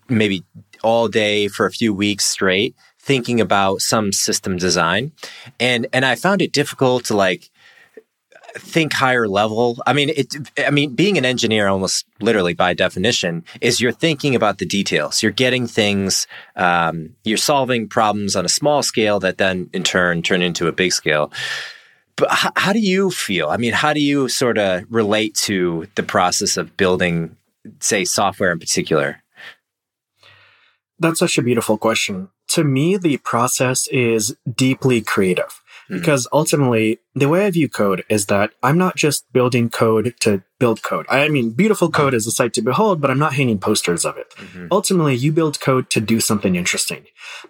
maybe 0.10 0.43
all 0.83 1.07
day 1.07 1.47
for 1.47 1.65
a 1.65 1.71
few 1.71 1.93
weeks 1.93 2.25
straight 2.25 2.75
thinking 3.07 3.39
about 3.39 3.79
some 3.79 4.11
system 4.11 4.57
design. 4.57 5.13
And 5.59 5.87
and 5.93 6.05
I 6.05 6.15
found 6.15 6.41
it 6.41 6.51
difficult 6.51 7.05
to 7.05 7.15
like 7.15 7.49
think 8.55 8.93
higher 8.93 9.27
level. 9.27 9.77
I 9.87 9.93
mean, 9.93 10.09
it. 10.09 10.33
I 10.57 10.71
mean, 10.71 10.93
being 10.93 11.17
an 11.17 11.25
engineer, 11.25 11.67
almost 11.67 12.05
literally 12.19 12.53
by 12.53 12.73
definition, 12.73 13.43
is 13.61 13.79
you're 13.79 13.91
thinking 13.91 14.35
about 14.35 14.57
the 14.57 14.65
details. 14.65 15.23
You're 15.23 15.31
getting 15.31 15.67
things. 15.67 16.27
Um, 16.55 17.15
you're 17.23 17.37
solving 17.37 17.87
problems 17.87 18.35
on 18.35 18.45
a 18.45 18.49
small 18.49 18.83
scale 18.83 19.19
that 19.21 19.37
then, 19.37 19.69
in 19.73 19.83
turn, 19.83 20.21
turn 20.21 20.41
into 20.41 20.67
a 20.67 20.71
big 20.71 20.91
scale. 20.91 21.31
But 22.15 22.31
how, 22.31 22.51
how 22.55 22.73
do 22.73 22.79
you 22.79 23.11
feel? 23.11 23.49
I 23.49 23.57
mean, 23.57 23.73
how 23.73 23.93
do 23.93 24.01
you 24.01 24.27
sort 24.27 24.57
of 24.57 24.85
relate 24.89 25.35
to 25.45 25.87
the 25.95 26.03
process 26.03 26.57
of 26.57 26.75
building, 26.75 27.37
say, 27.79 28.05
software 28.05 28.51
in 28.51 28.59
particular? 28.59 29.21
That's 30.99 31.19
such 31.19 31.38
a 31.38 31.43
beautiful 31.43 31.77
question. 31.77 32.29
To 32.49 32.63
me, 32.63 32.97
the 32.97 33.17
process 33.17 33.88
is 33.88 34.36
deeply 34.51 35.01
creative 35.01 35.62
mm-hmm. 35.89 35.99
because 35.99 36.27
ultimately 36.31 36.99
the 37.13 37.29
way 37.29 37.45
I 37.45 37.51
view 37.51 37.69
code 37.69 38.03
is 38.10 38.27
that 38.27 38.51
I'm 38.63 38.77
not 38.77 38.95
just 38.95 39.31
building 39.31 39.69
code 39.69 40.15
to 40.21 40.43
build 40.60 40.81
code. 40.81 41.05
I 41.10 41.27
mean, 41.29 41.51
beautiful 41.51 41.91
code 41.91 42.13
is 42.13 42.25
a 42.25 42.31
sight 42.31 42.53
to 42.53 42.62
behold, 42.62 42.99
but 43.01 43.12
I'm 43.12 43.19
not 43.19 43.33
hanging 43.33 43.60
posters 43.60 44.05
of 44.05 44.17
it. 44.17 44.29
Mm-hmm. 44.38 44.67
Ultimately, 44.71 45.15
you 45.15 45.31
build 45.31 45.60
code 45.60 45.89
to 45.91 46.01
do 46.01 46.19
something 46.19 46.55
interesting. 46.55 47.05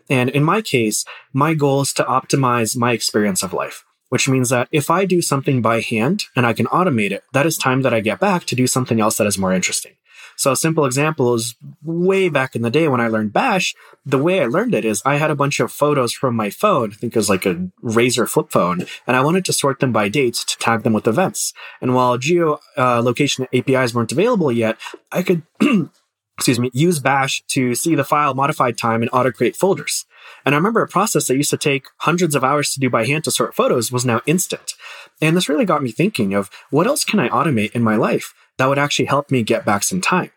And 0.09 0.29
in 0.29 0.43
my 0.43 0.61
case, 0.61 1.05
my 1.31 1.53
goal 1.53 1.81
is 1.81 1.93
to 1.93 2.03
optimize 2.03 2.75
my 2.75 2.91
experience 2.91 3.43
of 3.43 3.53
life 3.53 3.83
which 4.09 4.29
means 4.29 4.49
that 4.49 4.69
if 4.71 4.89
I 4.89 5.03
do 5.03 5.21
something 5.21 5.61
by 5.61 5.81
hand 5.81 6.25
and 6.33 6.45
I 6.45 6.53
can 6.53 6.65
automate 6.67 7.11
it, 7.11 7.23
that 7.33 7.45
is 7.45 7.57
time 7.57 7.81
that 7.81 7.93
I 7.93 7.99
get 7.99 8.19
back 8.19 8.45
to 8.45 8.55
do 8.55 8.65
something 8.65 9.01
else 9.01 9.17
that 9.17 9.27
is 9.27 9.37
more 9.37 9.53
interesting. 9.53 9.96
So 10.37 10.51
a 10.51 10.55
simple 10.55 10.85
example 10.85 11.33
is 11.33 11.55
way 11.83 12.29
back 12.29 12.55
in 12.55 12.61
the 12.61 12.69
day 12.69 12.87
when 12.87 13.01
I 13.01 13.07
learned 13.07 13.33
Bash, 13.33 13.75
the 14.05 14.19
way 14.19 14.41
I 14.41 14.45
learned 14.45 14.75
it 14.75 14.85
is 14.85 15.01
I 15.03 15.15
had 15.15 15.31
a 15.31 15.35
bunch 15.35 15.59
of 15.59 15.71
photos 15.71 16.13
from 16.13 16.35
my 16.35 16.51
phone, 16.51 16.91
I 16.91 16.95
think 16.95 17.15
it 17.15 17.19
was 17.19 17.29
like 17.29 17.45
a 17.45 17.55
Razr 17.83 18.29
flip 18.29 18.51
phone, 18.51 18.85
and 19.07 19.17
I 19.17 19.21
wanted 19.21 19.45
to 19.45 19.53
sort 19.53 19.79
them 19.79 19.91
by 19.91 20.09
dates 20.09 20.45
to 20.45 20.57
tag 20.57 20.83
them 20.83 20.93
with 20.93 21.07
events. 21.07 21.53
And 21.81 21.95
while 21.95 22.17
geo 22.19 22.59
uh, 22.77 23.01
location 23.01 23.47
APIs 23.53 23.93
weren't 23.93 24.11
available 24.11 24.51
yet, 24.51 24.77
I 25.11 25.23
could 25.23 25.41
excuse 26.37 26.59
me, 26.59 26.69
use 26.71 26.99
bash 26.99 27.43
to 27.47 27.73
see 27.73 27.95
the 27.95 28.03
file 28.03 28.35
modified 28.35 28.77
time 28.77 29.01
and 29.01 29.09
auto 29.11 29.31
create 29.31 29.55
folders. 29.55 30.05
And 30.45 30.53
I 30.53 30.57
remember 30.57 30.83
a 30.83 30.87
process 30.87 31.27
that 31.27 31.35
used 31.35 31.49
to 31.49 31.57
take 31.57 31.87
hundreds 31.97 32.35
of 32.35 32.43
hours 32.43 32.71
to 32.71 32.79
do 32.79 32.91
by 32.91 33.07
hand 33.07 33.23
to 33.23 33.31
sort 33.31 33.55
photos 33.55 33.91
was 33.91 34.05
now 34.05 34.21
instant. 34.27 34.73
And 35.19 35.35
this 35.35 35.49
really 35.49 35.65
got 35.65 35.81
me 35.81 35.91
thinking 35.91 36.35
of 36.35 36.51
what 36.69 36.85
else 36.85 37.03
can 37.03 37.19
I 37.19 37.29
automate 37.29 37.71
in 37.71 37.81
my 37.81 37.95
life 37.95 38.35
that 38.57 38.67
would 38.67 38.79
actually 38.79 39.05
help 39.05 39.31
me 39.31 39.43
get 39.43 39.65
back 39.65 39.83
some 39.83 40.01
time? 40.01 40.31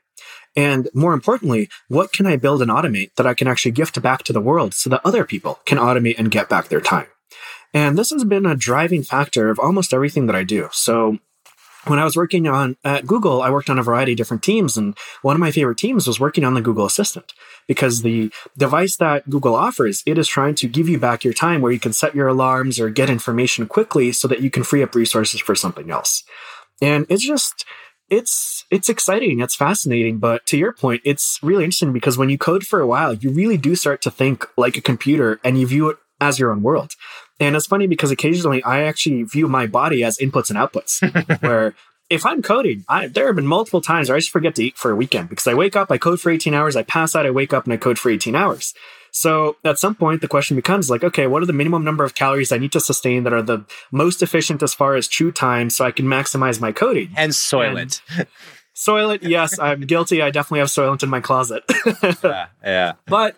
And 0.57 0.89
more 0.95 1.15
importantly, 1.15 1.69
what 1.89 2.13
can 2.13 2.27
I 2.27 2.37
build 2.37 2.61
and 2.61 2.71
automate 2.71 3.15
that 3.17 3.27
I 3.27 3.35
can 3.35 3.47
actually 3.47 3.73
gift 3.73 4.01
back 4.03 4.25
to 4.25 4.33
the 4.33 4.41
world 4.41 4.75
so 4.75 4.91
that 4.91 5.01
other 5.05 5.25
people 5.25 5.61
can 5.65 5.79
automate 5.79 6.19
and 6.19 6.31
get 6.31 6.49
back 6.49 6.69
their 6.69 6.81
time? 6.81 7.07
And 7.73 7.97
this 7.97 8.11
has 8.11 8.25
been 8.25 8.47
a 8.47 8.57
driving 8.57 9.05
factor 9.05 9.49
of 9.49 9.61
almost 9.61 9.95
everything 9.95 10.27
that 10.27 10.35
I 10.35 10.43
do. 10.43 10.69
So 10.73 11.19
when 11.87 11.99
I 11.99 12.05
was 12.05 12.17
working 12.17 12.47
on 12.49 12.77
at 12.85 13.07
Google, 13.07 13.43
I 13.43 13.51
worked 13.51 13.71
on 13.71 13.79
a 13.79 13.83
variety 13.83 14.13
of 14.13 14.19
different 14.19 14.43
teams. 14.43 14.77
And 14.77 14.97
one 15.23 15.37
of 15.37 15.41
my 15.41 15.51
favorite 15.53 15.79
teams 15.79 16.07
was 16.07 16.21
working 16.21 16.45
on 16.45 16.55
the 16.55 16.61
Google 16.61 16.85
Assistant 16.85 17.33
because 17.69 18.03
the 18.03 18.33
device 18.59 18.97
that 18.97 19.31
Google 19.31 19.55
offers, 19.55 20.03
it 20.05 20.19
is 20.19 20.29
trying 20.29 20.57
to 20.57 20.69
give 20.69 20.89
you 20.89 20.99
back 20.99 21.25
your 21.25 21.33
time 21.33 21.61
where 21.61 21.73
you 21.73 21.81
can 21.81 21.93
set 21.93 22.15
your 22.15 22.29
alarms 22.29 22.81
or 22.81 22.91
get 22.91 23.09
information 23.09 23.67
quickly 23.67 24.13
so 24.13 24.29
that 24.29 24.41
you 24.41 24.51
can 24.51 24.65
free 24.65 24.83
up 24.83 24.95
resources 24.95 25.41
for 25.41 25.55
something 25.55 25.91
else. 25.91 26.25
And 26.83 27.07
it's 27.09 27.25
just, 27.25 27.65
it's 28.11 28.65
it's 28.71 28.89
exciting 28.89 29.41
it's 29.41 29.55
fascinating 29.55 30.19
but 30.19 30.45
to 30.47 30.59
your 30.59 30.73
point 30.73 31.01
it's 31.05 31.39
really 31.43 31.65
interesting 31.65 31.93
because 31.93 32.19
when 32.19 32.29
you 32.29 32.37
code 32.37 32.67
for 32.67 32.81
a 32.81 32.87
while 32.87 33.15
you 33.15 33.31
really 33.31 33.57
do 33.57 33.75
start 33.75 34.03
to 34.03 34.11
think 34.11 34.47
like 34.57 34.77
a 34.77 34.81
computer 34.81 35.41
and 35.45 35.59
you 35.59 35.67
view 35.67 35.89
it 35.89 35.97
as 36.21 36.39
your 36.39 36.51
own 36.51 36.63
world 36.63 36.95
and 37.41 37.57
it's 37.57 37.67
funny 37.67 37.87
because 37.87 38.11
occasionally 38.11 38.63
I 38.63 38.83
actually 38.83 39.23
view 39.23 39.49
my 39.49 39.67
body 39.67 40.05
as 40.05 40.19
inputs 40.19 40.51
and 40.51 40.59
outputs, 40.59 41.41
where 41.43 41.75
if 42.11 42.27
I'm 42.27 42.43
coding, 42.43 42.85
I, 42.89 43.07
there 43.07 43.27
have 43.27 43.37
been 43.37 43.47
multiple 43.47 43.81
times 43.81 44.09
where 44.09 44.17
I 44.17 44.19
just 44.19 44.31
forget 44.31 44.55
to 44.57 44.65
eat 44.65 44.77
for 44.77 44.91
a 44.91 44.97
weekend 44.97 45.31
because 45.31 45.47
I 45.47 45.55
wake 45.55 45.75
up, 45.75 45.91
I 45.91 45.97
code 45.97 46.21
for 46.21 46.31
18 46.31 46.53
hours, 46.53 46.77
I 46.77 46.83
pass 46.83 47.17
out, 47.17 47.25
I 47.25 47.31
wake 47.31 47.55
up 47.55 47.65
and 47.65 47.73
I 47.73 47.79
code 47.79 47.99
for 47.99 48.11
18 48.11 48.37
hours. 48.37 48.75
So 49.13 49.57
at 49.65 49.79
some 49.79 49.95
point, 49.95 50.21
the 50.21 50.29
question 50.29 50.57
becomes 50.57 50.91
like, 50.91 51.05
okay, 51.05 51.27
what 51.27 51.43
are 51.43 51.47
the 51.47 51.53
minimum 51.53 51.85
number 51.85 52.05
of 52.05 52.15
calories 52.15 52.53
I 52.53 52.59
need 52.59 52.73
to 52.73 52.81
sustain 52.81 53.25
that 53.25 53.33
are 53.33 53.43
the 53.43 53.65
most 53.91 54.23
efficient 54.23 54.63
as 54.63 54.75
far 54.75 54.95
as 54.95 55.09
true 55.09 55.33
time 55.33 55.71
so 55.71 55.85
I 55.85 55.91
can 55.91 56.07
maximize 56.07 56.61
my 56.61 56.73
coding? 56.73 57.11
And 57.17 57.33
Soylent. 57.33 58.01
Soylent, 58.75 59.21
yes, 59.23 59.59
I'm 59.59 59.83
guilty. 59.83 60.23
I 60.23 60.31
definitely 60.31 60.61
have 60.61 60.69
Soylent 60.69 61.03
in 61.03 61.11
my 61.11 61.21
closet. 61.21 61.65
yeah, 62.25 62.47
yeah. 62.65 62.93
But 63.07 63.37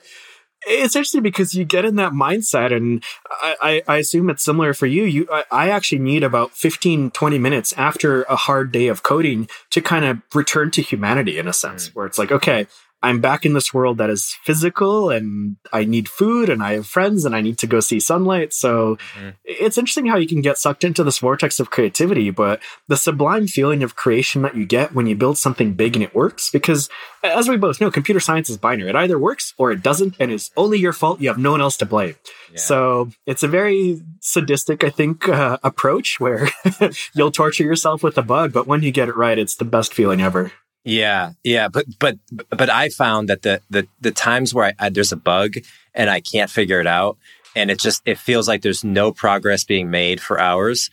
it's 0.67 0.95
interesting 0.95 1.23
because 1.23 1.55
you 1.55 1.65
get 1.65 1.85
in 1.85 1.97
that 1.97 2.13
mindset 2.13 2.75
and 2.75 3.03
I, 3.31 3.83
I, 3.89 3.97
assume 3.97 4.31
it's 4.31 4.45
similar 4.45 4.75
for 4.75 4.87
you. 4.87 5.05
You, 5.05 5.29
I, 5.33 5.45
I, 5.51 5.71
actually 5.71 5.99
need 5.99 6.23
about 6.23 6.53
15, 6.53 7.11
20 7.11 7.39
minutes 7.39 7.73
after 7.73 8.23
a 8.25 8.37
hard 8.37 8.71
day 8.71 8.87
of 8.87 9.03
coding 9.03 9.49
to 9.71 9.81
kind 9.81 10.05
of 10.05 10.23
return 10.35 10.71
to 10.73 10.83
humanity 10.83 11.39
in 11.39 11.49
a 11.49 11.53
sense 11.53 11.89
mm. 11.89 11.95
where 11.95 12.07
it's 12.07 12.19
like, 12.19 12.31
okay, 12.31 12.67
I'm 13.03 13.21
back 13.21 13.45
in 13.45 13.53
this 13.53 13.75
world 13.75 13.99
that 13.99 14.11
is 14.11 14.37
physical 14.45 15.11
and 15.11 15.57
I 15.73 15.85
need 15.85 16.09
food 16.09 16.49
and 16.49 16.63
I 16.63 16.75
have 16.75 16.87
friends 16.87 17.25
and 17.25 17.35
I 17.35 17.41
need 17.41 17.59
to 17.59 17.67
go 17.67 17.81
see 17.81 17.99
sunlight. 17.99 18.53
So 18.53 18.97
mm-hmm. 18.97 19.31
it's 19.45 19.77
interesting 19.77 20.07
how 20.07 20.17
you 20.17 20.29
can 20.29 20.41
get 20.41 20.59
sucked 20.59 20.85
into 20.85 21.03
this 21.03 21.19
vortex 21.19 21.59
of 21.59 21.71
creativity, 21.71 22.31
but 22.31 22.61
the 22.89 22.97
sublime 22.97 23.47
feeling 23.49 23.83
of 23.83 23.97
creation 23.97 24.43
that 24.43 24.57
you 24.57 24.65
get 24.65 24.95
when 24.95 25.07
you 25.07 25.17
build 25.17 25.37
something 25.37 25.73
big 25.75 25.97
and 25.97 26.03
it 26.03 26.15
works, 26.15 26.51
because 26.51 26.89
as 27.23 27.49
we 27.49 27.57
both 27.57 27.81
know, 27.81 27.91
computer 27.91 28.21
science 28.21 28.49
is 28.51 28.57
binary. 28.57 28.91
It 28.91 28.97
either 28.97 29.19
works 29.19 29.55
or 29.59 29.73
it 29.73 29.83
doesn't, 29.83 30.17
and 30.19 30.31
it's 30.31 30.51
only 30.57 30.79
your 30.79 30.93
fault. 30.93 31.21
You 31.21 31.29
have 31.29 31.39
no 31.39 31.53
one 31.53 31.61
else 31.61 31.77
to 31.79 31.87
blame. 31.87 32.17
Yeah. 32.53 32.59
So 32.59 33.11
it's 33.27 33.43
a 33.43 33.49
very 33.49 34.01
sadistic, 34.21 34.85
I 34.85 34.91
think, 34.91 35.29
uh, 35.29 35.59
approach 35.63 36.21
where 36.21 36.49
you'll 37.15 37.33
torture 37.33 37.65
yourself 37.65 38.03
with 38.03 38.19
a 38.19 38.23
bug, 38.23 38.53
but 38.53 38.67
when 38.67 38.83
you 38.83 38.93
get 38.93 39.09
it 39.09 39.17
right, 39.17 39.39
it's 39.39 39.57
the 39.57 39.65
best 39.65 39.95
feeling 39.95 40.21
ever. 40.21 40.53
Yeah, 40.85 41.33
yeah, 41.45 41.69
but 41.69 41.87
but 41.99 42.19
but 42.51 42.69
I 42.69 42.89
found 42.89 43.29
that 43.29 43.43
the 43.43 43.61
the 43.71 43.87
the 44.01 44.11
times 44.11 44.53
where 44.53 44.67
I, 44.67 44.87
I, 44.87 44.89
there's 44.89 45.13
a 45.13 45.17
bug 45.17 45.55
and 45.95 46.11
I 46.11 46.21
can't 46.21 46.51
figure 46.51 46.81
it 46.81 46.87
out, 46.89 47.19
and 47.55 47.71
it 47.71 47.79
just 47.79 48.03
it 48.05 48.19
feels 48.19 48.49
like 48.49 48.63
there's 48.63 48.83
no 48.83 49.13
progress 49.13 49.63
being 49.63 49.91
made 49.91 50.21
for 50.21 50.41
hours. 50.41 50.91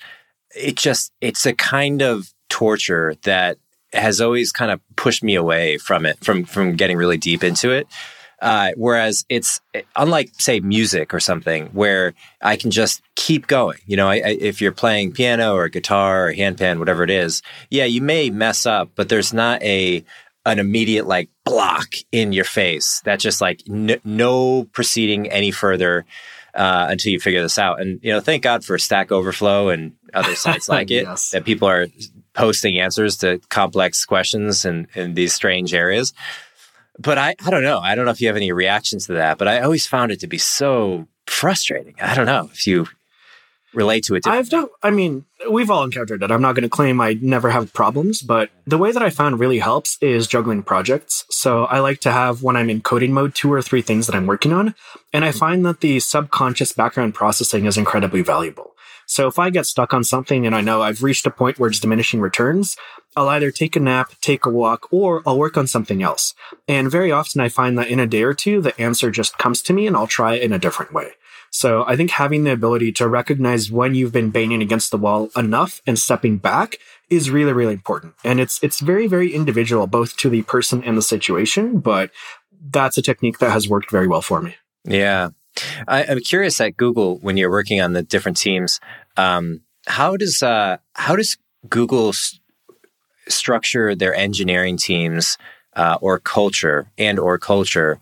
It 0.56 0.76
just 0.76 1.12
it's 1.22 1.46
a 1.46 1.54
kind 1.54 2.02
of 2.04 2.32
torture 2.50 3.16
that 3.24 3.58
has 3.94 4.22
always 4.22 4.52
kind 4.52 4.72
of 4.72 4.80
pushed 4.96 5.24
me 5.24 5.34
away 5.34 5.80
from 5.80 6.06
it, 6.06 6.24
from 6.24 6.46
from 6.46 6.76
getting 6.76 6.98
really 6.98 7.18
deep 7.18 7.44
into 7.44 7.72
it. 7.72 7.88
Uh, 8.42 8.72
whereas 8.78 9.26
it's 9.28 9.60
unlike, 9.96 10.32
say, 10.38 10.60
music 10.62 11.14
or 11.14 11.20
something 11.20 11.68
where 11.68 12.14
I 12.42 12.56
can 12.56 12.72
just 12.72 13.02
keep 13.16 13.48
going. 13.48 13.80
You 13.86 13.98
know, 13.98 14.08
I, 14.08 14.16
I, 14.16 14.38
if 14.40 14.62
you're 14.62 14.72
playing 14.72 15.12
piano 15.12 15.56
or 15.56 15.68
guitar 15.68 16.28
or 16.28 16.34
handpan, 16.34 16.80
whatever 16.80 17.04
it 17.04 17.10
is, 17.10 17.42
yeah, 17.70 17.86
you 17.86 18.02
may 18.02 18.30
mess 18.30 18.66
up, 18.66 18.92
but 18.96 19.10
there's 19.10 19.34
not 19.34 19.62
a 19.62 20.04
an 20.46 20.58
immediate 20.58 21.06
like 21.06 21.30
block 21.44 21.96
in 22.12 22.32
your 22.32 22.46
face 22.46 23.02
that 23.04 23.20
just 23.20 23.42
like 23.42 23.62
n- 23.70 24.00
no 24.04 24.64
proceeding 24.72 25.30
any 25.30 25.52
further 25.52 26.06
uh, 26.54 26.88
until 26.90 27.12
you 27.12 27.20
figure 27.20 27.42
this 27.42 27.60
out. 27.60 27.82
And 27.82 28.00
you 28.04 28.12
know, 28.12 28.20
thank 28.20 28.44
God 28.44 28.64
for 28.64 28.78
Stack 28.78 29.12
Overflow 29.12 29.70
and 29.70 29.94
other 30.14 30.36
sites 30.36 30.70
like 30.70 30.92
it 30.92 31.04
yes. 31.04 31.32
that 31.32 31.46
people 31.46 31.68
are 31.68 31.88
posting 32.34 32.80
answers 32.80 33.18
to 33.18 33.40
complex 33.50 34.06
questions 34.06 34.66
in, 34.66 34.88
in 34.96 35.14
these 35.14 35.34
strange 35.34 35.74
areas. 35.74 36.14
But 37.00 37.18
I, 37.18 37.36
I 37.44 37.50
don't 37.50 37.64
know. 37.64 37.80
I 37.80 37.96
don't 37.96 38.06
know 38.06 38.12
if 38.12 38.22
you 38.22 38.28
have 38.28 38.36
any 38.36 38.52
reactions 38.52 39.08
to 39.08 39.14
that, 39.14 39.38
but 39.38 39.48
I 39.48 39.62
always 39.62 39.88
found 39.88 40.12
it 40.12 40.20
to 40.20 40.28
be 40.28 40.38
so 40.38 41.08
frustrating. 41.28 41.96
I 42.02 42.14
don't 42.14 42.26
know 42.26 42.50
if 42.52 42.68
you 42.68 42.88
relate 43.74 44.04
to 44.06 44.16
it. 44.16 44.28
I've 44.28 44.50
done, 44.50 44.68
I 44.82 44.90
mean, 44.90 45.26
we've 45.50 45.70
all 45.70 45.84
encountered 45.84 46.24
it. 46.24 46.32
I'm 46.32 46.42
not 46.42 46.56
going 46.56 46.64
to 46.64 46.70
claim 46.70 47.00
I 47.00 47.18
never 47.22 47.52
have 47.52 47.74
problems, 47.74 48.22
but 48.22 48.50
the 48.66 48.78
way 48.78 48.92
that 48.92 49.02
I 49.02 49.10
found 49.10 49.40
really 49.40 49.60
helps 49.60 49.98
is 50.02 50.28
juggling 50.28 50.64
projects. 50.64 51.26
So 51.30 51.66
I 51.66 51.80
like 51.80 52.00
to 52.02 52.12
have, 52.12 52.42
when 52.44 52.56
I'm 52.56 52.70
in 52.70 52.82
coding 52.82 53.14
mode, 53.14 53.36
two 53.36 53.52
or 53.54 53.62
three 53.62 53.82
things 53.82 54.08
that 54.08 54.16
I'm 54.16 54.28
working 54.28 54.54
on. 54.54 54.76
And 55.14 55.24
I 55.24 55.32
hmm. 55.32 55.38
find 55.38 55.66
that 55.66 55.82
the 55.82 56.00
subconscious 56.00 56.72
background 56.72 57.14
processing 57.14 57.66
is 57.66 57.78
incredibly 57.78 58.22
valuable. 58.22 58.76
So 59.10 59.26
if 59.26 59.40
I 59.40 59.50
get 59.50 59.66
stuck 59.66 59.92
on 59.92 60.04
something 60.04 60.46
and 60.46 60.56
I 60.56 60.62
know 60.62 60.84
I've 60.84 61.02
reached 61.02 61.26
a 61.26 61.32
point 61.32 61.58
where 61.58 61.68
it's 61.68 61.80
diminishing 61.80 62.22
returns, 62.22 62.78
I'll 63.16 63.28
either 63.30 63.50
take 63.50 63.76
a 63.76 63.80
nap, 63.80 64.12
take 64.22 64.46
a 64.46 64.52
walk, 64.52 64.88
or 64.94 65.24
I'll 65.26 65.40
work 65.40 65.58
on 65.58 65.66
something 65.66 66.04
else. 66.04 66.36
And 66.68 66.92
very 66.92 67.12
often 67.12 67.42
I 67.42 67.50
find 67.50 67.76
that 67.80 67.88
in 67.88 68.00
a 68.00 68.06
day 68.06 68.22
or 68.22 68.36
two, 68.36 68.62
the 68.62 68.80
answer 68.80 69.10
just 69.10 69.40
comes 69.40 69.64
to 69.64 69.74
me 69.74 69.88
and 69.88 69.96
I'll 69.96 70.06
try 70.06 70.36
it 70.36 70.44
in 70.44 70.54
a 70.54 70.60
different 70.60 70.94
way. 70.94 71.14
So 71.50 71.84
I 71.88 71.96
think 71.96 72.12
having 72.12 72.44
the 72.44 72.52
ability 72.52 72.92
to 72.94 73.08
recognize 73.08 73.72
when 73.72 73.96
you've 73.96 74.12
been 74.12 74.30
banging 74.30 74.62
against 74.62 74.92
the 74.92 75.00
wall 75.00 75.32
enough 75.36 75.82
and 75.88 75.98
stepping 75.98 76.38
back 76.38 76.78
is 77.10 77.32
really, 77.32 77.52
really 77.52 77.74
important. 77.74 78.14
And 78.24 78.40
it's, 78.40 78.62
it's 78.62 78.80
very, 78.80 79.08
very 79.08 79.34
individual, 79.34 79.88
both 79.88 80.18
to 80.18 80.30
the 80.30 80.44
person 80.44 80.84
and 80.84 80.96
the 80.96 81.02
situation, 81.02 81.80
but 81.80 82.12
that's 82.70 83.00
a 83.00 83.02
technique 83.02 83.40
that 83.40 83.54
has 83.54 83.68
worked 83.68 83.90
very 83.90 84.08
well 84.08 84.22
for 84.22 84.40
me. 84.40 84.56
Yeah. 84.86 85.30
I, 85.88 86.04
am 86.04 86.20
curious 86.20 86.60
at 86.62 86.78
Google 86.78 87.18
when 87.18 87.38
you're 87.38 87.52
working 87.52 87.82
on 87.82 87.94
the 87.94 88.04
different 88.04 88.38
teams. 88.38 88.80
Um, 89.18 89.62
how 89.88 90.18
does 90.18 90.44
uh, 90.44 90.78
how 90.94 91.16
does 91.16 91.38
Google 91.68 92.10
s- 92.10 92.40
structure 93.28 93.96
their 93.96 94.14
engineering 94.14 94.78
teams 94.78 95.38
uh, 95.76 95.98
or 96.02 96.20
culture 96.20 96.92
and 96.98 97.20
or 97.20 97.38
culture 97.38 98.00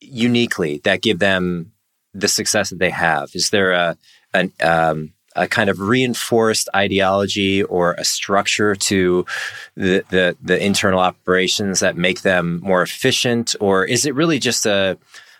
uniquely 0.00 0.80
that 0.84 1.02
give 1.02 1.18
them 1.18 1.72
the 2.12 2.28
success 2.28 2.70
that 2.70 2.78
they 2.78 2.90
have? 2.90 3.30
Is 3.34 3.50
there 3.50 3.72
a 3.72 3.96
an, 4.32 4.52
um, 4.62 5.12
a 5.36 5.48
kind 5.48 5.68
of 5.68 5.80
reinforced 5.80 6.68
ideology 6.74 7.62
or 7.62 7.94
a 7.94 8.04
structure 8.04 8.74
to 8.74 9.26
the, 9.76 10.04
the, 10.10 10.36
the 10.42 10.64
internal 10.64 11.00
operations 11.00 11.80
that 11.80 11.96
make 11.96 12.22
them 12.22 12.60
more 12.62 12.82
efficient, 12.82 13.56
or 13.60 13.84
is 13.84 14.06
it 14.06 14.14
really 14.14 14.38
just 14.38 14.66
a 14.66 14.96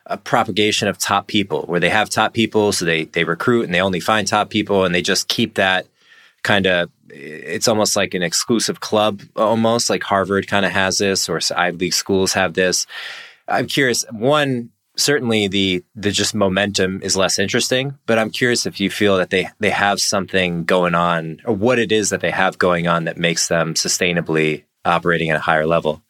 a 0.06 0.18
propagation 0.18 0.88
of 0.88 0.98
top 0.98 1.26
people 1.26 1.62
where 1.62 1.80
they 1.80 1.88
have 1.88 2.10
top 2.10 2.34
people 2.34 2.72
so 2.72 2.84
they 2.84 3.04
they 3.04 3.24
recruit 3.24 3.64
and 3.64 3.74
they 3.74 3.80
only 3.80 4.00
find 4.00 4.28
top 4.28 4.50
people 4.50 4.84
and 4.84 4.94
they 4.94 5.02
just 5.02 5.28
keep 5.28 5.54
that 5.54 5.86
kind 6.42 6.66
of 6.66 6.90
it's 7.08 7.68
almost 7.68 7.96
like 7.96 8.14
an 8.14 8.22
exclusive 8.22 8.80
club 8.80 9.22
almost 9.36 9.88
like 9.88 10.02
Harvard 10.02 10.46
kind 10.46 10.66
of 10.66 10.72
has 10.72 10.98
this 10.98 11.28
or 11.28 11.40
Ivy 11.56 11.78
League 11.78 11.94
schools 11.94 12.32
have 12.34 12.54
this. 12.54 12.86
I'm 13.48 13.66
curious 13.66 14.04
one 14.10 14.70
certainly 14.96 15.48
the 15.48 15.82
the 15.94 16.10
just 16.10 16.34
momentum 16.34 17.00
is 17.02 17.16
less 17.16 17.38
interesting 17.38 17.98
but 18.06 18.18
I'm 18.18 18.30
curious 18.30 18.66
if 18.66 18.80
you 18.80 18.90
feel 18.90 19.16
that 19.16 19.30
they 19.30 19.48
they 19.58 19.70
have 19.70 20.00
something 20.00 20.64
going 20.64 20.94
on 20.94 21.40
or 21.44 21.54
what 21.54 21.78
it 21.78 21.92
is 21.92 22.10
that 22.10 22.20
they 22.20 22.30
have 22.30 22.58
going 22.58 22.86
on 22.86 23.04
that 23.04 23.16
makes 23.16 23.48
them 23.48 23.74
sustainably 23.74 24.64
operating 24.84 25.30
at 25.30 25.36
a 25.36 25.40
higher 25.40 25.66
level 25.66 26.03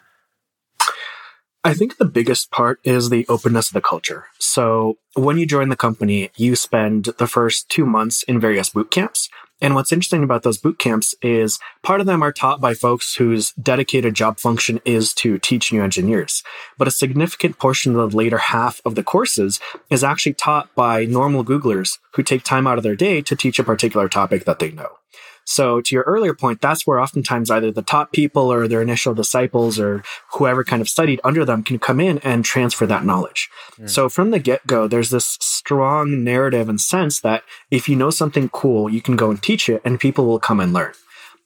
I 1.67 1.73
think 1.73 1.97
the 1.97 2.05
biggest 2.05 2.51
part 2.51 2.79
is 2.85 3.09
the 3.09 3.27
openness 3.27 3.69
of 3.69 3.73
the 3.73 3.81
culture. 3.81 4.27
So 4.39 4.99
when 5.15 5.39
you 5.39 5.47
join 5.47 5.71
the 5.71 5.77
company, 5.77 6.31
you 6.37 6.57
spend 6.57 7.07
the 7.17 7.27
first 7.27 7.71
two 7.71 7.87
months 7.87 8.23
in 8.25 8.39
various 8.39 8.69
boot 8.69 8.91
camps. 8.91 9.31
And 9.63 9.75
what's 9.75 9.91
interesting 9.91 10.23
about 10.23 10.43
those 10.43 10.59
boot 10.59 10.79
camps 10.79 11.15
is 11.23 11.59
part 11.83 12.03
of 12.03 12.07
them 12.07 12.23
are 12.23 12.33
taught 12.33 12.61
by 12.61 12.75
folks 12.75 13.15
whose 13.15 13.53
dedicated 13.53 14.13
job 14.13 14.39
function 14.39 14.79
is 14.85 15.15
to 15.15 15.39
teach 15.39 15.73
new 15.73 15.83
engineers. 15.83 16.43
But 16.77 16.89
a 16.89 16.91
significant 16.91 17.59
portion 17.59 17.97
of 17.97 18.11
the 18.11 18.17
later 18.17 18.39
half 18.39 18.83
of 18.85 18.95
the 18.95 19.03
courses 19.03 19.59
is 19.89 20.05
actually 20.05 20.35
taught 20.35 20.75
by 20.75 21.07
normal 21.07 21.47
Googlers 21.47 21.99
who 22.13 22.23
take 22.23 22.43
time 22.43 22.67
out 22.67 22.77
of 22.77 22.85
their 22.85 22.97
day 22.97 23.23
to 23.23 23.35
teach 23.35 23.59
a 23.59 23.65
particular 23.65 24.11
topic 24.11 24.45
that 24.45 24.59
they 24.59 24.71
know. 24.71 24.99
So 25.45 25.81
to 25.81 25.95
your 25.95 26.05
earlier 26.05 26.35
point, 26.35 26.61
that's 26.61 26.87
where 26.87 27.01
oftentimes 27.01 27.51
either 27.51 27.71
the 27.71 27.83
top 27.83 28.13
people 28.13 28.53
or 28.53 28.67
their 28.67 28.83
initial 28.83 29.15
disciples 29.15 29.79
or 29.79 30.03
whoever 30.33 30.65
kind 30.65 30.81
of 30.83 30.89
studied 30.89 31.21
under 31.23 31.45
them 31.45 31.63
can 31.63 31.79
come 31.79 32.01
in 32.01 32.19
and 32.19 32.45
transfer 32.45 32.87
that 32.87 33.05
knowledge. 33.05 33.51
Mm. 33.79 33.91
So 33.91 34.09
from 34.09 34.31
the 34.31 34.39
get 34.39 34.67
go, 34.67 34.89
there's 34.89 35.11
this 35.11 35.39
strong 35.41 36.25
narrative 36.25 36.69
and 36.69 36.81
sense 36.81 37.21
that 37.21 37.45
if 37.71 37.89
you 37.89 37.97
know 37.97 38.11
something 38.11 38.49
cool, 38.49 38.91
you 38.91 39.03
can 39.03 39.17
go 39.17 39.31
and 39.31 39.43
teach 39.43 39.69
it 39.69 39.83
and 39.85 40.01
people 40.01 40.27
will 40.27 40.41
come 40.41 40.61
and 40.61 40.73
learn. 40.73 40.93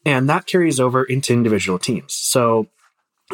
And 0.04 0.28
that 0.28 0.46
carries 0.46 0.80
over 0.80 1.04
into 1.04 1.32
individual 1.32 1.78
teams. 1.78 2.14
So 2.14 2.68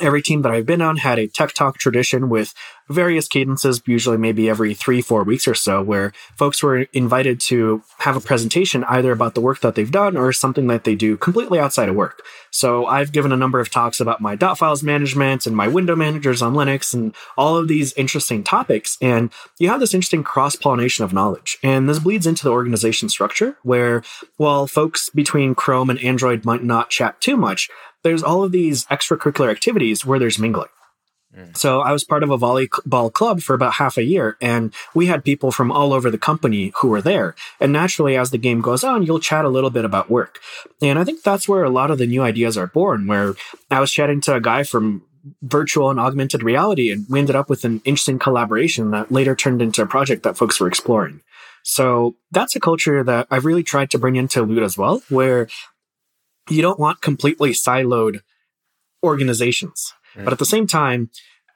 every 0.01 0.23
team 0.23 0.43
that 0.43 0.53
I've 0.53 0.67
been 0.67 0.83
on 0.83 0.97
had 0.97 1.19
a 1.19 1.29
tech 1.29 1.53
talk 1.53 1.79
tradition 1.79 2.29
with 2.29 2.53
various 2.89 3.29
cadences, 3.29 3.81
usually 3.87 4.17
maybe 4.17 4.51
every 4.51 4.75
three, 4.75 5.01
four 5.01 5.23
weeks 5.23 5.49
or 5.49 5.55
so, 5.55 5.83
where 5.83 6.13
folks 6.37 6.63
were 6.63 6.81
invited 6.93 7.41
to 7.41 7.83
have 7.99 8.17
a 8.17 8.21
presentation 8.21 8.85
either 8.85 9.13
about 9.13 9.35
the 9.35 9.41
work 9.41 9.61
that 9.61 9.75
they've 9.75 9.91
done 9.91 10.17
or 10.17 10.33
something 10.33 10.67
that 10.67 10.85
they 10.85 10.95
do 10.95 11.17
completely 11.17 11.59
outside 11.59 11.89
of 11.89 11.95
work. 11.95 12.23
So 12.51 12.87
I've 12.87 13.13
given 13.13 13.33
a 13.33 13.37
number 13.37 13.61
of 13.61 13.71
talks 13.71 14.01
about 14.01 14.21
my 14.21 14.37
dot 14.37 14.59
files 14.59 14.83
management 14.83 15.47
and 15.47 15.57
my 15.57 15.69
window 15.69 15.97
managers 15.97 16.43
on 16.43 16.55
Linux 16.55 16.93
and 16.93 17.15
all 17.37 17.57
of 17.57 17.69
these 17.69 17.93
interesting 17.95 18.45
topics. 18.45 18.99
And 19.01 19.31
you 19.59 19.69
have 19.69 19.81
this 19.81 19.95
interesting 19.95 20.25
cross 20.25 20.57
pollination 20.57 21.05
of 21.05 21.13
knowledge. 21.13 21.59
And 21.63 21.89
this 21.89 21.99
bleeds 21.99 22.27
into 22.27 22.45
the 22.45 22.53
organization 22.53 23.09
structure 23.09 23.57
where 23.63 24.03
while 24.37 24.67
folks 24.67 25.09
between 25.09 25.55
Chrome 25.55 25.91
and 25.91 25.99
Android 26.01 26.45
might 26.45 26.65
not 26.65 26.91
chat 26.91 27.21
too 27.21 27.37
much, 27.37 27.71
there's 28.05 28.23
all 28.23 28.45
of 28.45 28.53
these 28.53 28.87
extracurricular 28.87 29.51
activities 29.51 30.07
where 30.07 30.19
there's 30.19 30.39
mingling. 30.39 30.69
Mm. 31.37 31.57
So 31.57 31.81
I 31.81 31.93
was 31.93 32.05
part 32.05 32.23
of 32.23 32.31
a 32.31 32.39
volleyball 32.39 33.13
club 33.13 33.41
for 33.41 33.55
about 33.55 33.75
half 33.75 33.97
a 33.97 34.05
year 34.05 34.37
and 34.41 34.73
we 34.95 35.07
had 35.07 35.25
people 35.25 35.51
from 35.51 35.73
all 35.73 35.93
over 35.93 36.11
the 36.11 36.19
company 36.19 36.73
who 36.81 36.89
were 36.89 37.03
there. 37.03 37.35
And 37.61 37.73
naturally, 37.73 38.17
as 38.17 38.31
the 38.31 38.39
game 38.39 38.61
goes 38.61 38.85
on, 38.85 39.03
you'll 39.03 39.19
chat 39.19 39.45
a 39.45 39.49
little 39.49 39.71
bit 39.71 39.85
about 39.85 40.11
work. 40.11 40.39
And 40.81 40.99
I 40.99 41.05
think 41.05 41.23
that's 41.23 41.49
where 41.49 41.65
a 41.65 41.71
lot 41.71 41.91
of 41.91 41.99
the 41.99 42.07
new 42.07 42.23
ideas 42.23 42.57
are 42.57 42.69
born, 42.69 43.07
where 43.07 43.35
I 43.71 43.81
was 43.81 43.91
chatting 43.91 44.21
to 44.23 44.35
a 44.35 44.41
guy 44.41 44.63
from 44.63 45.03
virtual 45.43 45.91
and 45.91 45.99
augmented 45.99 46.43
reality 46.43 46.91
and 46.91 47.07
we 47.09 47.19
ended 47.19 47.35
up 47.35 47.49
with 47.49 47.65
an 47.65 47.81
interesting 47.87 48.19
collaboration 48.19 48.91
that 48.91 49.11
later 49.11 49.35
turned 49.35 49.63
into 49.63 49.81
a 49.81 49.87
project 49.87 50.23
that 50.23 50.37
folks 50.37 50.61
were 50.61 50.69
exploring. 50.69 51.21
So 51.63 52.15
that's 52.31 52.55
a 52.55 52.61
culture 52.61 53.03
that 53.03 53.27
I've 53.31 53.47
really 53.47 53.63
tried 53.63 53.91
to 53.93 53.99
bring 53.99 54.17
into 54.17 54.43
Elude 54.43 54.63
as 54.63 54.77
well, 54.77 55.03
where 55.09 55.49
you 56.49 56.63
don't 56.63 56.79
want 56.79 57.01
completely 57.01 57.51
siloed 57.51 58.21
organizations. 59.03 59.93
Right. 60.17 60.25
But 60.25 60.33
at 60.33 60.39
the 60.39 60.47
same 60.47 60.67
time, 60.67 61.11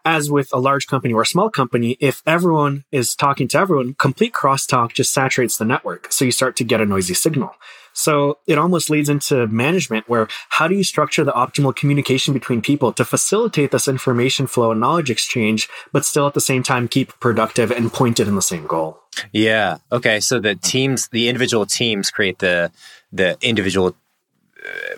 as 0.05 0.31
with 0.31 0.49
a 0.53 0.59
large 0.59 0.87
company 0.87 1.13
or 1.13 1.23
a 1.23 1.27
small 1.27 1.51
company, 1.51 1.97
if 2.01 2.23
everyone 2.27 2.85
is 2.91 3.15
talking 3.15 3.49
to 3.49 3.59
everyone, 3.59 3.95
complete 3.95 4.33
crosstalk 4.33 4.93
just 4.93 5.13
saturates 5.13 5.59
the 5.59 5.65
network. 5.65 6.13
So 6.13 6.25
you 6.25 6.33
start 6.33 6.57
to 6.57 6.65
get 6.65 6.81
a 6.81 6.87
noisy 6.87 7.15
signal. 7.15 7.55
So 7.93 8.39
it 8.47 8.59
almost 8.59 8.91
leads 8.91 9.09
into 9.09 9.49
management 9.49 10.09
where 10.09 10.29
how 10.51 10.69
do 10.69 10.75
you 10.77 10.85
structure 10.85 11.25
the 11.25 11.33
optimal 11.33 11.75
communication 11.75 12.33
between 12.33 12.63
people 12.63 12.93
to 12.93 13.05
facilitate 13.05 13.73
this 13.73 13.89
information 13.89 14.47
flow 14.47 14.71
and 14.71 14.81
knowledge 14.81 15.11
exchange, 15.11 15.69
but 15.93 16.05
still 16.05 16.27
at 16.27 16.35
the 16.35 16.41
same 16.41 16.63
time 16.63 16.87
keep 16.87 17.19
productive 17.19 17.71
and 17.73 17.93
pointed 17.93 18.29
in 18.29 18.37
the 18.37 18.43
same 18.43 18.67
goal? 18.67 19.01
Yeah. 19.33 19.79
Okay. 19.91 20.21
So 20.21 20.39
the 20.39 20.55
teams, 20.55 21.09
the 21.09 21.29
individual 21.29 21.67
teams 21.67 22.11
create 22.11 22.39
the 22.39 22.71
the 23.11 23.37
individual 23.41 23.97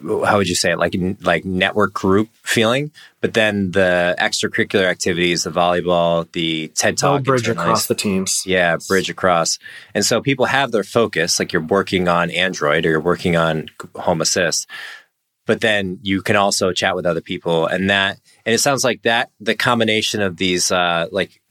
how 0.02 0.38
would 0.38 0.48
you 0.48 0.54
say 0.54 0.72
it? 0.72 0.78
Like 0.78 0.94
like 1.20 1.44
network 1.44 1.92
group 1.92 2.28
feeling? 2.42 2.90
But 3.20 3.34
then 3.34 3.72
the 3.72 4.16
extracurricular 4.18 4.84
activities 4.84 5.44
the 5.44 5.50
volleyball 5.50 6.30
the 6.32 6.68
ted 6.74 6.96
talk 6.96 7.24
bridge 7.24 7.48
across 7.48 7.86
the 7.86 7.94
teams. 7.94 8.42
Yeah 8.46 8.76
bridge 8.88 9.10
across. 9.10 9.58
And 9.94 10.04
so 10.04 10.20
people 10.20 10.46
have 10.46 10.72
their 10.72 10.84
focus 10.84 11.38
like 11.38 11.52
you're 11.52 11.62
working 11.62 12.08
on 12.08 12.30
android 12.30 12.86
or 12.86 12.90
you're 12.90 13.00
working 13.00 13.36
on 13.36 13.68
home 13.94 14.20
assist 14.20 14.66
but 15.46 15.60
then 15.60 15.98
you 16.02 16.22
can 16.22 16.36
also 16.36 16.70
chat 16.72 16.94
with 16.94 17.04
other 17.04 17.20
people 17.20 17.66
and 17.66 17.90
that 17.90 18.20
and 18.46 18.54
it 18.54 18.58
sounds 18.58 18.84
like 18.84 19.02
that 19.02 19.30
the 19.40 19.56
combination 19.56 20.22
of 20.22 20.36
these 20.36 20.70
uh 20.70 21.08
like 21.10 21.42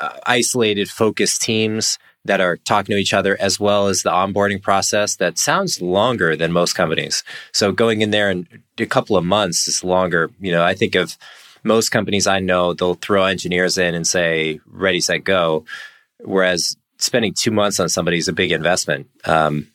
uh, 0.00 0.18
isolated 0.26 0.88
focused 0.88 1.40
teams 1.40 1.98
that 2.24 2.40
are 2.40 2.56
talking 2.56 2.94
to 2.94 3.00
each 3.00 3.14
other 3.14 3.36
as 3.40 3.58
well 3.58 3.88
as 3.88 4.02
the 4.02 4.10
onboarding 4.10 4.62
process 4.62 5.16
that 5.16 5.38
sounds 5.38 5.82
longer 5.82 6.36
than 6.36 6.52
most 6.52 6.74
companies. 6.74 7.24
So 7.52 7.72
going 7.72 8.00
in 8.00 8.10
there 8.10 8.30
in 8.30 8.46
a 8.78 8.86
couple 8.86 9.16
of 9.16 9.24
months 9.24 9.66
is 9.66 9.82
longer. 9.82 10.30
You 10.40 10.52
know, 10.52 10.62
I 10.62 10.74
think 10.74 10.94
of 10.94 11.16
most 11.64 11.90
companies 11.90 12.26
I 12.26 12.40
know, 12.40 12.74
they'll 12.74 12.94
throw 12.94 13.24
engineers 13.24 13.78
in 13.78 13.94
and 13.94 14.06
say, 14.06 14.60
ready, 14.66 15.00
set, 15.00 15.24
go. 15.24 15.64
Whereas 16.18 16.76
spending 16.98 17.34
two 17.34 17.50
months 17.50 17.80
on 17.80 17.88
somebody 17.88 18.18
is 18.18 18.28
a 18.28 18.32
big 18.32 18.52
investment. 18.52 19.08
Um, 19.24 19.68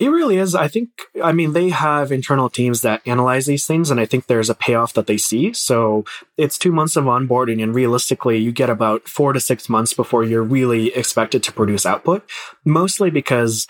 it 0.00 0.08
really 0.08 0.38
is. 0.38 0.54
I 0.54 0.66
think, 0.66 0.88
I 1.22 1.32
mean, 1.32 1.52
they 1.52 1.70
have 1.70 2.10
internal 2.10 2.50
teams 2.50 2.82
that 2.82 3.02
analyze 3.06 3.46
these 3.46 3.64
things, 3.64 3.90
and 3.90 4.00
I 4.00 4.06
think 4.06 4.26
there's 4.26 4.50
a 4.50 4.54
payoff 4.54 4.92
that 4.94 5.06
they 5.06 5.16
see. 5.16 5.52
So 5.52 6.04
it's 6.36 6.58
two 6.58 6.72
months 6.72 6.96
of 6.96 7.04
onboarding, 7.04 7.62
and 7.62 7.74
realistically, 7.74 8.38
you 8.38 8.50
get 8.50 8.70
about 8.70 9.08
four 9.08 9.32
to 9.32 9.40
six 9.40 9.68
months 9.68 9.94
before 9.94 10.24
you're 10.24 10.42
really 10.42 10.88
expected 10.94 11.42
to 11.44 11.52
produce 11.52 11.86
output, 11.86 12.28
mostly 12.64 13.10
because 13.10 13.66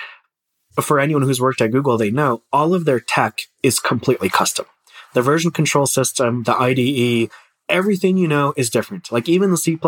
for 0.81 0.99
anyone 0.99 1.23
who's 1.23 1.41
worked 1.41 1.61
at 1.61 1.73
Google, 1.73 1.99
they 1.99 2.11
know 2.11 2.43
all 2.53 2.75
of 2.75 2.85
their 2.85 3.01
tech 3.01 3.43
is 3.63 3.79
completely 3.79 4.29
custom. 4.29 4.67
The 5.13 5.23
version 5.23 5.51
control 5.51 5.87
system, 5.87 6.43
the 6.43 6.57
IDE, 6.57 7.31
everything 7.69 8.17
you 8.17 8.29
know 8.29 8.53
is 8.57 8.71
different. 8.71 9.11
Like 9.11 9.29
even 9.29 9.51
the 9.51 9.57
C++, 9.57 9.79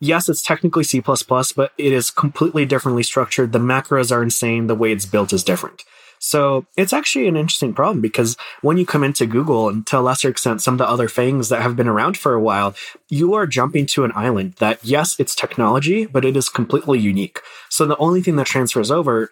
yes, 0.00 0.28
it's 0.28 0.42
technically 0.42 0.84
C++, 0.84 1.00
but 1.00 1.72
it 1.78 1.92
is 1.92 2.10
completely 2.10 2.66
differently 2.66 3.02
structured. 3.02 3.52
The 3.52 3.58
macros 3.58 4.12
are 4.12 4.22
insane. 4.22 4.66
The 4.66 4.74
way 4.74 4.92
it's 4.92 5.06
built 5.06 5.32
is 5.32 5.44
different. 5.44 5.84
So 6.20 6.66
it's 6.76 6.92
actually 6.92 7.28
an 7.28 7.36
interesting 7.36 7.72
problem 7.72 8.00
because 8.00 8.36
when 8.62 8.76
you 8.76 8.84
come 8.84 9.04
into 9.04 9.26
Google 9.26 9.68
and 9.68 9.86
to 9.86 9.98
a 9.98 10.00
lesser 10.00 10.28
extent 10.28 10.60
some 10.60 10.74
of 10.74 10.78
the 10.78 10.88
other 10.88 11.08
things 11.08 11.48
that 11.48 11.62
have 11.62 11.76
been 11.76 11.88
around 11.88 12.16
for 12.16 12.34
a 12.34 12.40
while, 12.40 12.74
you 13.08 13.34
are 13.34 13.46
jumping 13.46 13.86
to 13.86 14.04
an 14.04 14.12
island 14.14 14.54
that 14.54 14.80
yes, 14.82 15.18
it's 15.18 15.34
technology, 15.34 16.06
but 16.06 16.24
it 16.24 16.36
is 16.36 16.48
completely 16.48 16.98
unique. 16.98 17.40
So 17.68 17.86
the 17.86 17.96
only 17.98 18.22
thing 18.22 18.36
that 18.36 18.46
transfers 18.46 18.90
over 18.90 19.30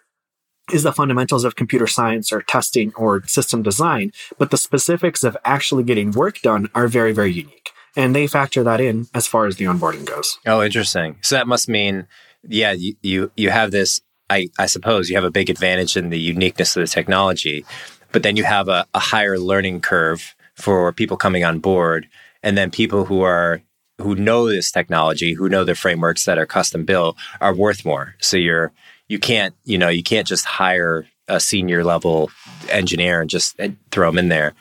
is 0.71 0.83
the 0.83 0.91
fundamentals 0.91 1.43
of 1.43 1.55
computer 1.55 1.87
science 1.87 2.31
or 2.31 2.41
testing 2.41 2.93
or 2.95 3.23
system 3.25 3.63
design, 3.63 4.11
but 4.37 4.51
the 4.51 4.57
specifics 4.57 5.23
of 5.23 5.37
actually 5.45 5.83
getting 5.83 6.11
work 6.11 6.41
done 6.41 6.69
are 6.75 6.87
very, 6.87 7.13
very 7.13 7.31
unique. 7.31 7.71
And 7.95 8.15
they 8.15 8.27
factor 8.27 8.63
that 8.63 8.79
in 8.79 9.07
as 9.13 9.27
far 9.27 9.47
as 9.47 9.55
the 9.55 9.65
onboarding 9.65 10.05
goes. 10.05 10.37
Oh, 10.45 10.61
interesting. 10.61 11.17
So 11.21 11.35
that 11.35 11.47
must 11.47 11.67
mean, 11.67 12.07
yeah, 12.47 12.73
you, 12.73 12.95
you, 13.01 13.31
you 13.35 13.49
have 13.49 13.71
this 13.71 14.01
I, 14.29 14.49
I 14.59 14.65
suppose 14.65 15.09
you 15.09 15.15
have 15.15 15.23
a 15.23 15.31
big 15.31 15.49
advantage 15.49 15.95
in 15.95 16.09
the 16.09 16.19
uniqueness 16.19 16.75
of 16.75 16.81
the 16.81 16.87
technology, 16.87 17.65
but 18.11 18.23
then 18.23 18.35
you 18.35 18.43
have 18.43 18.67
a, 18.67 18.85
a 18.93 18.99
higher 18.99 19.39
learning 19.39 19.81
curve 19.81 20.35
for 20.55 20.91
people 20.91 21.17
coming 21.17 21.43
on 21.43 21.59
board, 21.59 22.07
and 22.43 22.57
then 22.57 22.71
people 22.71 23.05
who 23.05 23.21
are 23.21 23.61
who 23.99 24.15
know 24.15 24.47
this 24.47 24.71
technology, 24.71 25.33
who 25.33 25.49
know 25.49 25.63
the 25.63 25.73
frameworks 25.73 26.25
that 26.25 26.37
are 26.37 26.45
custom 26.45 26.85
built, 26.85 27.17
are 27.41 27.55
worth 27.55 27.83
more. 27.83 28.15
So 28.19 28.37
you're 28.37 28.71
you 29.07 29.19
can't 29.19 29.55
you 29.65 29.77
know 29.77 29.89
you 29.89 30.03
can't 30.03 30.27
just 30.27 30.45
hire 30.45 31.07
a 31.27 31.39
senior 31.39 31.83
level 31.83 32.31
engineer 32.69 33.21
and 33.21 33.29
just 33.29 33.59
throw 33.91 34.09
them 34.09 34.17
in 34.17 34.29
there, 34.29 34.53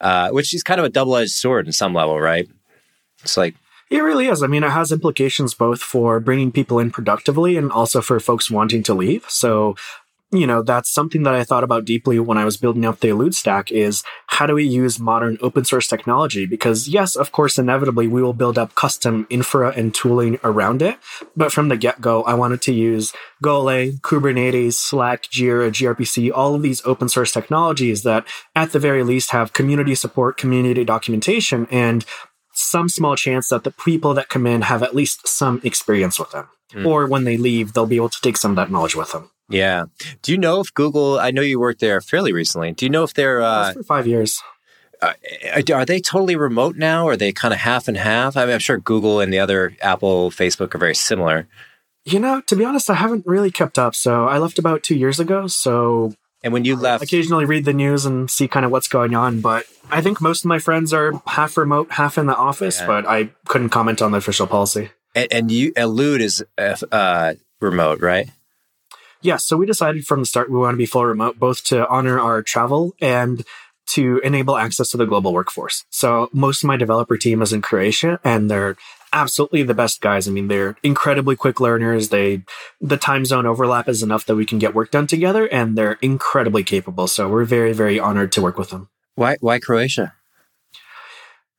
uh, 0.00 0.30
which 0.30 0.52
is 0.54 0.62
kind 0.62 0.78
of 0.78 0.84
a 0.84 0.90
double 0.90 1.16
edged 1.16 1.30
sword 1.30 1.66
in 1.66 1.72
some 1.72 1.94
level, 1.94 2.20
right? 2.20 2.48
It's 3.22 3.36
like 3.36 3.54
it 3.90 4.00
really 4.00 4.28
is. 4.28 4.42
I 4.42 4.46
mean, 4.46 4.64
it 4.64 4.70
has 4.70 4.90
implications 4.90 5.52
both 5.52 5.82
for 5.82 6.18
bringing 6.18 6.50
people 6.50 6.78
in 6.78 6.90
productively 6.90 7.56
and 7.58 7.70
also 7.70 8.00
for 8.00 8.18
folks 8.20 8.50
wanting 8.50 8.82
to 8.84 8.94
leave. 8.94 9.26
So, 9.28 9.76
you 10.32 10.46
know, 10.46 10.62
that's 10.62 10.90
something 10.90 11.24
that 11.24 11.34
I 11.34 11.44
thought 11.44 11.62
about 11.62 11.84
deeply 11.84 12.18
when 12.18 12.38
I 12.38 12.46
was 12.46 12.56
building 12.56 12.86
up 12.86 13.00
the 13.00 13.08
Elude 13.08 13.34
stack 13.34 13.70
is 13.70 14.02
how 14.28 14.46
do 14.46 14.54
we 14.54 14.64
use 14.64 14.98
modern 14.98 15.36
open 15.42 15.66
source 15.66 15.86
technology? 15.86 16.46
Because 16.46 16.88
yes, 16.88 17.16
of 17.16 17.32
course, 17.32 17.58
inevitably 17.58 18.08
we 18.08 18.22
will 18.22 18.32
build 18.32 18.56
up 18.56 18.74
custom 18.74 19.26
infra 19.28 19.72
and 19.76 19.94
tooling 19.94 20.38
around 20.42 20.80
it. 20.80 20.98
But 21.36 21.52
from 21.52 21.68
the 21.68 21.76
get 21.76 22.00
go, 22.00 22.22
I 22.22 22.32
wanted 22.32 22.62
to 22.62 22.72
use 22.72 23.12
Golang, 23.44 24.00
Kubernetes, 24.00 24.72
Slack, 24.72 25.24
Jira, 25.24 25.70
gRPC, 25.70 26.32
all 26.34 26.54
of 26.54 26.62
these 26.62 26.80
open 26.86 27.10
source 27.10 27.30
technologies 27.30 28.02
that 28.04 28.26
at 28.56 28.72
the 28.72 28.78
very 28.78 29.02
least 29.02 29.32
have 29.32 29.52
community 29.52 29.94
support, 29.94 30.38
community 30.38 30.82
documentation, 30.82 31.66
and 31.70 32.06
some 32.54 32.88
small 32.88 33.16
chance 33.16 33.48
that 33.48 33.64
the 33.64 33.70
people 33.70 34.14
that 34.14 34.30
come 34.30 34.46
in 34.46 34.62
have 34.62 34.82
at 34.82 34.94
least 34.94 35.28
some 35.28 35.60
experience 35.62 36.18
with 36.18 36.30
them. 36.30 36.48
Mm. 36.72 36.86
Or 36.86 37.06
when 37.06 37.24
they 37.24 37.36
leave, 37.36 37.72
they'll 37.74 37.86
be 37.86 37.96
able 37.96 38.08
to 38.08 38.20
take 38.22 38.38
some 38.38 38.52
of 38.52 38.56
that 38.56 38.70
knowledge 38.70 38.96
with 38.96 39.12
them. 39.12 39.30
Yeah. 39.52 39.84
Do 40.22 40.32
you 40.32 40.38
know 40.38 40.60
if 40.60 40.72
Google, 40.74 41.18
I 41.18 41.30
know 41.30 41.42
you 41.42 41.60
worked 41.60 41.80
there 41.80 42.00
fairly 42.00 42.32
recently. 42.32 42.72
Do 42.72 42.84
you 42.84 42.90
know 42.90 43.04
if 43.04 43.14
they're. 43.14 43.42
Uh, 43.42 43.72
for 43.72 43.82
five 43.82 44.06
years. 44.06 44.42
Uh, 45.00 45.14
are 45.72 45.84
they 45.84 46.00
totally 46.00 46.36
remote 46.36 46.76
now? 46.76 47.04
Or 47.04 47.12
are 47.12 47.16
they 47.16 47.32
kind 47.32 47.52
of 47.52 47.58
half 47.58 47.88
and 47.88 47.96
half? 47.96 48.36
I 48.36 48.44
mean, 48.44 48.54
I'm 48.54 48.60
sure 48.60 48.78
Google 48.78 49.20
and 49.20 49.32
the 49.32 49.40
other 49.40 49.76
Apple, 49.82 50.30
Facebook 50.30 50.74
are 50.74 50.78
very 50.78 50.94
similar. 50.94 51.48
You 52.04 52.20
know, 52.20 52.40
to 52.46 52.56
be 52.56 52.64
honest, 52.64 52.88
I 52.88 52.94
haven't 52.94 53.26
really 53.26 53.50
kept 53.50 53.78
up. 53.78 53.94
So 53.94 54.26
I 54.26 54.38
left 54.38 54.58
about 54.58 54.82
two 54.82 54.96
years 54.96 55.18
ago. 55.18 55.48
So 55.48 56.14
and 56.42 56.52
when 56.52 56.64
you 56.64 56.76
left, 56.76 57.02
occasionally 57.02 57.44
read 57.44 57.64
the 57.64 57.72
news 57.72 58.04
and 58.06 58.30
see 58.30 58.48
kind 58.48 58.64
of 58.64 58.72
what's 58.72 58.88
going 58.88 59.14
on. 59.14 59.40
But 59.40 59.66
I 59.90 60.00
think 60.00 60.20
most 60.20 60.44
of 60.44 60.48
my 60.48 60.58
friends 60.58 60.92
are 60.92 61.20
half 61.26 61.56
remote, 61.56 61.92
half 61.92 62.18
in 62.18 62.26
the 62.26 62.36
office. 62.36 62.80
Yeah. 62.80 62.86
But 62.86 63.06
I 63.06 63.30
couldn't 63.46 63.70
comment 63.70 64.02
on 64.02 64.12
the 64.12 64.18
official 64.18 64.46
policy. 64.46 64.90
And, 65.14 65.28
and 65.32 65.50
you 65.50 65.72
Elude 65.76 66.20
is 66.20 66.44
uh, 66.58 66.76
uh, 66.90 67.34
remote, 67.60 68.00
right? 68.00 68.28
Yeah. 69.22 69.36
So 69.36 69.56
we 69.56 69.66
decided 69.66 70.06
from 70.06 70.20
the 70.20 70.26
start 70.26 70.50
we 70.50 70.58
want 70.58 70.74
to 70.74 70.78
be 70.78 70.86
full 70.86 71.06
remote, 71.06 71.38
both 71.38 71.64
to 71.64 71.88
honor 71.88 72.18
our 72.18 72.42
travel 72.42 72.94
and 73.00 73.44
to 73.88 74.18
enable 74.24 74.56
access 74.56 74.90
to 74.90 74.96
the 74.96 75.06
global 75.06 75.32
workforce. 75.32 75.84
So 75.90 76.28
most 76.32 76.62
of 76.62 76.68
my 76.68 76.76
developer 76.76 77.16
team 77.16 77.42
is 77.42 77.52
in 77.52 77.62
Croatia 77.62 78.20
and 78.24 78.50
they're 78.50 78.76
absolutely 79.12 79.62
the 79.62 79.74
best 79.74 80.00
guys. 80.00 80.26
I 80.26 80.30
mean, 80.30 80.48
they're 80.48 80.76
incredibly 80.82 81.36
quick 81.36 81.60
learners. 81.60 82.08
They, 82.08 82.42
the 82.80 82.96
time 82.96 83.24
zone 83.24 83.46
overlap 83.46 83.88
is 83.88 84.02
enough 84.02 84.24
that 84.26 84.36
we 84.36 84.46
can 84.46 84.58
get 84.58 84.74
work 84.74 84.90
done 84.90 85.06
together 85.06 85.46
and 85.46 85.76
they're 85.76 85.98
incredibly 86.00 86.64
capable. 86.64 87.06
So 87.06 87.28
we're 87.28 87.44
very, 87.44 87.72
very 87.72 88.00
honored 88.00 88.32
to 88.32 88.42
work 88.42 88.56
with 88.56 88.70
them. 88.70 88.88
Why, 89.14 89.36
why 89.40 89.58
Croatia? 89.58 90.14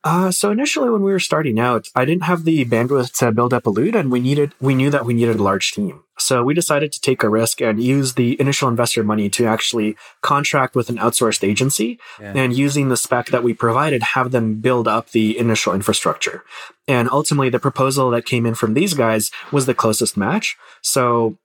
Uh, 0.05 0.31
so 0.31 0.51
initially, 0.51 0.89
when 0.89 1.01
we 1.01 1.11
were 1.11 1.19
starting 1.19 1.57
out, 1.57 1.87
I 1.95 2.03
didn't 2.03 2.23
have 2.23 2.43
the 2.43 2.65
bandwidth 2.65 3.17
to 3.19 3.31
build 3.31 3.53
up 3.53 3.65
Elude, 3.65 3.95
and 3.95 4.11
we 4.11 4.19
needed 4.19 4.51
we 4.59 4.75
knew 4.75 4.89
that 4.89 5.05
we 5.05 5.13
needed 5.13 5.37
a 5.37 5.43
large 5.43 5.71
team. 5.71 6.03
So 6.17 6.43
we 6.43 6.53
decided 6.53 6.91
to 6.91 7.01
take 7.01 7.23
a 7.23 7.29
risk 7.29 7.61
and 7.61 7.81
use 7.81 8.13
the 8.13 8.39
initial 8.39 8.67
investor 8.67 9.03
money 9.03 9.29
to 9.29 9.45
actually 9.45 9.95
contract 10.21 10.75
with 10.75 10.89
an 10.89 10.97
outsourced 10.97 11.47
agency, 11.47 11.99
yeah. 12.19 12.33
and 12.35 12.53
using 12.53 12.89
the 12.89 12.97
spec 12.97 13.27
that 13.27 13.43
we 13.43 13.53
provided, 13.53 14.03
have 14.03 14.31
them 14.31 14.55
build 14.55 14.89
up 14.89 15.11
the 15.11 15.37
initial 15.37 15.73
infrastructure. 15.73 16.43
And 16.85 17.09
ultimately, 17.09 17.49
the 17.49 17.59
proposal 17.59 18.09
that 18.11 18.25
came 18.25 18.45
in 18.45 18.55
from 18.55 18.73
these 18.73 18.93
guys 18.93 19.31
was 19.53 19.67
the 19.67 19.73
closest 19.73 20.17
match. 20.17 20.57
So 20.81 21.37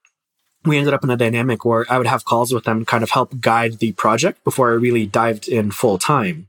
we 0.64 0.78
ended 0.78 0.94
up 0.94 1.04
in 1.04 1.10
a 1.10 1.16
dynamic 1.16 1.64
where 1.64 1.86
I 1.88 1.96
would 1.96 2.08
have 2.08 2.24
calls 2.24 2.52
with 2.52 2.64
them, 2.64 2.84
kind 2.84 3.04
of 3.04 3.10
help 3.10 3.40
guide 3.40 3.78
the 3.78 3.92
project 3.92 4.42
before 4.42 4.70
I 4.70 4.74
really 4.74 5.06
dived 5.06 5.46
in 5.46 5.70
full 5.70 5.98
time. 5.98 6.48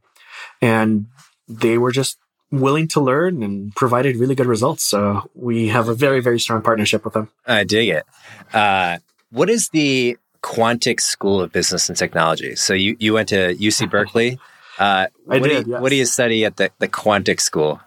And 0.59 1.05
they 1.49 1.77
were 1.77 1.91
just 1.91 2.17
willing 2.51 2.87
to 2.89 3.01
learn 3.01 3.43
and 3.43 3.75
provided 3.75 4.15
really 4.15 4.35
good 4.35 4.47
results. 4.47 4.83
So 4.83 5.29
we 5.35 5.67
have 5.67 5.87
a 5.87 5.93
very, 5.93 6.21
very 6.21 6.39
strong 6.39 6.61
partnership 6.61 7.03
with 7.03 7.13
them. 7.13 7.29
I 7.45 7.63
dig 7.63 7.89
it. 7.89 8.05
Uh, 8.53 8.99
what 9.31 9.49
is 9.49 9.69
the 9.69 10.17
Quantic 10.41 10.99
School 10.99 11.41
of 11.41 11.51
Business 11.51 11.89
and 11.89 11.97
Technology? 11.97 12.55
So 12.55 12.73
you, 12.73 12.95
you 12.99 13.13
went 13.13 13.29
to 13.29 13.55
UC 13.55 13.89
Berkeley. 13.91 14.39
Uh, 14.79 15.07
I 15.29 15.39
what 15.39 15.43
did. 15.43 15.65
Do 15.65 15.69
you, 15.69 15.73
yes. 15.73 15.81
What 15.81 15.89
do 15.89 15.95
you 15.95 16.05
study 16.05 16.45
at 16.45 16.57
the, 16.57 16.71
the 16.79 16.87
Quantic 16.87 17.41
School? 17.41 17.81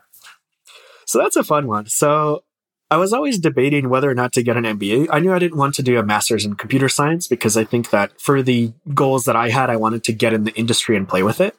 So 1.07 1.19
that's 1.19 1.37
a 1.37 1.45
fun 1.45 1.67
one. 1.67 1.87
So 1.87 2.45
I 2.91 2.97
was 2.97 3.13
always 3.13 3.39
debating 3.39 3.89
whether 3.89 4.11
or 4.11 4.15
not 4.15 4.33
to 4.35 4.43
get 4.43 4.57
an 4.57 4.65
MBA. 4.65 5.09
I 5.11 5.19
knew 5.19 5.33
I 5.33 5.39
didn't 5.39 5.57
want 5.57 5.75
to 5.77 5.83
do 5.83 5.99
a 5.99 6.03
master's 6.03 6.45
in 6.45 6.55
computer 6.55 6.89
science 6.89 7.27
because 7.27 7.57
I 7.57 7.65
think 7.65 7.91
that 7.91 8.21
for 8.21 8.43
the 8.43 8.73
goals 8.95 9.25
that 9.25 9.35
I 9.35 9.49
had, 9.49 9.71
I 9.71 9.77
wanted 9.77 10.05
to 10.05 10.13
get 10.13 10.35
in 10.35 10.45
the 10.45 10.55
industry 10.55 10.97
and 10.97 11.09
play 11.09 11.23
with 11.23 11.41
it. 11.41 11.57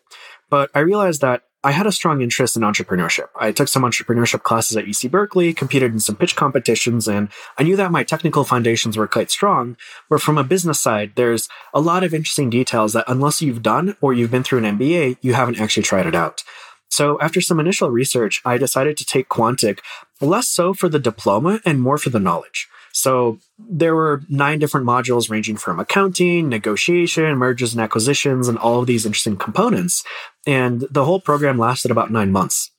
But 0.50 0.70
I 0.76 0.80
realized 0.80 1.22
that 1.22 1.42
I 1.66 1.72
had 1.72 1.88
a 1.88 1.94
strong 1.94 2.22
interest 2.22 2.58
in 2.58 2.64
entrepreneurship. 2.64 3.28
I 3.40 3.54
took 3.54 3.70
some 3.70 3.84
entrepreneurship 3.84 4.44
classes 4.44 4.76
at 4.76 4.84
UC 4.84 5.10
Berkeley, 5.10 5.54
competed 5.54 5.94
in 5.94 6.00
some 6.02 6.18
pitch 6.18 6.36
competitions, 6.36 7.08
and 7.08 7.30
I 7.58 7.64
knew 7.64 7.78
that 7.78 7.92
my 7.92 8.04
technical 8.04 8.44
foundations 8.44 8.98
were 8.98 9.08
quite 9.08 9.32
strong. 9.32 9.78
But 10.10 10.22
from 10.22 10.38
a 10.38 10.44
business 10.44 10.82
side, 10.82 11.14
there's 11.16 11.48
a 11.74 11.80
lot 11.80 12.04
of 12.04 12.14
interesting 12.14 12.50
details 12.50 12.92
that 12.94 13.06
unless 13.08 13.42
you've 13.42 13.64
done 13.64 13.96
or 14.02 14.12
you've 14.12 14.32
been 14.32 14.44
through 14.44 14.66
an 14.66 14.78
MBA, 14.78 15.18
you 15.22 15.36
haven't 15.36 15.62
actually 15.62 15.84
tried 15.84 16.06
it 16.06 16.16
out. 16.16 16.44
So 16.90 17.18
after 17.22 17.40
some 17.40 17.62
initial 17.62 17.90
research, 17.90 18.42
I 18.44 18.58
decided 18.58 18.98
to 18.98 19.06
take 19.06 19.30
Quantic 19.30 19.80
less 20.20 20.50
so 20.50 20.74
for 20.74 20.90
the 20.90 21.00
diploma 21.00 21.62
and 21.66 21.82
more 21.82 21.98
for 21.98 22.10
the 22.10 22.20
knowledge. 22.20 22.68
So 22.94 23.40
there 23.58 23.96
were 23.96 24.22
nine 24.30 24.60
different 24.60 24.86
modules 24.86 25.30
ranging 25.30 25.58
from 25.58 25.80
accounting, 25.80 26.48
negotiation, 26.48 27.38
mergers 27.38 27.74
and 27.74 27.82
acquisitions, 27.82 28.48
and 28.48 28.58
all 28.58 28.80
of 28.80 28.88
these 28.88 29.06
interesting 29.06 29.36
components. 29.36 30.04
And 30.46 30.86
the 30.92 31.04
whole 31.04 31.20
program 31.20 31.58
lasted 31.58 31.90
about 31.90 32.12
nine 32.12 32.32
months. 32.32 32.72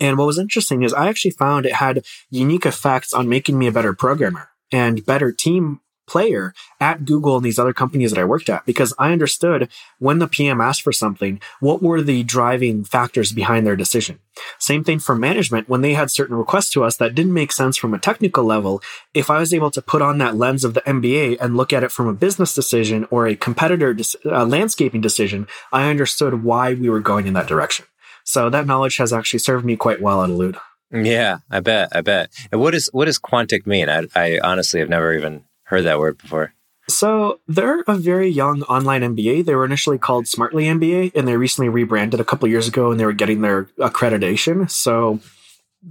And 0.00 0.18
what 0.18 0.26
was 0.26 0.38
interesting 0.38 0.82
is 0.82 0.94
I 0.94 1.08
actually 1.08 1.32
found 1.32 1.66
it 1.66 1.74
had 1.74 2.04
unique 2.30 2.66
effects 2.66 3.12
on 3.12 3.28
making 3.28 3.58
me 3.58 3.66
a 3.66 3.72
better 3.72 3.92
programmer 3.92 4.48
and 4.72 5.04
better 5.04 5.30
team 5.30 5.80
player 6.06 6.54
at 6.80 7.04
Google 7.04 7.36
and 7.36 7.44
these 7.44 7.58
other 7.58 7.72
companies 7.72 8.10
that 8.10 8.20
I 8.20 8.24
worked 8.24 8.48
at 8.48 8.66
because 8.66 8.94
I 8.98 9.12
understood 9.12 9.68
when 9.98 10.18
the 10.18 10.28
PM 10.28 10.60
asked 10.60 10.82
for 10.82 10.92
something, 10.92 11.40
what 11.60 11.82
were 11.82 12.02
the 12.02 12.22
driving 12.22 12.84
factors 12.84 13.32
behind 13.32 13.66
their 13.66 13.76
decision. 13.76 14.18
Same 14.58 14.84
thing 14.84 14.98
for 14.98 15.14
management. 15.14 15.68
When 15.68 15.80
they 15.80 15.94
had 15.94 16.10
certain 16.10 16.36
requests 16.36 16.70
to 16.70 16.84
us 16.84 16.96
that 16.96 17.14
didn't 17.14 17.32
make 17.32 17.52
sense 17.52 17.76
from 17.76 17.94
a 17.94 17.98
technical 17.98 18.44
level, 18.44 18.82
if 19.12 19.30
I 19.30 19.38
was 19.38 19.54
able 19.54 19.70
to 19.70 19.82
put 19.82 20.02
on 20.02 20.18
that 20.18 20.36
lens 20.36 20.64
of 20.64 20.74
the 20.74 20.80
MBA 20.82 21.38
and 21.40 21.56
look 21.56 21.72
at 21.72 21.84
it 21.84 21.92
from 21.92 22.08
a 22.08 22.14
business 22.14 22.54
decision 22.54 23.06
or 23.10 23.26
a 23.26 23.36
competitor 23.36 23.96
uh, 24.26 24.44
landscaping 24.44 25.00
decision, 25.00 25.46
I 25.72 25.88
understood 25.88 26.42
why 26.42 26.74
we 26.74 26.90
were 26.90 27.00
going 27.00 27.26
in 27.26 27.34
that 27.34 27.46
direction. 27.46 27.86
So 28.24 28.50
that 28.50 28.66
knowledge 28.66 28.96
has 28.96 29.12
actually 29.12 29.40
served 29.40 29.64
me 29.64 29.76
quite 29.76 30.00
well 30.00 30.22
at 30.22 30.30
Elude. 30.30 30.56
Yeah, 30.90 31.38
I 31.50 31.60
bet. 31.60 31.88
I 31.92 32.00
bet. 32.00 32.30
And 32.52 32.60
what 32.60 32.74
is 32.74 32.88
what 32.92 33.06
does 33.06 33.18
Quantic 33.18 33.66
mean? 33.66 33.88
I, 33.88 34.06
I 34.14 34.38
honestly 34.42 34.80
have 34.80 34.88
never 34.88 35.12
even 35.12 35.44
heard 35.64 35.82
that 35.82 35.98
word 35.98 36.18
before. 36.18 36.54
So 36.88 37.40
they're 37.48 37.80
a 37.86 37.96
very 37.96 38.28
young 38.28 38.62
online 38.64 39.02
MBA. 39.02 39.46
They 39.46 39.54
were 39.54 39.64
initially 39.64 39.98
called 39.98 40.28
Smartly 40.28 40.64
MBA, 40.64 41.12
and 41.14 41.26
they 41.26 41.36
recently 41.36 41.68
rebranded 41.68 42.20
a 42.20 42.24
couple 42.24 42.48
years 42.48 42.68
ago, 42.68 42.90
and 42.90 43.00
they 43.00 43.06
were 43.06 43.12
getting 43.12 43.40
their 43.40 43.64
accreditation. 43.78 44.70
So 44.70 45.20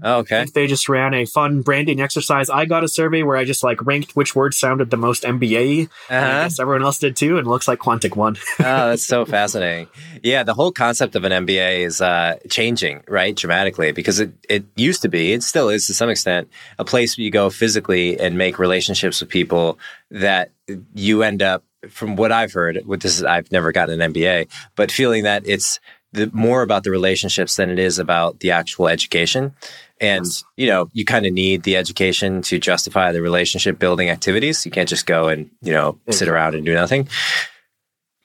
Oh, 0.01 0.19
okay. 0.19 0.45
They 0.53 0.67
just 0.67 0.89
ran 0.89 1.13
a 1.13 1.25
fun 1.25 1.61
branding 1.61 2.01
exercise. 2.01 2.49
I 2.49 2.65
got 2.65 2.83
a 2.83 2.87
survey 2.87 3.21
where 3.23 3.37
I 3.37 3.43
just 3.45 3.63
like 3.63 3.85
ranked 3.85 4.15
which 4.15 4.35
word 4.35 4.53
sounded 4.53 4.89
the 4.89 4.97
most 4.97 5.23
MBA. 5.23 5.87
I 6.09 6.15
Uh-huh. 6.15 6.43
guess 6.43 6.59
everyone 6.59 6.83
else 6.83 6.97
did 6.99 7.15
too, 7.15 7.37
and 7.37 7.45
it 7.45 7.49
looks 7.49 7.67
like 7.67 7.79
Quantic 7.79 8.15
won. 8.15 8.35
oh, 8.59 8.63
that's 8.89 9.03
so 9.05 9.25
fascinating. 9.25 9.87
Yeah, 10.23 10.43
the 10.43 10.53
whole 10.53 10.71
concept 10.71 11.15
of 11.15 11.23
an 11.25 11.31
MBA 11.45 11.85
is 11.85 12.01
uh, 12.01 12.37
changing, 12.49 13.03
right, 13.07 13.35
dramatically, 13.35 13.91
because 13.91 14.19
it, 14.19 14.31
it 14.49 14.65
used 14.75 15.01
to 15.03 15.09
be, 15.09 15.33
it 15.33 15.43
still 15.43 15.69
is 15.69 15.85
to 15.87 15.93
some 15.93 16.09
extent, 16.09 16.49
a 16.79 16.85
place 16.85 17.17
where 17.17 17.23
you 17.25 17.31
go 17.31 17.49
physically 17.49 18.19
and 18.19 18.37
make 18.37 18.57
relationships 18.59 19.21
with 19.21 19.29
people 19.29 19.77
that 20.09 20.51
you 20.95 21.23
end 21.23 21.41
up, 21.43 21.63
from 21.89 22.15
what 22.15 22.31
I've 22.31 22.53
heard, 22.53 22.81
with 22.85 23.01
this 23.01 23.21
I've 23.21 23.51
never 23.51 23.71
gotten 23.73 24.01
an 24.01 24.13
MBA, 24.13 24.47
but 24.75 24.89
feeling 24.91 25.23
that 25.23 25.43
it's 25.45 25.79
the, 26.13 26.29
more 26.33 26.61
about 26.61 26.83
the 26.83 26.91
relationships 26.91 27.55
than 27.55 27.69
it 27.69 27.79
is 27.79 27.99
about 27.99 28.39
the 28.39 28.51
actual 28.51 28.87
education. 28.87 29.53
And, 29.99 30.25
you 30.57 30.67
know, 30.67 30.89
you 30.93 31.05
kind 31.05 31.25
of 31.25 31.33
need 31.33 31.63
the 31.63 31.75
education 31.75 32.41
to 32.43 32.59
justify 32.59 33.11
the 33.11 33.21
relationship 33.21 33.79
building 33.79 34.09
activities. 34.09 34.65
You 34.65 34.71
can't 34.71 34.89
just 34.89 35.05
go 35.05 35.27
and, 35.27 35.49
you 35.61 35.73
know, 35.73 35.99
sit 36.09 36.27
around 36.27 36.55
and 36.55 36.65
do 36.65 36.73
nothing. 36.73 37.07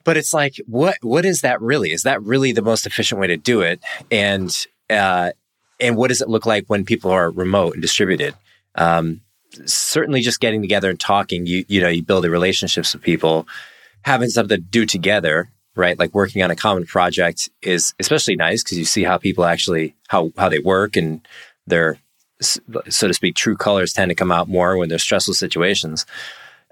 But 0.03 0.17
it's 0.17 0.33
like, 0.33 0.55
what 0.65 0.97
what 1.01 1.25
is 1.25 1.41
that 1.41 1.61
really? 1.61 1.91
Is 1.91 2.03
that 2.03 2.21
really 2.23 2.51
the 2.51 2.61
most 2.61 2.85
efficient 2.85 3.19
way 3.19 3.27
to 3.27 3.37
do 3.37 3.61
it? 3.61 3.79
And 4.09 4.65
uh, 4.89 5.31
and 5.79 5.95
what 5.95 6.07
does 6.07 6.21
it 6.21 6.29
look 6.29 6.45
like 6.45 6.65
when 6.67 6.85
people 6.85 7.11
are 7.11 7.29
remote 7.29 7.73
and 7.73 7.81
distributed? 7.81 8.33
Um, 8.75 9.21
certainly, 9.65 10.21
just 10.21 10.39
getting 10.39 10.61
together 10.61 10.89
and 10.89 10.99
talking, 10.99 11.45
you 11.45 11.65
you 11.67 11.81
know, 11.81 11.89
you 11.89 12.01
build 12.01 12.23
the 12.23 12.29
relationships 12.29 12.93
with 12.93 13.03
people, 13.03 13.47
having 14.03 14.29
something 14.29 14.57
to 14.57 14.63
do 14.63 14.85
together, 14.85 15.49
right? 15.75 15.97
Like 15.97 16.13
working 16.13 16.43
on 16.43 16.51
a 16.51 16.55
common 16.55 16.85
project 16.85 17.49
is 17.61 17.93
especially 17.99 18.35
nice 18.35 18.63
because 18.63 18.77
you 18.77 18.85
see 18.85 19.03
how 19.03 19.17
people 19.17 19.45
actually 19.45 19.95
how 20.07 20.31
how 20.37 20.49
they 20.49 20.59
work 20.59 20.95
and 20.95 21.25
their 21.67 21.97
so 22.41 23.07
to 23.07 23.13
speak 23.13 23.35
true 23.35 23.57
colors 23.57 23.93
tend 23.93 24.09
to 24.09 24.15
come 24.15 24.31
out 24.31 24.47
more 24.47 24.77
when 24.77 24.89
there's 24.89 25.03
stressful 25.03 25.33
situations. 25.33 26.05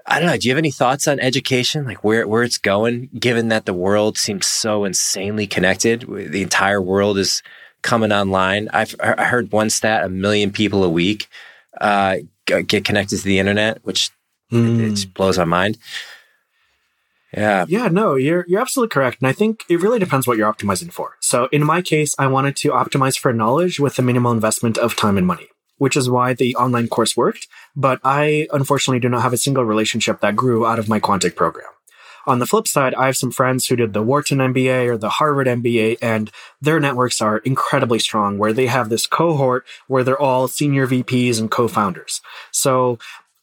I 0.06 0.18
don't 0.18 0.28
know. 0.28 0.36
Do 0.38 0.48
you 0.48 0.52
have 0.52 0.58
any 0.58 0.70
thoughts 0.70 1.06
on 1.06 1.20
education, 1.20 1.84
like 1.84 2.02
where 2.02 2.26
where 2.26 2.42
it's 2.42 2.56
going? 2.56 3.10
Given 3.18 3.48
that 3.48 3.66
the 3.66 3.74
world 3.74 4.16
seems 4.16 4.46
so 4.46 4.84
insanely 4.84 5.46
connected, 5.46 6.06
the 6.08 6.42
entire 6.42 6.80
world 6.80 7.18
is 7.18 7.42
coming 7.82 8.12
online. 8.12 8.68
I've 8.72 8.94
I 9.00 9.24
heard 9.24 9.52
one 9.52 9.68
stat: 9.68 10.04
a 10.04 10.08
million 10.08 10.50
people 10.50 10.82
a 10.82 10.88
week 10.88 11.28
uh, 11.78 12.16
get 12.46 12.84
connected 12.84 13.18
to 13.18 13.24
the 13.24 13.38
internet, 13.38 13.84
which 13.84 14.10
it 14.50 14.90
just 14.94 15.12
blows 15.12 15.36
my 15.36 15.44
mind. 15.44 15.76
Yeah, 17.32 17.66
Yeah, 17.68 17.88
no, 17.88 18.14
you're 18.14 18.44
you're 18.48 18.60
absolutely 18.60 18.92
correct, 18.92 19.18
and 19.20 19.28
I 19.28 19.32
think 19.32 19.64
it 19.68 19.80
really 19.80 19.98
depends 19.98 20.26
what 20.26 20.38
you're 20.38 20.52
optimizing 20.52 20.92
for. 20.92 21.16
So 21.20 21.48
in 21.52 21.64
my 21.64 21.82
case, 21.82 22.14
I 22.18 22.26
wanted 22.26 22.56
to 22.56 22.70
optimize 22.70 23.18
for 23.18 23.32
knowledge 23.32 23.78
with 23.78 23.96
the 23.96 24.02
minimal 24.02 24.32
investment 24.32 24.78
of 24.78 24.96
time 24.96 25.18
and 25.18 25.26
money, 25.26 25.48
which 25.76 25.96
is 25.96 26.08
why 26.08 26.32
the 26.32 26.56
online 26.56 26.88
course 26.88 27.16
worked. 27.16 27.46
But 27.76 28.00
I 28.02 28.48
unfortunately 28.52 29.00
do 29.00 29.08
not 29.10 29.22
have 29.22 29.32
a 29.32 29.38
single 29.38 29.64
relationship 29.64 30.20
that 30.20 30.36
grew 30.36 30.64
out 30.64 30.78
of 30.78 30.88
my 30.88 31.00
Quantic 31.00 31.34
program. 31.36 31.68
On 32.26 32.40
the 32.40 32.46
flip 32.46 32.68
side, 32.68 32.94
I 32.94 33.06
have 33.06 33.16
some 33.16 33.30
friends 33.30 33.66
who 33.66 33.76
did 33.76 33.94
the 33.94 34.02
Wharton 34.02 34.36
MBA 34.36 34.86
or 34.86 34.98
the 34.98 35.08
Harvard 35.08 35.46
MBA, 35.46 35.96
and 36.02 36.30
their 36.60 36.78
networks 36.78 37.22
are 37.22 37.38
incredibly 37.38 37.98
strong, 37.98 38.36
where 38.36 38.52
they 38.52 38.66
have 38.66 38.90
this 38.90 39.06
cohort 39.06 39.64
where 39.86 40.04
they're 40.04 40.20
all 40.20 40.46
senior 40.46 40.86
VPs 40.86 41.40
and 41.40 41.50
co-founders. 41.50 42.20
So 42.50 42.98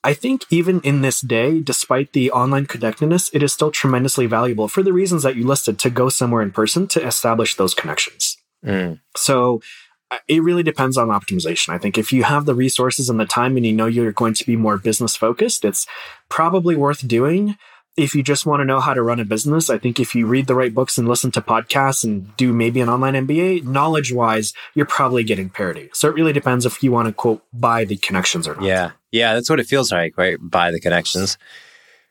I 0.06 0.14
think 0.14 0.46
even 0.52 0.82
in 0.82 1.02
this 1.02 1.20
day, 1.20 1.62
despite 1.62 2.14
the 2.14 2.30
online 2.30 2.68
connectedness, 2.68 3.32
it 3.34 3.42
is 3.42 3.52
still 3.52 3.72
tremendously 3.72 4.28
valuable 4.28 4.68
for 4.68 4.84
the 4.84 4.94
reasons 4.94 5.24
that 5.24 5.36
you 5.36 5.48
listed 5.48 5.80
to 5.80 5.90
go 5.90 6.10
somewhere 6.10 6.44
in 6.44 6.52
person 6.52 6.88
to 6.90 7.04
establish 7.04 7.56
those 7.56 7.74
connections. 7.74 8.38
Mm. 8.64 9.00
So 9.18 9.64
uh, 10.12 10.18
it 10.28 10.44
really 10.44 10.62
depends 10.62 10.96
on 10.96 11.08
optimization. 11.08 11.70
I 11.70 11.80
think 11.80 11.98
if 11.98 12.14
you 12.14 12.24
have 12.24 12.46
the 12.46 12.54
resources 12.54 13.10
and 13.10 13.20
the 13.20 13.26
time 13.26 13.58
and 13.58 13.66
you 13.66 13.74
know 13.74 13.88
you're 13.88 14.12
going 14.12 14.36
to 14.36 14.46
be 14.46 14.56
more 14.56 14.78
business 14.78 15.16
focused, 15.16 15.66
it's 15.66 15.88
probably 16.30 16.76
worth 16.76 17.08
doing. 17.08 17.58
If 17.98 18.14
you 18.14 18.22
just 18.22 18.46
want 18.46 18.60
to 18.60 18.66
know 18.66 18.82
how 18.82 18.94
to 18.94 19.02
run 19.02 19.20
a 19.20 19.26
business, 19.26 19.72
I 19.72 19.80
think 19.80 20.00
if 20.00 20.14
you 20.14 20.28
read 20.28 20.46
the 20.46 20.54
right 20.54 20.74
books 20.74 21.00
and 21.00 21.08
listen 21.08 21.32
to 21.32 21.42
podcasts 21.42 22.04
and 22.04 22.36
do 22.38 22.54
maybe 22.54 22.80
an 22.80 22.90
online 22.90 23.14
MBA, 23.14 23.64
knowledge 23.64 24.12
wise, 24.12 24.54
you're 24.76 24.86
probably 24.86 25.24
getting 25.24 25.50
parity. 25.50 25.90
So 25.94 26.10
it 26.10 26.14
really 26.14 26.34
depends 26.34 26.66
if 26.66 26.84
you 26.84 26.92
want 26.92 27.08
to 27.08 27.14
quote 27.14 27.42
buy 27.54 27.86
the 27.86 27.98
connections 27.98 28.48
or 28.48 28.56
not. 28.56 28.66
yeah, 28.66 28.92
yeah. 29.16 29.34
That's 29.34 29.50
what 29.50 29.60
it 29.60 29.68
feels 29.68 29.92
like, 29.92 30.18
right? 30.18 30.38
By 30.40 30.72
the 30.72 30.80
connections, 30.80 31.38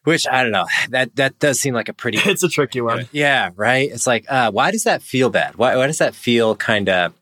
which 0.05 0.27
I 0.27 0.43
don't 0.43 0.53
know. 0.53 0.67
That 0.91 1.15
that 1.17 1.39
does 1.39 1.61
seem 1.61 1.75
like 1.75 1.89
a 1.89 1.93
pretty 1.93 2.19
It's 2.25 2.43
a 2.43 2.49
tricky 2.49 2.81
one. 2.81 3.09
Yeah, 3.13 3.51
right. 3.57 3.91
It's 3.91 4.07
like, 4.07 4.25
uh, 4.29 4.51
why 4.51 4.71
does 4.71 4.85
that 4.85 5.03
feel 5.03 5.31
bad? 5.31 5.57
Why, 5.57 5.77
why 5.77 5.87
does 5.87 5.99
that 5.99 6.15
feel 6.15 6.57
kind 6.57 6.89
of? 6.89 7.13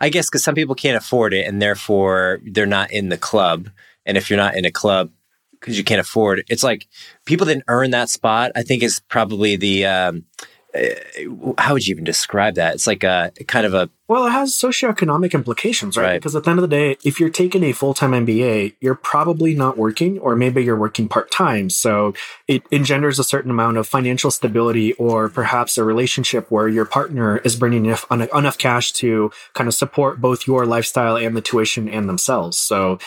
I 0.00 0.08
guess 0.10 0.28
because 0.28 0.44
some 0.44 0.54
people 0.54 0.74
can't 0.74 0.96
afford 0.96 1.34
it, 1.34 1.46
and 1.46 1.60
therefore 1.60 2.40
they're 2.44 2.66
not 2.66 2.92
in 2.92 3.08
the 3.08 3.18
club. 3.18 3.70
And 4.06 4.16
if 4.16 4.30
you're 4.30 4.36
not 4.36 4.56
in 4.56 4.64
a 4.64 4.70
club 4.70 5.10
because 5.52 5.76
you 5.76 5.84
can't 5.84 6.00
afford, 6.00 6.38
it, 6.38 6.46
it's 6.48 6.62
like 6.62 6.86
people 7.24 7.46
didn't 7.46 7.64
earn 7.68 7.90
that 7.90 8.08
spot. 8.08 8.52
I 8.54 8.62
think 8.62 8.82
is 8.82 9.00
probably 9.08 9.56
the. 9.56 9.86
Um, 9.86 10.24
Uh, 10.74 11.54
how 11.56 11.72
would 11.72 11.86
you 11.86 11.92
even 11.92 12.04
describe 12.04 12.56
that? 12.56 12.74
It's 12.74 12.86
like 12.86 13.02
a 13.02 13.32
kind 13.46 13.64
of 13.64 13.72
a 13.72 13.88
Well, 14.06 14.26
it 14.26 14.32
has 14.32 14.52
socioeconomic 14.52 15.32
implications, 15.32 15.96
right? 15.96 16.04
Right. 16.04 16.20
Because 16.20 16.36
at 16.36 16.44
the 16.44 16.50
end 16.50 16.58
of 16.58 16.62
the 16.62 16.76
day, 16.76 16.98
if 17.04 17.18
you're 17.18 17.30
taking 17.30 17.64
a 17.64 17.72
full 17.72 17.94
time 17.94 18.10
MBA, 18.10 18.74
you're 18.80 18.94
probably 18.94 19.54
not 19.54 19.78
working, 19.78 20.18
or 20.18 20.36
maybe 20.36 20.62
you're 20.62 20.76
working 20.76 21.08
part 21.08 21.30
time. 21.30 21.70
So 21.70 22.12
it 22.46 22.62
engenders 22.70 23.18
a 23.18 23.24
certain 23.24 23.50
amount 23.50 23.78
of 23.78 23.88
financial 23.88 24.30
stability, 24.30 24.92
or 24.94 25.30
perhaps 25.30 25.78
a 25.78 25.84
relationship 25.84 26.50
where 26.50 26.68
your 26.68 26.84
partner 26.84 27.38
is 27.38 27.56
bringing 27.56 27.86
enough, 27.86 28.04
enough 28.10 28.58
cash 28.58 28.92
to 28.92 29.30
kind 29.54 29.68
of 29.68 29.74
support 29.74 30.20
both 30.20 30.46
your 30.46 30.66
lifestyle 30.66 31.16
and 31.16 31.34
the 31.34 31.40
tuition 31.40 31.88
and 31.88 32.10
themselves. 32.10 32.58
So 32.58 32.98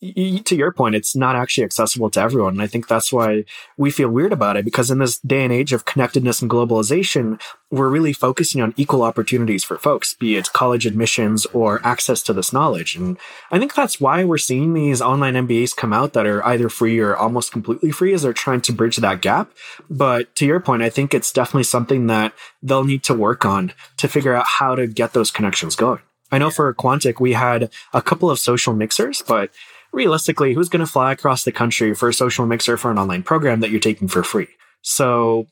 to 0.00 0.56
your 0.56 0.72
point, 0.72 0.94
it's 0.94 1.14
not 1.14 1.36
actually 1.36 1.64
accessible 1.64 2.08
to 2.10 2.20
everyone. 2.20 2.54
And 2.54 2.62
I 2.62 2.66
think 2.66 2.88
that's 2.88 3.12
why 3.12 3.44
we 3.76 3.90
feel 3.90 4.08
weird 4.08 4.32
about 4.32 4.56
it 4.56 4.64
because 4.64 4.90
in 4.90 4.98
this 4.98 5.18
day 5.18 5.44
and 5.44 5.52
age 5.52 5.74
of 5.74 5.84
connectedness 5.84 6.40
and 6.40 6.50
globalization, 6.50 7.40
we're 7.70 7.90
really 7.90 8.14
focusing 8.14 8.62
on 8.62 8.72
equal 8.78 9.02
opportunities 9.02 9.62
for 9.62 9.76
folks, 9.76 10.14
be 10.14 10.36
it 10.36 10.52
college 10.54 10.86
admissions 10.86 11.44
or 11.46 11.80
access 11.86 12.22
to 12.22 12.32
this 12.32 12.52
knowledge. 12.52 12.96
And 12.96 13.18
I 13.50 13.58
think 13.58 13.74
that's 13.74 14.00
why 14.00 14.24
we're 14.24 14.38
seeing 14.38 14.72
these 14.72 15.02
online 15.02 15.34
MBAs 15.34 15.76
come 15.76 15.92
out 15.92 16.14
that 16.14 16.26
are 16.26 16.44
either 16.46 16.70
free 16.70 16.98
or 16.98 17.14
almost 17.14 17.52
completely 17.52 17.90
free 17.90 18.14
as 18.14 18.22
they're 18.22 18.32
trying 18.32 18.62
to 18.62 18.72
bridge 18.72 18.96
that 18.96 19.20
gap. 19.20 19.52
But 19.90 20.34
to 20.36 20.46
your 20.46 20.60
point, 20.60 20.82
I 20.82 20.88
think 20.88 21.12
it's 21.12 21.32
definitely 21.32 21.64
something 21.64 22.06
that 22.06 22.32
they'll 22.62 22.84
need 22.84 23.02
to 23.04 23.14
work 23.14 23.44
on 23.44 23.74
to 23.98 24.08
figure 24.08 24.34
out 24.34 24.46
how 24.46 24.74
to 24.74 24.86
get 24.86 25.12
those 25.12 25.30
connections 25.30 25.76
going. 25.76 26.00
I 26.32 26.38
know 26.38 26.50
for 26.50 26.72
Quantic, 26.72 27.20
we 27.20 27.32
had 27.32 27.70
a 27.92 28.00
couple 28.00 28.30
of 28.30 28.38
social 28.38 28.72
mixers, 28.72 29.22
but 29.26 29.50
realistically, 29.92 30.54
who's 30.54 30.68
going 30.68 30.84
to 30.84 30.90
fly 30.90 31.12
across 31.12 31.44
the 31.44 31.52
country 31.52 31.94
for 31.94 32.08
a 32.08 32.14
social 32.14 32.46
mixer 32.46 32.76
for 32.76 32.90
an 32.90 32.98
online 32.98 33.22
program 33.22 33.60
that 33.60 33.70
you're 33.70 33.80
taking 33.80 34.08
for 34.08 34.22
free? 34.22 34.48
So 34.82 35.46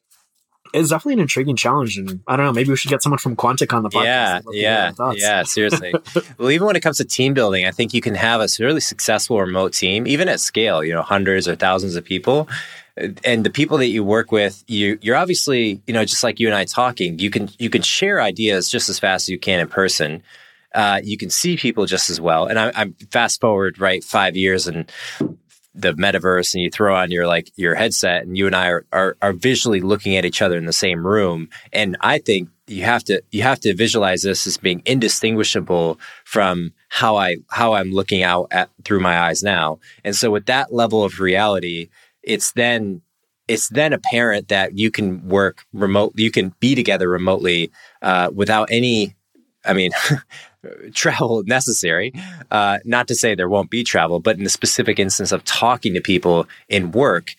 it's 0.75 0.91
definitely 0.91 1.15
an 1.15 1.21
intriguing 1.21 1.57
challenge. 1.57 1.99
And 1.99 2.21
I 2.27 2.37
don't 2.37 2.47
know, 2.47 2.53
maybe 2.53 2.71
we 2.71 2.77
should 2.77 2.91
get 2.91 3.03
someone 3.03 3.19
from 3.19 3.37
Quantic 3.37 3.73
on 3.73 3.83
the 3.83 3.89
podcast. 3.89 4.05
yeah, 4.05 4.37
I'd 4.37 4.45
love 4.45 4.53
to 4.53 5.21
hear 5.21 5.29
yeah, 5.29 5.39
yeah. 5.39 5.43
Seriously. 5.43 5.95
well, 6.39 6.51
even 6.51 6.67
when 6.67 6.77
it 6.77 6.81
comes 6.81 6.99
to 6.99 7.05
team 7.05 7.35
building, 7.35 7.67
I 7.67 7.71
think 7.71 7.95
you 7.95 8.01
can 8.01 8.15
have 8.15 8.41
a 8.41 8.49
really 8.61 8.81
successful 8.81 9.41
remote 9.41 9.73
team, 9.73 10.07
even 10.07 10.29
at 10.29 10.41
scale. 10.41 10.85
You 10.85 10.95
know, 10.95 11.03
hundreds 11.03 11.49
or 11.49 11.57
thousands 11.57 11.97
of 11.97 12.05
people. 12.05 12.49
And 13.23 13.45
the 13.45 13.51
people 13.51 13.79
that 13.79 13.87
you 13.87 14.03
work 14.03 14.33
with, 14.33 14.65
you 14.67 14.99
you're 15.01 15.17
obviously, 15.17 15.81
you 15.87 15.95
know, 15.95 16.05
just 16.05 16.25
like 16.25 16.41
you 16.41 16.49
and 16.49 16.55
I 16.55 16.65
talking, 16.65 17.19
you 17.19 17.31
can 17.31 17.49
you 17.59 17.71
can 17.71 17.83
share 17.83 18.21
ideas 18.21 18.69
just 18.69 18.89
as 18.89 18.99
fast 18.99 19.25
as 19.25 19.29
you 19.29 19.39
can 19.39 19.61
in 19.61 19.69
person. 19.69 20.23
Uh, 20.75 21.01
you 21.03 21.17
can 21.17 21.31
see 21.31 21.57
people 21.57 21.87
just 21.87 22.11
as 22.11 22.21
well. 22.21 22.47
And 22.47 22.59
I, 22.59 22.73
I'm 22.75 22.95
fast 23.11 23.41
forward 23.41 23.79
right 23.79 24.05
five 24.05 24.37
years 24.37 24.67
and 24.67 24.91
the 25.79 25.95
metaverse 25.95 26.55
and 26.55 26.63
you 26.63 26.71
throw 26.71 26.95
on 26.97 27.11
your 27.11 27.27
like 27.27 27.53
your 27.57 27.75
headset 27.77 28.25
and 28.25 28.37
you 28.37 28.47
and 28.47 28.57
I 28.57 28.69
are, 28.69 28.87
are 28.93 29.17
are 29.23 29.33
visually 29.33 29.81
looking 29.81 30.17
at 30.17 30.25
each 30.25 30.43
other 30.43 30.57
in 30.57 30.67
the 30.67 30.73
same 30.73 31.07
room 31.07 31.49
and 31.73 31.97
I 32.01 32.19
think 32.19 32.49
you 32.67 32.83
have 32.83 33.05
to 33.05 33.23
you 33.31 33.43
have 33.43 33.61
to 33.61 33.75
visualize 33.75 34.23
this 34.23 34.47
as 34.47 34.57
being 34.57 34.83
indistinguishable 34.85 36.01
from 36.25 36.73
how 36.89 37.17
I 37.17 37.37
how 37.51 37.75
I'm 37.75 37.93
looking 37.93 38.25
out 38.25 38.49
at 38.51 38.71
through 38.85 39.01
my 39.01 39.21
eyes 39.21 39.43
now 39.43 39.79
and 40.05 40.17
so 40.17 40.33
with 40.33 40.47
that 40.47 40.73
level 40.73 41.05
of 41.05 41.21
reality 41.21 41.91
it's 42.25 42.53
then 42.53 43.01
it's 43.47 43.69
then 43.69 43.93
apparent 43.93 44.49
that 44.49 44.77
you 44.77 44.91
can 44.91 45.29
work 45.29 45.65
remote 45.73 46.13
you 46.17 46.33
can 46.33 46.55
be 46.59 46.75
together 46.75 47.09
remotely 47.09 47.71
uh, 48.03 48.31
without 48.35 48.69
any 48.73 49.15
I 49.65 49.75
mean 49.75 49.93
travel 50.95 51.43
necessary. 51.47 52.13
Uh, 52.51 52.79
not 52.85 53.09
to 53.09 53.15
say 53.15 53.35
there 53.35 53.49
won't 53.49 53.71
be 53.71 53.85
travel, 53.85 54.21
but 54.21 54.37
in 54.37 54.45
the 54.45 54.51
specific 54.51 54.99
instance 54.99 55.33
of 55.33 55.45
talking 55.45 55.95
to 55.95 56.01
people 56.01 56.47
in 56.69 56.93
work, 56.93 57.35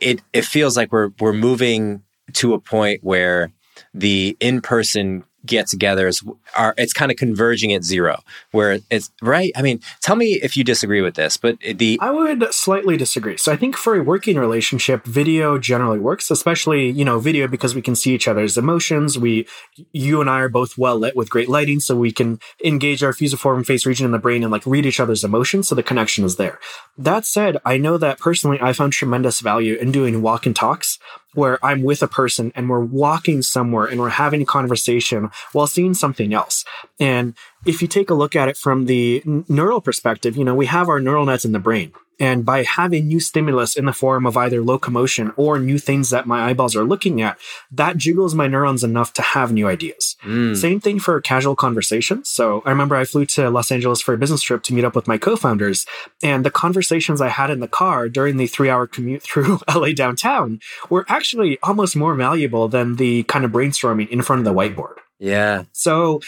it 0.00 0.20
it 0.32 0.44
feels 0.44 0.76
like 0.76 0.92
we're 0.92 1.10
we're 1.20 1.32
moving 1.32 2.02
to 2.34 2.54
a 2.54 2.60
point 2.60 3.02
where 3.02 3.50
the 3.94 4.36
in 4.40 4.60
person 4.60 5.24
get 5.46 5.66
together 5.68 6.10
are 6.56 6.74
it's 6.76 6.92
kind 6.92 7.10
of 7.10 7.16
converging 7.16 7.72
at 7.72 7.84
zero 7.84 8.22
where 8.50 8.80
it's 8.90 9.10
right? 9.22 9.52
I 9.56 9.62
mean 9.62 9.80
tell 10.00 10.16
me 10.16 10.34
if 10.34 10.56
you 10.56 10.64
disagree 10.64 11.00
with 11.00 11.14
this 11.14 11.36
but 11.36 11.58
the 11.60 11.98
i 12.00 12.10
would 12.10 12.52
slightly 12.52 12.96
disagree. 12.96 13.36
So 13.36 13.52
i 13.52 13.56
think 13.56 13.76
for 13.76 13.94
a 13.94 14.02
working 14.02 14.36
relationship 14.36 15.04
video 15.04 15.58
generally 15.58 15.98
works 15.98 16.30
especially 16.30 16.90
you 16.90 17.04
know 17.04 17.18
video 17.18 17.46
because 17.48 17.74
we 17.74 17.82
can 17.82 17.94
see 17.94 18.14
each 18.14 18.28
other's 18.28 18.58
emotions. 18.58 19.18
We 19.18 19.46
you 19.92 20.20
and 20.20 20.28
i 20.28 20.40
are 20.40 20.48
both 20.48 20.76
well 20.76 20.98
lit 20.98 21.16
with 21.16 21.30
great 21.30 21.48
lighting 21.48 21.80
so 21.80 21.96
we 21.96 22.12
can 22.12 22.40
engage 22.64 23.02
our 23.02 23.12
fusiform 23.12 23.64
face 23.64 23.86
region 23.86 24.06
in 24.06 24.12
the 24.12 24.18
brain 24.18 24.42
and 24.42 24.52
like 24.52 24.66
read 24.66 24.86
each 24.86 25.00
other's 25.00 25.24
emotions 25.24 25.68
so 25.68 25.74
the 25.74 25.82
connection 25.82 26.24
is 26.24 26.36
there. 26.36 26.58
That 26.96 27.24
said 27.24 27.58
i 27.64 27.76
know 27.76 27.96
that 27.98 28.18
personally 28.18 28.58
i 28.60 28.72
found 28.72 28.92
tremendous 28.92 29.40
value 29.40 29.76
in 29.76 29.92
doing 29.92 30.20
walk 30.20 30.46
and 30.46 30.56
talks 30.56 30.98
where 31.34 31.64
I'm 31.64 31.82
with 31.82 32.02
a 32.02 32.08
person 32.08 32.52
and 32.54 32.68
we're 32.68 32.84
walking 32.84 33.42
somewhere 33.42 33.86
and 33.86 34.00
we're 34.00 34.08
having 34.08 34.42
a 34.42 34.46
conversation 34.46 35.30
while 35.52 35.66
seeing 35.66 35.94
something 35.94 36.32
else. 36.32 36.64
And 36.98 37.34
if 37.66 37.82
you 37.82 37.88
take 37.88 38.10
a 38.10 38.14
look 38.14 38.34
at 38.34 38.48
it 38.48 38.56
from 38.56 38.86
the 38.86 39.22
neural 39.48 39.80
perspective, 39.80 40.36
you 40.36 40.44
know, 40.44 40.54
we 40.54 40.66
have 40.66 40.88
our 40.88 41.00
neural 41.00 41.26
nets 41.26 41.44
in 41.44 41.52
the 41.52 41.58
brain. 41.58 41.92
And 42.20 42.44
by 42.44 42.64
having 42.64 43.06
new 43.06 43.20
stimulus 43.20 43.76
in 43.76 43.84
the 43.84 43.92
form 43.92 44.26
of 44.26 44.36
either 44.36 44.60
locomotion 44.60 45.32
or 45.36 45.60
new 45.60 45.78
things 45.78 46.10
that 46.10 46.26
my 46.26 46.48
eyeballs 46.48 46.74
are 46.74 46.82
looking 46.82 47.22
at, 47.22 47.38
that 47.70 47.96
jiggles 47.96 48.34
my 48.34 48.48
neurons 48.48 48.82
enough 48.82 49.12
to 49.14 49.22
have 49.22 49.52
new 49.52 49.68
ideas. 49.68 50.07
Mm. 50.24 50.56
Same 50.56 50.80
thing 50.80 50.98
for 50.98 51.20
casual 51.20 51.54
conversations. 51.54 52.28
So 52.28 52.62
I 52.64 52.70
remember 52.70 52.96
I 52.96 53.04
flew 53.04 53.24
to 53.26 53.50
Los 53.50 53.70
Angeles 53.70 54.00
for 54.00 54.14
a 54.14 54.18
business 54.18 54.42
trip 54.42 54.62
to 54.64 54.74
meet 54.74 54.84
up 54.84 54.96
with 54.96 55.08
my 55.08 55.18
co-founders 55.18 55.86
and 56.22 56.44
the 56.44 56.50
conversations 56.50 57.20
I 57.20 57.28
had 57.28 57.50
in 57.50 57.60
the 57.60 57.68
car 57.68 58.08
during 58.08 58.36
the 58.36 58.46
three 58.46 58.70
hour 58.70 58.86
commute 58.86 59.22
through 59.28 59.60
LA 59.72 59.92
downtown 59.92 60.60
were 60.90 61.04
actually 61.08 61.58
almost 61.62 61.96
more 61.96 62.14
valuable 62.14 62.68
than 62.68 62.96
the 62.96 63.22
kind 63.24 63.44
of 63.44 63.52
brainstorming 63.52 64.08
in 64.08 64.22
front 64.22 64.40
of 64.40 64.44
the 64.44 64.54
whiteboard. 64.54 64.96
Yeah. 65.18 65.64
So 65.72 66.20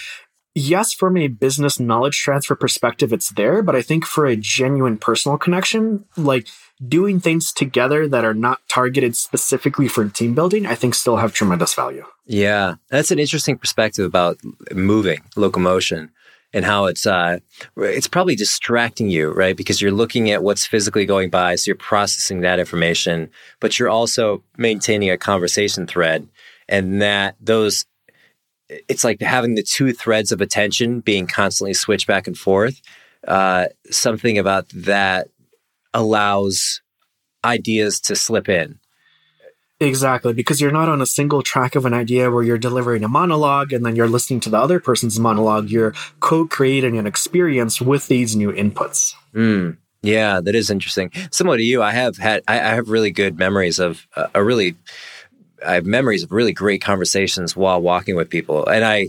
yes, 0.55 0.93
from 0.93 1.17
a 1.17 1.29
business 1.29 1.81
knowledge 1.81 2.19
transfer 2.19 2.55
perspective, 2.55 3.13
it's 3.13 3.31
there, 3.31 3.63
but 3.63 3.77
I 3.77 3.83
think 3.83 4.05
for 4.05 4.27
a 4.27 4.37
genuine 4.37 4.99
personal 4.99 5.39
connection, 5.39 6.05
like 6.17 6.49
doing 6.87 7.21
things 7.21 7.53
together 7.53 8.09
that 8.09 8.25
are 8.25 8.35
not 8.35 8.61
targeted 8.69 9.17
specifically 9.17 9.89
for 9.89 10.09
team 10.09 10.35
building, 10.35 10.67
I 10.67 10.75
think 10.75 10.95
still 10.95 11.17
have 11.17 11.33
tremendous 11.33 11.75
value. 11.75 12.05
Yeah, 12.27 12.77
that's 12.89 13.11
an 13.11 13.19
interesting 13.19 13.59
perspective 13.59 14.05
about 14.05 14.39
moving, 14.73 15.21
locomotion. 15.37 16.11
And 16.53 16.65
how 16.65 16.87
it's 16.87 17.07
uh, 17.07 17.39
it's 17.77 18.09
probably 18.09 18.35
distracting 18.35 19.09
you, 19.09 19.31
right? 19.31 19.57
Because 19.57 19.81
you're 19.81 19.93
looking 19.93 20.33
at 20.33 20.43
what's 20.43 20.67
physically 20.67 21.07
going 21.07 21.31
by, 21.31 21.55
so 21.55 21.69
you're 21.69 21.77
processing 21.77 22.41
that 22.41 22.59
information, 22.59 23.31
but 23.61 23.79
you're 23.79 23.89
also 23.89 24.43
maintaining 24.57 25.11
a 25.11 25.17
conversation 25.17 25.87
thread, 25.87 26.27
and 26.69 27.01
that 27.03 27.37
those 27.41 27.87
it's 28.69 29.05
like 29.05 29.21
having 29.21 29.55
the 29.55 29.63
two 29.63 29.93
threads 29.93 30.33
of 30.33 30.41
attention 30.41 31.01
being 31.01 31.29
constantly 31.29 31.73
switched 31.75 32.09
back 32.09 32.27
and 32.27 32.37
forth. 32.37 32.81
Uh, 33.29 33.67
something 33.91 34.37
about 34.37 34.69
that 34.71 35.29
allows 35.95 36.81
ideas 37.45 38.01
to 38.01 38.17
slip 38.17 38.49
in. 38.49 38.79
Exactly, 39.83 40.35
because 40.35 40.61
you're 40.61 40.71
not 40.71 40.91
on 40.91 41.01
a 41.01 41.07
single 41.07 41.43
track 41.43 41.75
of 41.75 41.87
an 41.87 41.95
idea 41.95 42.31
where 42.31 42.43
you're 42.43 42.59
delivering 42.59 43.03
a 43.03 43.09
monologue 43.09 43.73
and 43.73 43.85
then 43.85 43.97
you're 43.97 44.09
listening 44.09 44.39
to 44.41 44.51
the 44.51 44.59
other 44.59 44.79
person's 44.79 45.19
monologue. 45.19 45.71
You're 45.71 45.95
co 46.21 46.47
creating 46.47 46.99
an 46.99 47.07
experience 47.07 47.81
with 47.81 48.07
these 48.07 48.37
new 48.37 48.53
inputs. 48.53 49.15
Mm, 49.35 49.79
yeah, 50.03 50.41
that 50.43 50.55
is 50.55 50.69
interesting. 50.69 51.11
Similar 51.31 51.57
to 51.57 51.63
you, 51.63 51.83
I 51.83 51.93
have 51.93 52.19
had, 52.19 52.43
I, 52.47 52.61
I 52.61 52.75
have 52.75 52.91
really 52.91 53.11
good 53.11 53.39
memories 53.39 53.79
of 53.79 54.07
a, 54.15 54.29
a 54.35 54.45
really 54.45 54.77
I 55.67 55.75
have 55.75 55.87
memories 55.87 56.23
of 56.23 56.33
really 56.33 56.53
great 56.53 56.83
conversations 56.83 57.57
while 57.57 57.81
walking 57.81 58.17
with 58.17 58.31
people. 58.31 58.67
And 58.67 58.85
I, 58.85 59.09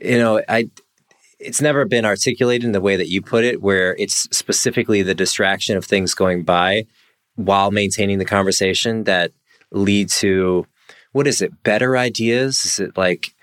you 0.00 0.18
know, 0.18 0.42
I, 0.48 0.70
it's 1.40 1.60
never 1.60 1.84
been 1.84 2.04
articulated 2.04 2.64
in 2.64 2.72
the 2.72 2.80
way 2.80 2.96
that 2.96 3.08
you 3.08 3.22
put 3.22 3.44
it, 3.44 3.62
where 3.62 3.96
it's 3.98 4.28
specifically 4.30 5.02
the 5.02 5.14
distraction 5.14 5.76
of 5.76 5.84
things 5.84 6.14
going 6.14 6.44
by 6.44 6.86
while 7.36 7.70
maintaining 7.70 8.18
the 8.18 8.24
conversation 8.24 9.04
that 9.04 9.32
lead 9.72 10.08
to 10.08 10.66
what 11.12 11.26
is 11.26 11.42
it, 11.42 11.62
better 11.62 11.96
ideas? 11.96 12.64
Is 12.64 12.80
it 12.80 12.96
like 12.96 13.34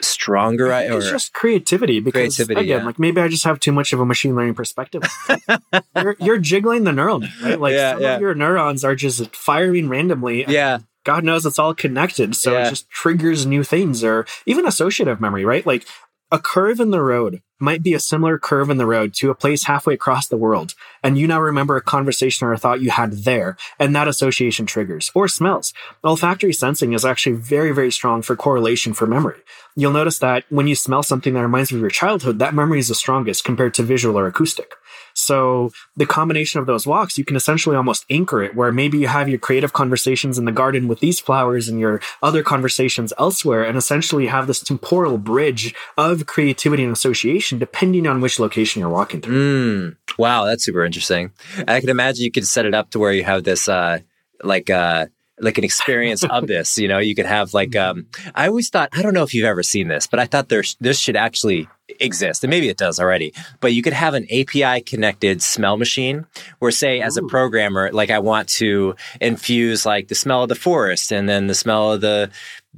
stronger? 0.00 0.72
Or, 0.72 0.98
it's 0.98 1.10
just 1.10 1.32
creativity 1.32 2.00
because 2.00 2.36
creativity, 2.36 2.60
again, 2.60 2.80
yeah. 2.80 2.86
like 2.86 2.98
maybe 2.98 3.20
I 3.20 3.28
just 3.28 3.44
have 3.44 3.60
too 3.60 3.72
much 3.72 3.92
of 3.92 4.00
a 4.00 4.06
machine 4.06 4.34
learning 4.34 4.54
perspective. 4.54 5.02
you're, 5.96 6.16
you're, 6.20 6.38
jiggling 6.38 6.84
the 6.84 6.92
neural 6.92 7.20
net, 7.20 7.30
right? 7.42 7.60
Like 7.60 7.72
yeah, 7.72 7.92
some 7.92 8.02
yeah. 8.02 8.14
of 8.16 8.20
your 8.20 8.34
neurons 8.34 8.84
are 8.84 8.94
just 8.94 9.34
firing 9.34 9.88
randomly. 9.88 10.44
Yeah. 10.46 10.80
God 11.04 11.24
knows 11.24 11.46
it's 11.46 11.58
all 11.58 11.74
connected. 11.74 12.36
So 12.36 12.52
yeah. 12.52 12.66
it 12.66 12.70
just 12.70 12.90
triggers 12.90 13.46
new 13.46 13.64
things 13.64 14.04
or 14.04 14.26
even 14.44 14.66
associative 14.66 15.20
memory, 15.20 15.46
right? 15.46 15.64
Like 15.64 15.86
a 16.32 16.38
curve 16.38 16.78
in 16.78 16.90
the 16.90 17.02
road 17.02 17.42
might 17.58 17.82
be 17.82 17.92
a 17.92 18.00
similar 18.00 18.38
curve 18.38 18.70
in 18.70 18.78
the 18.78 18.86
road 18.86 19.12
to 19.12 19.30
a 19.30 19.34
place 19.34 19.64
halfway 19.64 19.94
across 19.94 20.28
the 20.28 20.36
world. 20.36 20.74
And 21.02 21.18
you 21.18 21.26
now 21.26 21.40
remember 21.40 21.76
a 21.76 21.82
conversation 21.82 22.46
or 22.46 22.52
a 22.52 22.58
thought 22.58 22.80
you 22.80 22.90
had 22.90 23.12
there, 23.12 23.56
and 23.78 23.94
that 23.94 24.08
association 24.08 24.64
triggers. 24.64 25.10
Or 25.14 25.28
smells. 25.28 25.74
Olfactory 26.04 26.52
sensing 26.52 26.92
is 26.92 27.04
actually 27.04 27.36
very, 27.36 27.72
very 27.72 27.90
strong 27.90 28.22
for 28.22 28.36
correlation 28.36 28.94
for 28.94 29.06
memory. 29.06 29.40
You'll 29.76 29.92
notice 29.92 30.18
that 30.20 30.44
when 30.48 30.68
you 30.68 30.74
smell 30.74 31.02
something 31.02 31.34
that 31.34 31.42
reminds 31.42 31.70
you 31.70 31.78
of 31.78 31.82
your 31.82 31.90
childhood, 31.90 32.38
that 32.38 32.54
memory 32.54 32.78
is 32.78 32.88
the 32.88 32.94
strongest 32.94 33.44
compared 33.44 33.74
to 33.74 33.82
visual 33.82 34.18
or 34.18 34.26
acoustic. 34.26 34.74
So 35.30 35.70
the 35.96 36.06
combination 36.06 36.58
of 36.58 36.66
those 36.66 36.88
walks, 36.88 37.16
you 37.16 37.24
can 37.24 37.36
essentially 37.36 37.76
almost 37.76 38.04
anchor 38.10 38.42
it 38.42 38.56
where 38.56 38.72
maybe 38.72 38.98
you 38.98 39.06
have 39.06 39.28
your 39.28 39.38
creative 39.38 39.72
conversations 39.72 40.38
in 40.38 40.44
the 40.44 40.50
garden 40.50 40.88
with 40.88 40.98
these 40.98 41.20
flowers 41.20 41.68
and 41.68 41.78
your 41.78 42.00
other 42.20 42.42
conversations 42.42 43.12
elsewhere 43.16 43.62
and 43.62 43.78
essentially 43.78 44.26
have 44.26 44.48
this 44.48 44.58
temporal 44.58 45.18
bridge 45.18 45.72
of 45.96 46.26
creativity 46.26 46.82
and 46.82 46.92
association 46.92 47.60
depending 47.60 48.08
on 48.08 48.20
which 48.20 48.40
location 48.40 48.80
you're 48.80 48.88
walking 48.88 49.20
through. 49.20 49.92
Mm, 49.92 49.96
wow, 50.18 50.46
that's 50.46 50.64
super 50.64 50.84
interesting. 50.84 51.30
I 51.68 51.78
can 51.78 51.90
imagine 51.90 52.24
you 52.24 52.32
could 52.32 52.44
set 52.44 52.66
it 52.66 52.74
up 52.74 52.90
to 52.90 52.98
where 52.98 53.12
you 53.12 53.22
have 53.22 53.44
this 53.44 53.68
uh 53.68 54.00
like 54.42 54.68
uh 54.68 55.06
like 55.40 55.58
an 55.58 55.64
experience 55.64 56.24
of 56.24 56.46
this. 56.46 56.78
You 56.78 56.88
know, 56.88 56.98
you 56.98 57.14
could 57.14 57.26
have 57.26 57.54
like 57.54 57.76
um 57.76 58.06
I 58.34 58.48
always 58.48 58.68
thought 58.68 58.90
I 58.92 59.02
don't 59.02 59.14
know 59.14 59.22
if 59.22 59.34
you've 59.34 59.46
ever 59.46 59.62
seen 59.62 59.88
this, 59.88 60.06
but 60.06 60.20
I 60.20 60.26
thought 60.26 60.48
there's 60.48 60.76
this 60.80 60.98
should 60.98 61.16
actually 61.16 61.68
exist, 61.98 62.44
and 62.44 62.50
maybe 62.50 62.68
it 62.68 62.76
does 62.76 63.00
already, 63.00 63.32
but 63.60 63.72
you 63.72 63.82
could 63.82 63.92
have 63.92 64.14
an 64.14 64.26
API 64.30 64.80
connected 64.82 65.42
smell 65.42 65.76
machine 65.76 66.26
where, 66.58 66.70
say, 66.70 67.00
as 67.00 67.16
a 67.16 67.22
programmer, 67.22 67.90
like 67.92 68.10
I 68.10 68.18
want 68.18 68.48
to 68.50 68.94
infuse 69.20 69.84
like 69.84 70.08
the 70.08 70.14
smell 70.14 70.42
of 70.42 70.48
the 70.48 70.54
forest 70.54 71.12
and 71.12 71.28
then 71.28 71.46
the 71.46 71.54
smell 71.54 71.92
of 71.92 72.00
the 72.00 72.30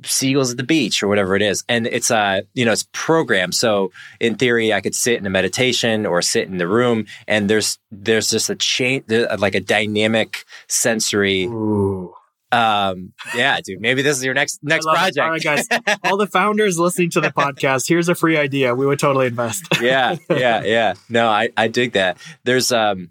seagulls 0.04 0.50
at 0.50 0.56
the 0.56 0.62
beach 0.62 1.02
or 1.02 1.08
whatever 1.08 1.36
it 1.36 1.42
is. 1.42 1.64
And 1.68 1.86
it's, 1.86 2.10
uh, 2.10 2.42
you 2.54 2.64
know, 2.64 2.72
it's 2.72 2.88
programmed. 2.92 3.54
So 3.54 3.92
in 4.20 4.36
theory, 4.36 4.72
I 4.72 4.80
could 4.80 4.94
sit 4.94 5.18
in 5.18 5.26
a 5.26 5.30
meditation 5.30 6.06
or 6.06 6.22
sit 6.22 6.48
in 6.48 6.56
the 6.56 6.68
room 6.68 7.06
and 7.28 7.50
there's, 7.50 7.78
there's 7.90 8.30
just 8.30 8.48
a 8.48 8.54
chain, 8.54 9.04
like 9.38 9.54
a 9.54 9.60
dynamic 9.60 10.44
sensory. 10.66 11.44
Ooh 11.44 12.14
um, 12.52 13.14
yeah, 13.34 13.58
dude, 13.64 13.80
maybe 13.80 14.02
this 14.02 14.18
is 14.18 14.24
your 14.24 14.34
next 14.34 14.60
next 14.62 14.84
project. 14.84 15.16
It. 15.16 15.20
All 15.20 15.30
right, 15.30 15.42
guys, 15.42 15.66
all 16.04 16.18
the 16.18 16.26
founders 16.26 16.78
listening 16.78 17.10
to 17.10 17.20
the 17.20 17.30
podcast, 17.30 17.88
here's 17.88 18.10
a 18.10 18.14
free 18.14 18.36
idea. 18.36 18.74
We 18.74 18.84
would 18.86 18.98
totally 18.98 19.26
invest. 19.26 19.66
yeah, 19.80 20.16
yeah, 20.28 20.62
yeah. 20.64 20.94
No, 21.08 21.28
I 21.28 21.48
I 21.56 21.68
dig 21.68 21.92
that. 21.92 22.18
There's 22.44 22.70
um, 22.70 23.10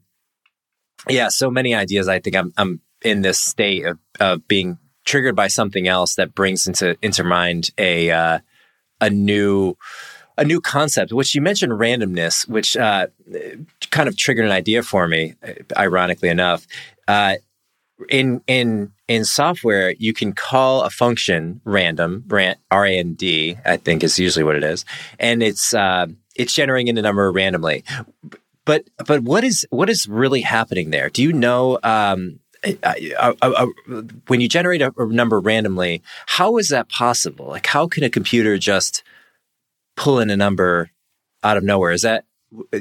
yeah, 1.09 1.29
so 1.29 1.49
many 1.49 1.73
ideas. 1.73 2.07
I 2.07 2.19
think 2.19 2.35
I'm 2.35 2.53
I'm 2.55 2.81
in 3.01 3.23
this 3.23 3.39
state 3.39 3.85
of 3.85 3.97
of 4.19 4.47
being 4.47 4.77
triggered 5.05 5.35
by 5.35 5.47
something 5.47 5.87
else 5.87 6.15
that 6.15 6.35
brings 6.35 6.67
into 6.67 6.95
into 7.01 7.23
mind 7.23 7.71
a 7.79 8.11
uh, 8.11 8.39
a 9.01 9.09
new 9.09 9.75
a 10.37 10.45
new 10.45 10.61
concept, 10.61 11.11
which 11.11 11.33
you 11.33 11.41
mentioned 11.41 11.73
randomness, 11.73 12.47
which 12.47 12.77
uh, 12.77 13.07
kind 13.89 14.07
of 14.07 14.15
triggered 14.15 14.45
an 14.45 14.51
idea 14.51 14.83
for 14.83 15.07
me, 15.07 15.33
ironically 15.75 16.29
enough. 16.29 16.67
Uh, 17.07 17.35
in 18.09 18.41
in 18.47 18.91
in 19.07 19.25
software, 19.25 19.93
you 19.97 20.13
can 20.13 20.33
call 20.33 20.83
a 20.83 20.89
function 20.89 21.61
random, 21.65 22.23
rand 22.27 22.57
I 23.65 23.77
think 23.77 24.03
is 24.03 24.19
usually 24.19 24.43
what 24.43 24.55
it 24.55 24.63
is, 24.63 24.85
and 25.19 25.43
it's 25.43 25.73
uh, 25.73 26.07
it's 26.35 26.53
generating 26.53 26.97
a 26.97 27.01
number 27.01 27.31
randomly. 27.31 27.83
But 28.65 28.85
but 29.05 29.23
what 29.23 29.43
is 29.43 29.65
what 29.69 29.89
is 29.89 30.07
really 30.07 30.41
happening 30.41 30.91
there? 30.91 31.09
Do 31.09 31.23
you 31.23 31.33
know? 31.33 31.79
Um, 31.83 32.39
when 34.27 34.39
you 34.39 34.47
generate 34.47 34.83
a, 34.83 34.93
a 34.95 35.07
number 35.07 35.39
randomly, 35.39 36.03
how 36.27 36.57
is 36.57 36.69
that 36.69 36.89
possible? 36.89 37.47
Like, 37.47 37.65
how 37.65 37.87
can 37.87 38.03
a 38.03 38.09
computer 38.09 38.59
just 38.59 39.01
pull 39.97 40.19
in 40.19 40.29
a 40.29 40.37
number 40.37 40.91
out 41.43 41.57
of 41.57 41.63
nowhere? 41.63 41.91
Is 41.91 42.03
that 42.03 42.25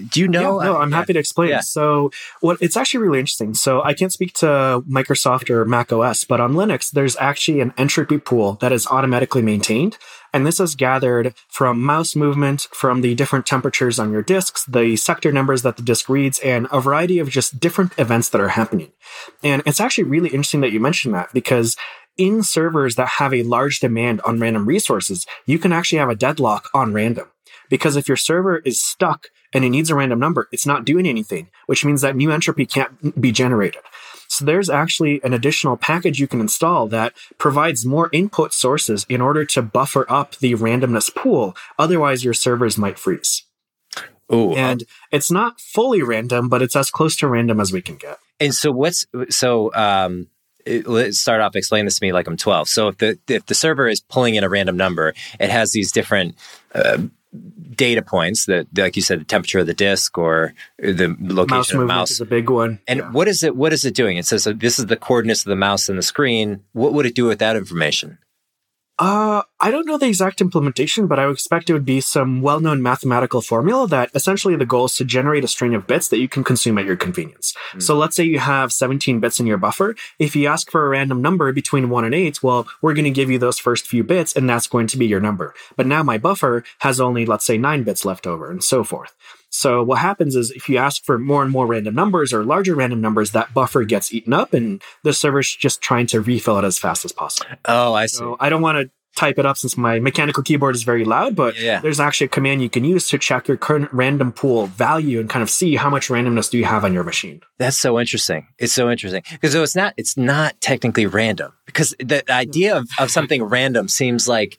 do 0.09 0.21
you 0.21 0.29
know? 0.29 0.61
Yeah, 0.61 0.69
no, 0.69 0.77
I'm 0.79 0.93
happy 0.93 1.13
to 1.13 1.19
explain. 1.19 1.51
Yeah. 1.51 1.61
So, 1.61 2.11
what 2.41 2.59
it's 2.61 2.77
actually 2.77 3.01
really 3.05 3.21
interesting. 3.21 3.55
So, 3.55 3.83
I 3.83 3.95
can't 3.95 4.13
speak 4.13 4.35
to 4.35 4.83
Microsoft 4.89 5.51
or 5.51 5.65
Mac 5.65 5.93
OS, 5.93 6.25
but 6.25 6.41
on 6.41 6.55
Linux, 6.55 6.91
there's 6.91 7.17
actually 7.17 7.61
an 7.61 7.73
entropy 7.79 8.19
pool 8.19 8.55
that 8.61 8.73
is 8.73 8.87
automatically 8.87 9.43
maintained. 9.43 9.97
And 10.33 10.47
this 10.47 10.61
is 10.61 10.77
gathered 10.77 11.35
from 11.49 11.83
mouse 11.83 12.15
movement, 12.15 12.69
from 12.73 13.01
the 13.01 13.15
different 13.15 13.47
temperatures 13.47 13.99
on 13.99 14.13
your 14.13 14.23
disks, 14.23 14.65
the 14.65 14.97
sector 14.97 15.33
numbers 15.33 15.63
that 15.63 15.77
the 15.77 15.83
disk 15.83 16.09
reads, 16.09 16.39
and 16.41 16.69
a 16.71 16.81
variety 16.81 17.19
of 17.19 17.29
just 17.29 17.59
different 17.59 17.93
events 17.99 18.29
that 18.29 18.41
are 18.41 18.49
happening. 18.49 18.93
And 19.43 19.63
it's 19.67 19.81
actually 19.81 20.05
really 20.05 20.29
interesting 20.29 20.61
that 20.61 20.73
you 20.73 20.81
mentioned 20.81 21.15
that 21.15 21.33
because 21.33 21.77
in 22.17 22.43
servers 22.43 22.97
that 22.97 23.09
have 23.09 23.33
a 23.33 23.43
large 23.43 23.81
demand 23.81 24.21
on 24.23 24.39
random 24.39 24.67
resources, 24.67 25.27
you 25.47 25.59
can 25.59 25.73
actually 25.73 25.99
have 25.99 26.11
a 26.11 26.15
deadlock 26.15 26.69
on 26.75 26.93
random. 26.93 27.27
Because 27.71 27.97
if 27.97 28.09
your 28.09 28.19
server 28.19 28.59
is 28.59 28.79
stuck 28.79 29.29
and 29.55 29.65
it 29.65 29.71
needs 29.71 29.89
a 29.89 29.95
random 29.95 30.19
number, 30.19 30.49
it's 30.53 30.67
not 30.67 30.85
doing 30.85 31.07
anything, 31.07 31.49
which 31.67 31.85
means 31.85 32.03
that 32.03 32.17
new 32.17 32.31
entropy 32.31 32.67
can't 32.67 33.19
be 33.19 33.33
generated. 33.33 33.81
So 34.29 34.45
there's 34.45 34.71
actually 34.71 35.21
an 35.25 35.33
additional 35.33 35.77
package 35.77 36.21
you 36.21 36.29
can 36.29 36.41
install 36.41 36.87
that 36.89 37.15
provides 37.39 37.85
more 37.85 38.11
input 38.13 38.53
sources 38.53 39.05
in 39.09 39.21
order 39.21 39.45
to 39.47 39.63
buffer 39.63 40.07
up 40.09 40.37
the 40.37 40.53
randomness 40.55 41.13
pool. 41.13 41.57
Otherwise, 41.79 42.23
your 42.25 42.35
servers 42.35 42.79
might 42.79 42.99
freeze. 42.99 43.45
Ooh, 44.33 44.55
and 44.55 44.85
it's 45.11 45.33
not 45.33 45.61
fully 45.61 46.03
random, 46.03 46.49
but 46.49 46.63
it's 46.63 46.77
as 46.77 46.91
close 46.91 47.17
to 47.17 47.27
random 47.27 47.59
as 47.59 47.73
we 47.73 47.83
can 47.83 47.97
get. 47.97 48.19
And 48.39 48.55
so 48.55 48.71
what's 48.71 49.05
so 49.31 49.75
um 49.75 50.29
let's 50.67 51.19
start 51.19 51.41
off 51.41 51.57
explain 51.57 51.85
this 51.85 51.99
to 51.99 52.05
me 52.05 52.13
like 52.13 52.29
I'm 52.29 52.37
12. 52.37 52.69
So 52.69 52.89
if 52.89 52.99
the 52.99 53.19
if 53.29 53.47
the 53.47 53.55
server 53.55 53.89
is 53.89 54.01
pulling 54.01 54.37
in 54.37 54.45
a 54.45 54.49
random 54.49 54.77
number, 54.77 55.15
it 55.41 55.51
has 55.51 55.73
these 55.73 55.91
different 55.91 56.37
uh, 56.73 56.99
data 57.71 58.03
points 58.03 58.47
that 58.47 58.67
like 58.77 58.97
you 58.97 59.03
said 59.03 59.21
the 59.21 59.25
temperature 59.25 59.61
of 59.61 59.67
the 59.67 59.75
disk 59.75 60.19
or 60.19 60.53
the 60.79 61.17
location 61.21 61.57
mouse 61.57 61.73
of 61.73 61.79
the 61.79 61.87
mouse 61.87 62.11
is 62.11 62.21
a 62.21 62.27
big 62.27 62.51
one. 62.51 62.81
And 62.89 63.01
yeah. 63.01 63.11
what 63.11 63.29
is 63.29 63.43
it 63.43 63.55
what 63.55 63.73
is 63.73 63.85
it 63.85 63.95
doing? 63.95 64.17
It 64.17 64.27
says 64.27 64.43
so 64.43 64.53
this 64.53 64.79
is 64.79 64.87
the 64.87 64.97
coordinates 64.97 65.41
of 65.41 65.51
the 65.51 65.57
mouse 65.57 65.89
and 65.89 65.97
the 65.97 66.03
screen. 66.03 66.63
What 66.73 66.93
would 66.93 67.07
it 67.07 67.15
do 67.15 67.27
with 67.27 67.39
that 67.39 67.57
information? 67.57 68.19
Uh, 69.01 69.43
I 69.59 69.71
don't 69.71 69.87
know 69.87 69.97
the 69.97 70.07
exact 70.07 70.43
implementation, 70.43 71.07
but 71.07 71.19
I 71.19 71.25
would 71.25 71.33
expect 71.33 71.71
it 71.71 71.73
would 71.73 71.87
be 71.87 72.03
some 72.03 72.43
well 72.43 72.61
known 72.61 72.83
mathematical 72.83 73.41
formula 73.41 73.89
that 73.89 74.11
essentially 74.15 74.57
the 74.57 74.67
goal 74.67 74.85
is 74.85 74.97
to 74.97 75.07
generate 75.07 75.43
a 75.43 75.49
string 75.49 75.75
of 75.75 75.87
bits 75.87 76.09
that 76.09 76.19
you 76.19 76.29
can 76.29 76.45
consume 76.45 76.77
at 76.77 76.85
your 76.85 76.97
convenience. 76.97 77.55
Mm. 77.73 77.83
So 77.83 77.97
let's 77.97 78.15
say 78.15 78.25
you 78.25 78.39
have 78.39 78.75
17 78.75 79.19
bits 79.19 79.41
in 79.41 79.47
your 79.47 79.57
buffer. 79.57 79.97
If 80.19 80.37
you 80.37 80.49
ask 80.49 80.71
for 80.71 80.85
a 80.85 80.89
random 80.91 81.23
number 81.23 81.51
between 81.51 81.89
1 81.89 82.05
and 82.05 82.15
8, 82.15 82.43
well, 82.43 82.69
we're 82.83 82.93
going 82.93 83.05
to 83.07 83.11
give 83.11 83.31
you 83.31 83.39
those 83.39 83.59
first 83.59 83.87
few 83.87 84.05
bits, 84.05 84.37
and 84.37 84.49
that's 84.49 84.67
going 84.67 84.87
to 84.89 84.99
be 84.99 85.07
your 85.07 85.21
number. 85.21 85.55
But 85.77 85.87
now 85.87 86.03
my 86.03 86.19
buffer 86.19 86.63
has 86.81 87.01
only, 87.01 87.25
let's 87.25 87.47
say, 87.47 87.57
9 87.57 87.85
bits 87.85 88.05
left 88.05 88.27
over, 88.27 88.51
and 88.51 88.63
so 88.63 88.85
forth. 88.85 89.15
So 89.51 89.83
what 89.83 89.99
happens 89.99 90.37
is 90.37 90.51
if 90.53 90.69
you 90.69 90.79
ask 90.79 91.05
for 91.05 91.19
more 91.19 91.43
and 91.43 91.51
more 91.51 91.67
random 91.67 91.95
numbers 91.95 92.33
or 92.33 92.45
larger 92.45 92.75
random 92.75 93.01
numbers, 93.01 93.33
that 93.33 93.53
buffer 93.53 93.85
gets 93.85 94.13
eaten 94.15 94.33
up 94.33 94.55
and 94.55 94.81
the 95.03 95.13
server's 95.13 95.55
just 95.55 95.81
trying 95.83 96.07
to 96.09 96.21
refill 96.21 96.59
it 96.59 96.65
as 96.65 96.79
fast 96.79 97.05
as 97.05 97.13
possible. 97.13 97.51
Oh, 97.65 97.93
I 97.93 98.07
see. 98.07 98.19
So 98.19 98.37
I 98.41 98.49
don't 98.49 98.63
want 98.63 98.79
to 98.79 98.91
type 99.17 99.39
it 99.39 99.47
up 99.47 99.57
since 99.57 99.77
my 99.77 99.99
mechanical 99.99 100.43
keyboard 100.43 100.75
is 100.75 100.83
very 100.83 101.05
loud, 101.05 101.35
but 101.35 101.59
yeah. 101.61 101.81
there's 101.81 102.01
actually 102.01 102.27
a 102.27 102.29
command 102.29 102.63
you 102.63 102.71
can 102.71 102.85
use 102.85 103.09
to 103.09 103.19
check 103.19 103.49
your 103.49 103.57
current 103.57 103.93
random 103.93 104.33
pool 104.33 104.67
value 104.67 105.21
and 105.21 105.29
kind 105.29 105.43
of 105.43 105.51
see 105.51 105.77
how 105.77 105.91
much 105.91 106.09
randomness 106.09 106.51
do 106.51 106.57
you 106.57 106.65
have 106.65 106.85
on 106.85 106.95
your 106.95 107.05
machine. 107.05 107.41
That's 107.59 107.77
so 107.77 107.99
interesting. 107.99 108.47
It's 108.59 108.73
so 108.73 108.89
interesting 108.89 109.23
because 109.33 109.53
so 109.53 109.63
it's 109.63 109.77
not 109.77 109.95
it's 109.97 110.17
not 110.17 110.61
technically 110.61 111.07
random 111.07 111.53
because 111.67 111.95
the 111.99 112.23
idea 112.33 112.77
of, 112.77 112.89
of 112.99 113.11
something 113.11 113.43
random 113.43 113.89
seems 113.89 114.29
like 114.29 114.59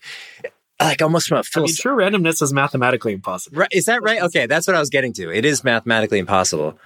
like 0.84 1.02
almost 1.02 1.28
from 1.28 1.38
a 1.38 1.44
I 1.56 1.60
mean, 1.62 1.76
true 1.76 1.96
randomness 1.96 2.42
is 2.42 2.54
mathematically 2.54 3.14
impossible. 3.14 3.58
Right, 3.58 3.70
is 3.72 3.86
that 3.86 4.02
right? 4.02 4.22
Okay, 4.24 4.46
that's 4.46 4.68
what 4.68 4.76
I 4.76 4.80
was 4.80 4.90
getting 4.90 5.14
to. 5.14 5.30
It 5.32 5.46
is 5.46 5.64
mathematically 5.64 6.20
impossible. 6.20 6.78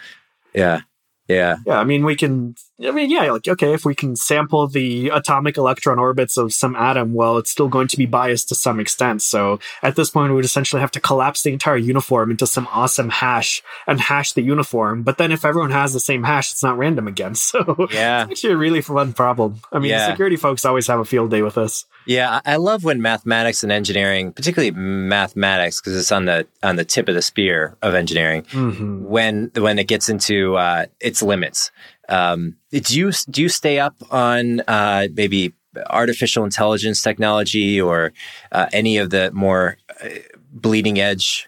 Yeah. 0.54 0.82
Yeah. 1.28 1.58
Yeah. 1.66 1.80
I 1.80 1.84
mean, 1.84 2.06
we 2.06 2.16
can, 2.16 2.56
I 2.84 2.92
mean, 2.92 3.10
yeah, 3.10 3.32
like, 3.32 3.48
okay, 3.48 3.74
if 3.74 3.86
we 3.86 3.96
can 3.96 4.18
sample 4.18 4.68
the 4.68 5.10
atomic 5.10 5.56
electron 5.56 5.98
orbits 5.98 6.36
of 6.36 6.52
some 6.52 6.76
atom, 6.76 7.14
well, 7.14 7.38
it's 7.38 7.50
still 7.50 7.70
going 7.70 7.88
to 7.88 7.98
be 7.98 8.06
biased 8.06 8.50
to 8.50 8.56
some 8.56 8.82
extent. 8.82 9.22
So 9.22 9.60
at 9.82 9.96
this 9.96 10.10
point, 10.10 10.32
we 10.32 10.36
would 10.36 10.46
essentially 10.46 10.82
have 10.82 10.92
to 10.92 11.00
collapse 11.00 11.44
the 11.44 11.54
entire 11.54 11.78
uniform 11.78 12.32
into 12.32 12.46
some 12.46 12.68
awesome 12.72 13.10
hash 13.10 13.64
and 13.88 14.02
hash 14.02 14.34
the 14.34 14.42
uniform. 14.42 15.04
But 15.04 15.18
then 15.18 15.32
if 15.32 15.46
everyone 15.46 15.72
has 15.72 15.94
the 15.94 16.02
same 16.02 16.24
hash, 16.24 16.52
it's 16.52 16.64
not 16.64 16.78
random 16.78 17.08
again. 17.08 17.36
So 17.46 17.88
yeah, 17.92 18.24
it's 18.24 18.32
actually 18.32 18.54
a 18.54 18.58
really 18.58 18.82
fun 18.82 19.14
problem. 19.14 19.62
I 19.72 19.78
mean, 19.78 19.92
yeah. 19.92 20.10
security 20.10 20.36
folks 20.36 20.66
always 20.66 20.88
have 20.88 21.00
a 21.00 21.06
field 21.06 21.30
day 21.30 21.42
with 21.42 21.56
this. 21.56 21.86
Yeah, 22.06 22.40
I 22.46 22.58
love 22.58 22.84
when 22.84 23.02
mathematics 23.02 23.64
and 23.64 23.72
engineering, 23.72 24.32
particularly 24.32 24.72
mathematics, 24.72 25.80
because 25.80 25.98
it's 25.98 26.12
on 26.12 26.26
the 26.26 26.48
on 26.64 26.76
the 26.76 26.86
tip 26.86 27.08
of 27.08 27.16
the 27.16 27.22
spear 27.22 27.76
of 27.82 27.94
engineering. 27.94 28.44
Mm-hmm. 28.44 29.06
When 29.06 29.52
when 29.56 29.80
it 29.80 29.88
gets 29.88 30.10
into 30.10 30.56
uh, 30.56 30.86
its 31.00 31.22
limits, 31.22 31.72
um, 32.10 32.58
do 32.72 32.98
you 32.98 33.12
do 33.30 33.42
you 33.42 33.50
stay 33.50 33.80
up 33.80 33.96
on 34.12 34.62
uh, 34.62 35.08
maybe 35.14 35.54
artificial 35.90 36.44
intelligence 36.44 37.02
technology 37.02 37.80
or 37.80 38.14
uh, 38.52 38.68
any 38.72 38.98
of 38.98 39.10
the 39.10 39.32
more 39.32 39.78
uh, 40.04 40.10
bleeding 40.52 41.00
edge 41.00 41.48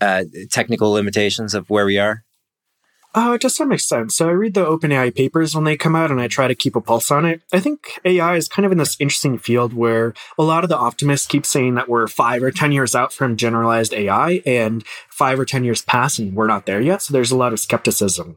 uh, 0.00 0.24
technical 0.50 0.90
limitations 0.90 1.54
of 1.54 1.68
where 1.68 1.86
we 1.86 1.98
are? 1.98 2.24
Uh, 3.12 3.36
to 3.36 3.50
some 3.50 3.72
extent. 3.72 4.12
So 4.12 4.28
I 4.28 4.32
read 4.32 4.54
the 4.54 4.64
OpenAI 4.64 5.12
papers 5.12 5.52
when 5.52 5.64
they 5.64 5.76
come 5.76 5.96
out 5.96 6.12
and 6.12 6.20
I 6.20 6.28
try 6.28 6.46
to 6.46 6.54
keep 6.54 6.76
a 6.76 6.80
pulse 6.80 7.10
on 7.10 7.24
it. 7.24 7.42
I 7.52 7.58
think 7.58 7.98
AI 8.04 8.36
is 8.36 8.48
kind 8.48 8.64
of 8.64 8.70
in 8.70 8.78
this 8.78 8.96
interesting 9.00 9.36
field 9.36 9.72
where 9.72 10.14
a 10.38 10.44
lot 10.44 10.62
of 10.62 10.70
the 10.70 10.78
optimists 10.78 11.26
keep 11.26 11.44
saying 11.44 11.74
that 11.74 11.88
we're 11.88 12.06
five 12.06 12.40
or 12.40 12.52
10 12.52 12.70
years 12.70 12.94
out 12.94 13.12
from 13.12 13.36
generalized 13.36 13.92
AI 13.92 14.42
and 14.46 14.86
five 15.08 15.40
or 15.40 15.44
10 15.44 15.64
years 15.64 15.82
pass 15.82 16.20
and 16.20 16.36
we're 16.36 16.46
not 16.46 16.66
there 16.66 16.80
yet. 16.80 17.02
So 17.02 17.12
there's 17.12 17.32
a 17.32 17.36
lot 17.36 17.52
of 17.52 17.58
skepticism. 17.58 18.36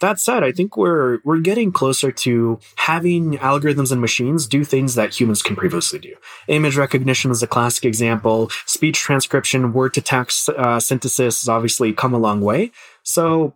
That 0.00 0.18
said, 0.18 0.42
I 0.42 0.52
think 0.52 0.76
we're 0.76 1.18
we're 1.24 1.40
getting 1.40 1.72
closer 1.72 2.10
to 2.10 2.58
having 2.76 3.38
algorithms 3.38 3.92
and 3.92 4.00
machines 4.00 4.46
do 4.46 4.64
things 4.64 4.94
that 4.96 5.18
humans 5.18 5.42
can 5.42 5.56
previously 5.56 5.98
do. 5.98 6.14
Image 6.48 6.76
recognition 6.76 7.30
is 7.30 7.42
a 7.42 7.46
classic 7.46 7.84
example. 7.84 8.50
Speech 8.66 8.98
transcription, 8.98 9.72
word 9.72 9.94
to 9.94 10.00
text 10.00 10.48
uh, 10.48 10.80
synthesis 10.80 11.42
has 11.42 11.48
obviously 11.48 11.92
come 11.92 12.12
a 12.12 12.18
long 12.18 12.40
way. 12.40 12.72
So 13.02 13.54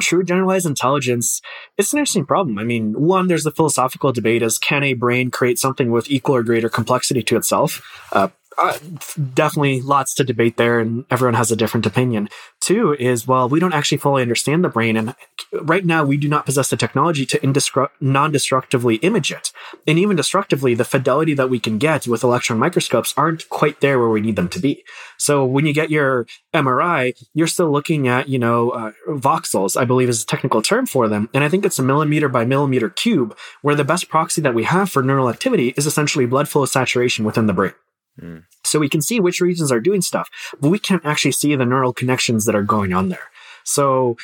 true 0.00 0.24
generalized 0.24 0.66
intelligence 0.66 1.42
it's 1.76 1.92
an 1.92 1.98
interesting 1.98 2.24
problem 2.24 2.58
i 2.58 2.64
mean 2.64 2.94
one 2.94 3.26
there's 3.26 3.44
the 3.44 3.50
philosophical 3.50 4.10
debate 4.10 4.42
as 4.42 4.58
can 4.58 4.82
a 4.82 4.94
brain 4.94 5.30
create 5.30 5.58
something 5.58 5.90
with 5.90 6.10
equal 6.10 6.34
or 6.34 6.42
greater 6.42 6.68
complexity 6.68 7.22
to 7.22 7.36
itself 7.36 7.82
uh, 8.12 8.28
uh, 8.58 8.78
definitely 9.34 9.80
lots 9.80 10.14
to 10.14 10.24
debate 10.24 10.56
there, 10.56 10.80
and 10.80 11.04
everyone 11.10 11.34
has 11.34 11.50
a 11.50 11.56
different 11.56 11.86
opinion. 11.86 12.28
Two 12.60 12.94
is, 12.94 13.26
well, 13.26 13.48
we 13.48 13.60
don't 13.60 13.72
actually 13.72 13.98
fully 13.98 14.22
understand 14.22 14.64
the 14.64 14.68
brain, 14.68 14.96
and 14.96 15.14
right 15.52 15.84
now 15.84 16.04
we 16.04 16.16
do 16.16 16.28
not 16.28 16.46
possess 16.46 16.70
the 16.70 16.76
technology 16.76 17.26
to 17.26 17.38
indestru- 17.40 17.88
non-destructively 18.00 18.96
image 18.96 19.32
it. 19.32 19.52
And 19.86 19.98
even 19.98 20.16
destructively, 20.16 20.74
the 20.74 20.84
fidelity 20.84 21.34
that 21.34 21.50
we 21.50 21.58
can 21.58 21.78
get 21.78 22.06
with 22.06 22.22
electron 22.22 22.58
microscopes 22.58 23.14
aren't 23.16 23.48
quite 23.48 23.80
there 23.80 23.98
where 23.98 24.08
we 24.08 24.20
need 24.20 24.36
them 24.36 24.48
to 24.50 24.60
be. 24.60 24.84
So 25.18 25.44
when 25.44 25.66
you 25.66 25.74
get 25.74 25.90
your 25.90 26.26
MRI, 26.54 27.14
you're 27.34 27.46
still 27.46 27.70
looking 27.70 28.08
at, 28.08 28.28
you 28.28 28.38
know, 28.38 28.70
uh, 28.70 28.92
voxels, 29.08 29.76
I 29.76 29.84
believe 29.84 30.08
is 30.08 30.22
a 30.22 30.26
technical 30.26 30.62
term 30.62 30.86
for 30.86 31.08
them, 31.08 31.28
and 31.34 31.44
I 31.44 31.48
think 31.48 31.64
it's 31.64 31.78
a 31.78 31.82
millimeter 31.82 32.28
by 32.28 32.44
millimeter 32.44 32.90
cube, 32.90 33.36
where 33.62 33.74
the 33.74 33.84
best 33.84 34.08
proxy 34.08 34.40
that 34.42 34.54
we 34.54 34.64
have 34.64 34.90
for 34.90 35.02
neural 35.02 35.28
activity 35.28 35.74
is 35.76 35.86
essentially 35.86 36.26
blood 36.26 36.48
flow 36.48 36.64
saturation 36.64 37.24
within 37.24 37.46
the 37.46 37.52
brain. 37.52 37.72
Mm. 38.20 38.44
So 38.64 38.78
we 38.78 38.88
can 38.88 39.00
see 39.02 39.20
which 39.20 39.40
regions 39.40 39.72
are 39.72 39.80
doing 39.80 40.02
stuff, 40.02 40.28
but 40.60 40.68
we 40.68 40.78
can't 40.78 41.04
actually 41.04 41.32
see 41.32 41.54
the 41.54 41.64
neural 41.64 41.92
connections 41.92 42.44
that 42.44 42.54
are 42.54 42.62
going 42.62 42.92
on 42.92 43.08
there. 43.08 43.30
So 43.64 44.16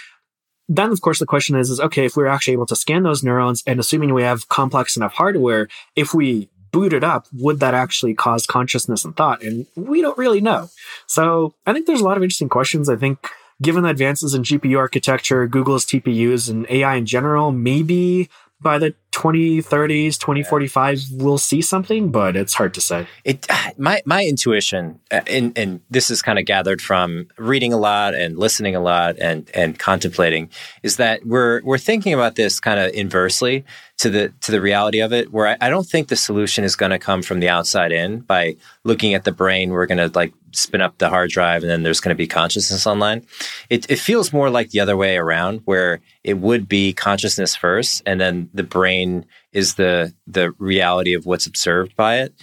then, 0.68 0.90
of 0.90 1.00
course, 1.00 1.18
the 1.18 1.26
question 1.26 1.56
is, 1.56 1.70
is 1.70 1.80
okay, 1.80 2.04
if 2.04 2.16
we're 2.16 2.26
actually 2.26 2.52
able 2.52 2.66
to 2.66 2.76
scan 2.76 3.02
those 3.02 3.22
neurons 3.22 3.62
and 3.66 3.80
assuming 3.80 4.12
we 4.12 4.22
have 4.22 4.48
complex 4.48 4.96
enough 4.96 5.14
hardware, 5.14 5.68
if 5.96 6.12
we 6.12 6.48
boot 6.70 6.92
it 6.92 7.02
up, 7.02 7.26
would 7.32 7.60
that 7.60 7.74
actually 7.74 8.14
cause 8.14 8.46
consciousness 8.46 9.04
and 9.04 9.16
thought? 9.16 9.42
And 9.42 9.66
we 9.74 10.02
don't 10.02 10.18
really 10.18 10.40
know. 10.42 10.68
So 11.06 11.54
I 11.66 11.72
think 11.72 11.86
there's 11.86 12.02
a 12.02 12.04
lot 12.04 12.18
of 12.18 12.22
interesting 12.22 12.50
questions. 12.50 12.90
I 12.90 12.96
think 12.96 13.18
given 13.62 13.82
the 13.82 13.88
advances 13.88 14.34
in 14.34 14.42
GPU 14.42 14.78
architecture, 14.78 15.46
Google's 15.46 15.86
TPUs 15.86 16.50
and 16.50 16.66
AI 16.68 16.96
in 16.96 17.06
general, 17.06 17.50
maybe 17.50 18.28
by 18.60 18.78
the 18.78 18.94
2030s 19.12 20.18
2045 20.18 21.00
we'll 21.12 21.38
see 21.38 21.60
something 21.60 22.10
but 22.10 22.36
it's 22.36 22.54
hard 22.54 22.72
to 22.74 22.80
say. 22.80 23.06
It 23.24 23.46
my 23.76 24.00
my 24.04 24.24
intuition 24.24 25.00
uh, 25.10 25.20
and 25.26 25.56
and 25.56 25.80
this 25.90 26.10
is 26.10 26.22
kind 26.22 26.38
of 26.38 26.44
gathered 26.44 26.80
from 26.80 27.26
reading 27.36 27.72
a 27.72 27.78
lot 27.78 28.14
and 28.14 28.38
listening 28.38 28.76
a 28.76 28.80
lot 28.80 29.16
and 29.18 29.50
and 29.54 29.78
contemplating 29.78 30.50
is 30.82 30.96
that 30.96 31.26
we're 31.26 31.62
we're 31.64 31.78
thinking 31.78 32.14
about 32.14 32.36
this 32.36 32.60
kind 32.60 32.78
of 32.78 32.92
inversely 32.92 33.64
to 33.98 34.10
the 34.10 34.32
to 34.40 34.52
the 34.52 34.60
reality 34.60 35.00
of 35.00 35.12
it 35.12 35.32
where 35.32 35.48
I, 35.48 35.56
I 35.60 35.70
don't 35.70 35.86
think 35.86 36.08
the 36.08 36.16
solution 36.16 36.64
is 36.64 36.76
going 36.76 36.90
to 36.90 36.98
come 36.98 37.22
from 37.22 37.40
the 37.40 37.48
outside 37.48 37.92
in 37.92 38.20
by 38.20 38.56
looking 38.84 39.14
at 39.14 39.24
the 39.24 39.32
brain. 39.32 39.70
We're 39.70 39.86
going 39.86 39.98
to 39.98 40.10
like 40.16 40.32
spin 40.52 40.80
up 40.80 40.98
the 40.98 41.08
hard 41.08 41.30
drive 41.30 41.62
and 41.62 41.70
then 41.70 41.82
there's 41.82 42.00
going 42.00 42.14
to 42.14 42.18
be 42.18 42.26
consciousness 42.26 42.86
online 42.86 43.24
it, 43.70 43.88
it 43.90 43.98
feels 43.98 44.32
more 44.32 44.50
like 44.50 44.70
the 44.70 44.80
other 44.80 44.96
way 44.96 45.16
around 45.16 45.60
where 45.64 46.00
it 46.24 46.38
would 46.38 46.68
be 46.68 46.92
consciousness 46.92 47.54
first 47.56 48.02
and 48.06 48.20
then 48.20 48.48
the 48.54 48.62
brain 48.62 49.24
is 49.52 49.74
the 49.74 50.12
the 50.26 50.52
reality 50.58 51.14
of 51.14 51.26
what's 51.26 51.46
observed 51.46 51.94
by 51.96 52.18
it 52.18 52.34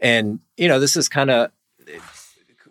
and 0.00 0.40
you 0.56 0.68
know 0.68 0.78
this 0.80 0.96
is 0.96 1.08
kind 1.08 1.30
of 1.30 1.50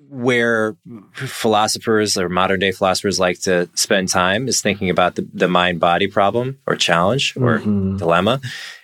where 0.10 0.76
philosophers 1.14 2.18
or 2.18 2.30
modern 2.30 2.60
day 2.60 2.72
philosophers 2.72 3.20
like 3.20 3.40
to 3.42 3.70
spend 3.74 4.08
time 4.08 4.48
is 4.48 4.62
thinking 4.62 4.90
about 4.90 5.16
the, 5.16 5.28
the 5.34 5.48
mind 5.50 5.80
body 5.80 6.08
problem 6.08 6.58
or 6.66 6.76
challenge 6.76 7.36
or 7.36 7.60
Mhm. 7.60 7.98
dilemma. 7.98 8.40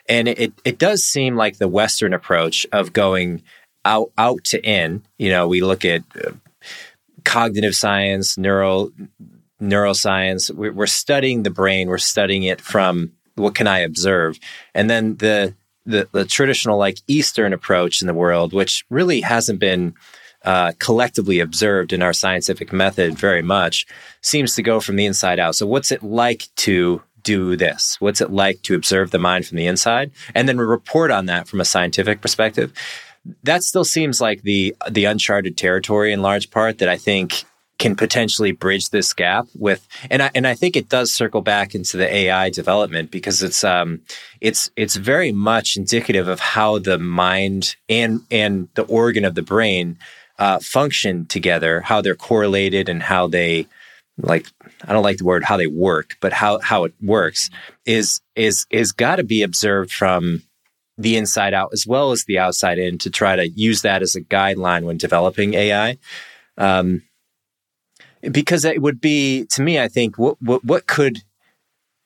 And 0.10 0.28
it, 0.28 0.52
it 0.66 0.78
does 0.80 1.06
seem 1.06 1.38
like 1.38 1.60
the 1.60 1.68
Western 1.70 2.14
approach 2.14 2.68
of 2.74 2.92
going 2.92 3.42
out, 3.86 4.12
out 4.18 4.44
to 4.46 4.62
in, 4.66 5.04
you 5.18 5.30
know, 5.30 5.48
we 5.48 5.62
look 5.62 5.86
at 5.86 6.04
uh, 6.24 6.32
cognitive 7.24 7.76
science, 7.76 8.38
neural, 8.38 8.92
neuroscience, 9.62 10.52
we're, 10.52 10.74
we're 10.74 10.86
studying 10.88 11.44
the 11.44 11.50
brain, 11.50 11.88
we're 11.88 11.98
studying 11.98 12.44
it 12.44 12.62
from 12.62 13.12
what 13.36 13.56
can 13.56 13.68
I 13.68 13.80
observe? 13.80 14.40
And 14.74 14.90
then 14.90 15.16
the, 15.18 15.56
the, 15.86 16.08
the 16.12 16.26
traditional 16.26 16.78
like 16.78 17.00
Eastern 17.08 17.54
approach 17.54 18.02
in 18.02 18.08
the 18.08 18.14
world, 18.14 18.54
which 18.54 18.86
really 18.90 19.22
hasn't 19.22 19.60
been 19.60 19.96
uh, 20.44 20.74
collectively 20.80 21.40
observed 21.40 21.94
in 21.94 22.02
our 22.02 22.14
scientific 22.14 22.74
method 22.74 23.18
very 23.18 23.42
much, 23.42 23.88
seems 24.22 24.56
to 24.56 24.62
go 24.62 24.80
from 24.80 24.98
the 24.98 25.06
inside 25.06 25.40
out. 25.40 25.56
So, 25.56 25.66
what's 25.66 25.92
it 25.92 26.04
like 26.04 26.48
to 26.58 27.02
do 27.24 27.56
this? 27.56 27.96
What's 28.00 28.20
it 28.20 28.30
like 28.30 28.62
to 28.64 28.76
observe 28.76 29.12
the 29.12 29.20
mind 29.20 29.48
from 29.48 29.58
the 29.58 29.68
inside, 29.68 30.12
and 30.36 30.48
then 30.48 30.58
report 30.58 31.12
on 31.12 31.28
that 31.28 31.48
from 31.48 31.62
a 31.62 31.66
scientific 31.66 32.22
perspective? 32.22 32.74
That 33.44 33.64
still 33.64 33.86
seems 33.86 34.20
like 34.20 34.42
the 34.42 34.76
the 34.90 35.06
uncharted 35.06 35.58
territory 35.58 36.12
in 36.12 36.22
large 36.22 36.52
part 36.52 36.80
that 36.80 36.90
I 36.90 36.98
think 36.98 37.44
can 37.80 37.96
potentially 37.96 38.52
bridge 38.52 38.90
this 38.90 39.14
gap 39.14 39.48
with 39.58 39.88
and 40.10 40.22
I 40.22 40.32
and 40.36 40.48
I 40.48 40.56
think 40.56 40.76
it 40.76 40.90
does 40.90 41.12
circle 41.12 41.42
back 41.42 41.74
into 41.74 41.98
the 41.98 42.14
AI 42.14 42.50
development 42.50 43.12
because 43.12 43.42
it's 43.42 43.64
um 43.64 44.02
it's 44.42 44.70
it's 44.76 44.96
very 44.96 45.32
much 45.32 45.76
indicative 45.76 46.28
of 46.28 46.40
how 46.40 46.80
the 46.80 47.00
mind 47.00 47.76
and 47.90 48.22
and 48.30 48.70
the 48.76 48.84
organ 48.84 49.26
of 49.26 49.36
the 49.36 49.42
brain 49.42 49.98
uh, 50.40 50.60
function 50.60 51.26
together, 51.26 51.82
how 51.82 52.02
they're 52.02 52.16
correlated 52.16 52.90
and 52.90 53.04
how 53.04 53.28
they 53.28 53.68
like 54.18 54.48
I 54.86 54.94
don't 54.94 55.04
like 55.04 55.18
the 55.18 55.26
word 55.26 55.44
how 55.44 55.58
they 55.58 55.68
work, 55.68 56.18
but 56.22 56.34
how 56.34 56.60
how 56.60 56.84
it 56.84 56.94
works 57.02 57.50
is 57.86 58.22
is 58.36 58.66
is 58.70 58.92
got 58.92 59.18
to 59.18 59.24
be 59.24 59.42
observed 59.42 59.92
from 59.92 60.44
the 60.98 61.18
inside 61.18 61.54
out 61.54 61.70
as 61.74 61.88
well 61.88 62.12
as 62.12 62.26
the 62.26 62.40
outside 62.40 62.78
in 62.78 62.98
to 63.00 63.10
try 63.10 63.36
to 63.36 63.50
use 63.50 63.82
that 63.82 64.02
as 64.02 64.16
a 64.16 64.22
guideline 64.22 64.84
when 64.84 64.98
developing 64.98 65.54
AI. 65.54 65.98
Um, 66.58 67.04
because 68.32 68.64
it 68.64 68.82
would 68.82 69.02
be 69.02 69.46
to 69.52 69.62
me, 69.62 69.80
I 69.80 69.88
think 69.88 70.18
what 70.18 70.42
what, 70.42 70.64
what 70.64 70.88
could 70.88 71.24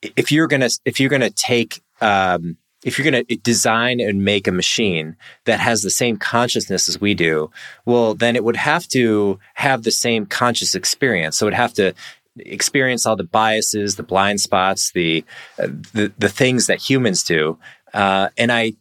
if 0.02 0.32
you're 0.32 0.48
gonna 0.48 0.70
if 0.86 1.00
you're 1.00 1.10
gonna 1.10 1.30
take 1.30 1.82
um, 2.02 2.58
if 2.84 2.98
you're 2.98 3.10
going 3.10 3.26
to 3.26 3.36
design 3.38 4.00
and 4.00 4.24
make 4.24 4.48
a 4.48 4.52
machine 4.52 5.16
that 5.46 5.60
has 5.60 5.82
the 5.82 5.90
same 5.90 6.16
consciousness 6.18 6.88
as 6.88 7.02
we 7.02 7.14
do, 7.14 7.50
well, 7.86 8.14
then 8.14 8.36
it 8.36 8.44
would 8.44 8.56
have 8.56 8.88
to 8.90 9.40
have 9.56 9.84
the 9.84 9.92
same 9.92 10.26
conscious 10.26 10.76
experience. 10.76 11.38
So 11.38 11.46
it 11.46 11.48
would 11.48 11.54
have 11.56 11.74
to 11.74 11.94
experience 12.38 13.06
all 13.06 13.16
the 13.16 13.24
biases, 13.24 13.96
the 13.96 14.04
blind 14.04 14.42
spots, 14.42 14.92
the 14.92 15.26
uh, 15.58 15.68
the, 15.94 16.14
the 16.18 16.30
things 16.30 16.68
that 16.68 16.80
humans 16.80 17.24
do. 17.24 17.58
Uh, 17.98 18.30
and 18.38 18.52
I, 18.52 18.74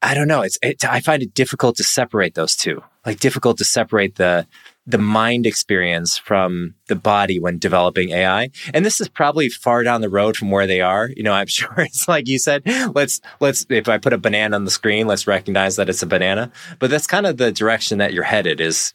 I 0.00 0.14
don't 0.14 0.28
know. 0.28 0.42
It's 0.42 0.58
it, 0.62 0.84
I 0.84 1.00
find 1.00 1.22
it 1.22 1.34
difficult 1.34 1.76
to 1.76 1.84
separate 1.84 2.34
those 2.34 2.54
two. 2.54 2.82
Like 3.04 3.18
difficult 3.18 3.58
to 3.58 3.64
separate 3.64 4.14
the 4.14 4.46
the 4.86 4.98
mind 4.98 5.44
experience 5.44 6.16
from 6.16 6.74
the 6.86 6.96
body 6.96 7.38
when 7.38 7.58
developing 7.58 8.08
AI. 8.08 8.48
And 8.72 8.86
this 8.86 9.02
is 9.02 9.08
probably 9.08 9.50
far 9.50 9.82
down 9.82 10.00
the 10.00 10.08
road 10.08 10.34
from 10.34 10.50
where 10.50 10.66
they 10.66 10.80
are. 10.80 11.10
You 11.14 11.22
know, 11.22 11.34
I'm 11.34 11.46
sure 11.58 11.74
it's 11.76 12.08
like 12.08 12.26
you 12.26 12.38
said, 12.38 12.62
let's, 12.94 13.20
let's, 13.38 13.66
if 13.68 13.86
I 13.86 13.98
put 13.98 14.14
a 14.14 14.18
banana 14.18 14.56
on 14.56 14.64
the 14.64 14.70
screen, 14.70 15.06
let's 15.06 15.26
recognize 15.26 15.76
that 15.76 15.90
it's 15.90 16.02
a 16.02 16.06
banana. 16.06 16.50
But 16.78 16.88
that's 16.88 17.06
kind 17.06 17.26
of 17.26 17.36
the 17.36 17.52
direction 17.52 17.98
that 17.98 18.14
you're 18.14 18.24
headed 18.24 18.62
is, 18.62 18.94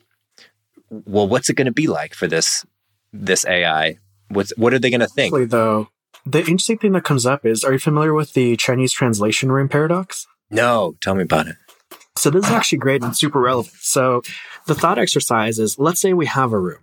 well, 0.90 1.28
what's 1.28 1.52
it 1.52 1.54
going 1.54 1.66
to 1.66 1.72
be 1.72 1.86
like 1.86 2.16
for 2.16 2.26
this, 2.26 2.66
this 3.12 3.46
AI? 3.46 4.00
What's, 4.30 4.52
what 4.58 4.74
are 4.74 4.80
they 4.80 4.90
going 4.90 5.00
to 5.02 5.08
think? 5.08 5.32
Actually, 5.32 5.46
though, 5.46 5.90
the 6.26 6.40
interesting 6.40 6.78
thing 6.78 6.94
that 6.94 7.04
comes 7.04 7.26
up 7.26 7.46
is, 7.46 7.64
are 7.64 7.74
you 7.74 7.80
familiar 7.80 8.14
with 8.14 8.34
the 8.34 8.56
Chinese 8.58 8.94
translation 8.94 9.52
room 9.52 9.70
paradox? 9.70 10.28
No, 10.50 10.96
tell 11.02 11.16
me 11.16 11.24
about 11.24 11.48
it. 11.48 11.56
So 12.16 12.30
this 12.30 12.46
is 12.46 12.52
actually 12.52 12.78
great 12.78 13.04
and 13.04 13.16
super 13.18 13.40
relevant. 13.40 13.76
So 13.80 14.22
the 14.68 14.76
thought 14.76 15.00
exercise 15.00 15.60
is 15.60 15.80
let's 15.80 16.00
say 16.00 16.14
we 16.14 16.28
have 16.28 16.54
a 16.54 16.60
room, 16.60 16.82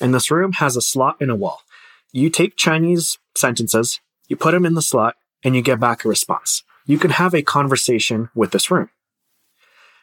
and 0.00 0.14
this 0.14 0.30
room 0.30 0.52
has 0.52 0.76
a 0.76 0.80
slot 0.80 1.16
in 1.20 1.30
a 1.30 1.36
wall. 1.36 1.60
You 2.12 2.30
take 2.30 2.56
Chinese 2.56 3.18
sentences, 3.36 4.00
you 4.28 4.36
put 4.36 4.52
them 4.52 4.64
in 4.64 4.74
the 4.74 4.82
slot, 4.82 5.16
and 5.44 5.54
you 5.54 5.62
get 5.62 5.80
back 5.80 6.04
a 6.04 6.08
response. 6.08 6.62
You 6.86 6.98
can 6.98 7.10
have 7.10 7.34
a 7.34 7.42
conversation 7.42 8.30
with 8.34 8.52
this 8.52 8.70
room. 8.70 8.88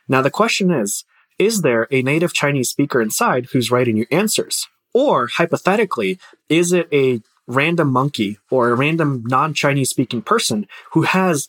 Now, 0.07 0.21
the 0.21 0.29
question 0.29 0.71
is 0.71 1.03
Is 1.39 1.61
there 1.61 1.87
a 1.89 2.01
native 2.01 2.33
Chinese 2.33 2.69
speaker 2.69 3.01
inside 3.01 3.47
who's 3.51 3.71
writing 3.71 3.97
you 3.97 4.05
answers? 4.11 4.67
Or 4.93 5.27
hypothetically, 5.27 6.19
is 6.47 6.71
it 6.71 6.87
a 6.93 7.21
random 7.47 7.91
monkey 7.91 8.37
or 8.49 8.69
a 8.69 8.75
random 8.75 9.23
non 9.25 9.53
Chinese 9.53 9.89
speaking 9.89 10.21
person 10.21 10.67
who 10.91 11.03
has 11.03 11.47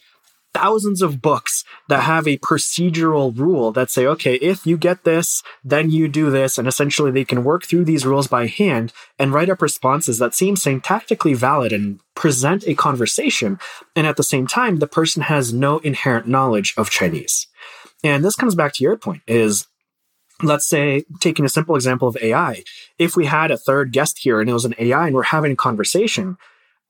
thousands 0.57 1.03
of 1.03 1.21
books 1.21 1.65
that 1.89 2.05
have 2.05 2.27
a 2.27 2.39
procedural 2.39 3.37
rule 3.37 3.73
that 3.73 3.91
say, 3.91 4.07
okay, 4.07 4.37
if 4.37 4.67
you 4.67 4.79
get 4.79 5.05
this, 5.05 5.43
then 5.63 5.91
you 5.91 6.09
do 6.09 6.31
this. 6.31 6.57
And 6.57 6.67
essentially 6.67 7.11
they 7.11 7.27
can 7.27 7.45
work 7.45 7.65
through 7.65 7.85
these 7.85 8.07
rules 8.07 8.27
by 8.27 8.47
hand 8.47 8.91
and 9.19 9.35
write 9.35 9.51
up 9.51 9.61
responses 9.61 10.19
that 10.19 10.35
seem 10.35 10.55
syntactically 10.55 11.37
valid 11.37 11.73
and 11.75 12.01
present 12.15 12.67
a 12.67 12.75
conversation. 12.75 13.59
And 13.95 14.07
at 14.07 14.17
the 14.17 14.23
same 14.23 14.47
time, 14.47 14.79
the 14.79 14.87
person 14.87 15.23
has 15.23 15.53
no 15.53 15.79
inherent 15.81 16.27
knowledge 16.27 16.73
of 16.79 16.89
Chinese. 16.89 17.49
And 18.03 18.25
this 18.25 18.37
comes 18.37 18.55
back 18.55 18.73
to 18.75 18.85
your 18.85 18.97
point 18.97 19.23
is 19.27 19.67
let's 20.43 20.69
say 20.69 21.05
taking 21.21 21.45
a 21.45 21.51
simple 21.51 21.77
example 21.77 22.09
of 22.09 22.17
AI, 22.21 22.63
if 22.99 23.17
we 23.17 23.27
had 23.27 23.51
a 23.51 23.57
third 23.57 23.93
guest 23.93 24.19
here 24.19 24.41
and 24.41 24.51
it 24.51 24.53
was 24.53 24.65
an 24.65 24.75
AI 24.79 25.07
and 25.07 25.15
we're 25.15 25.23
having 25.25 25.53
a 25.53 25.57
conversation, 25.57 26.37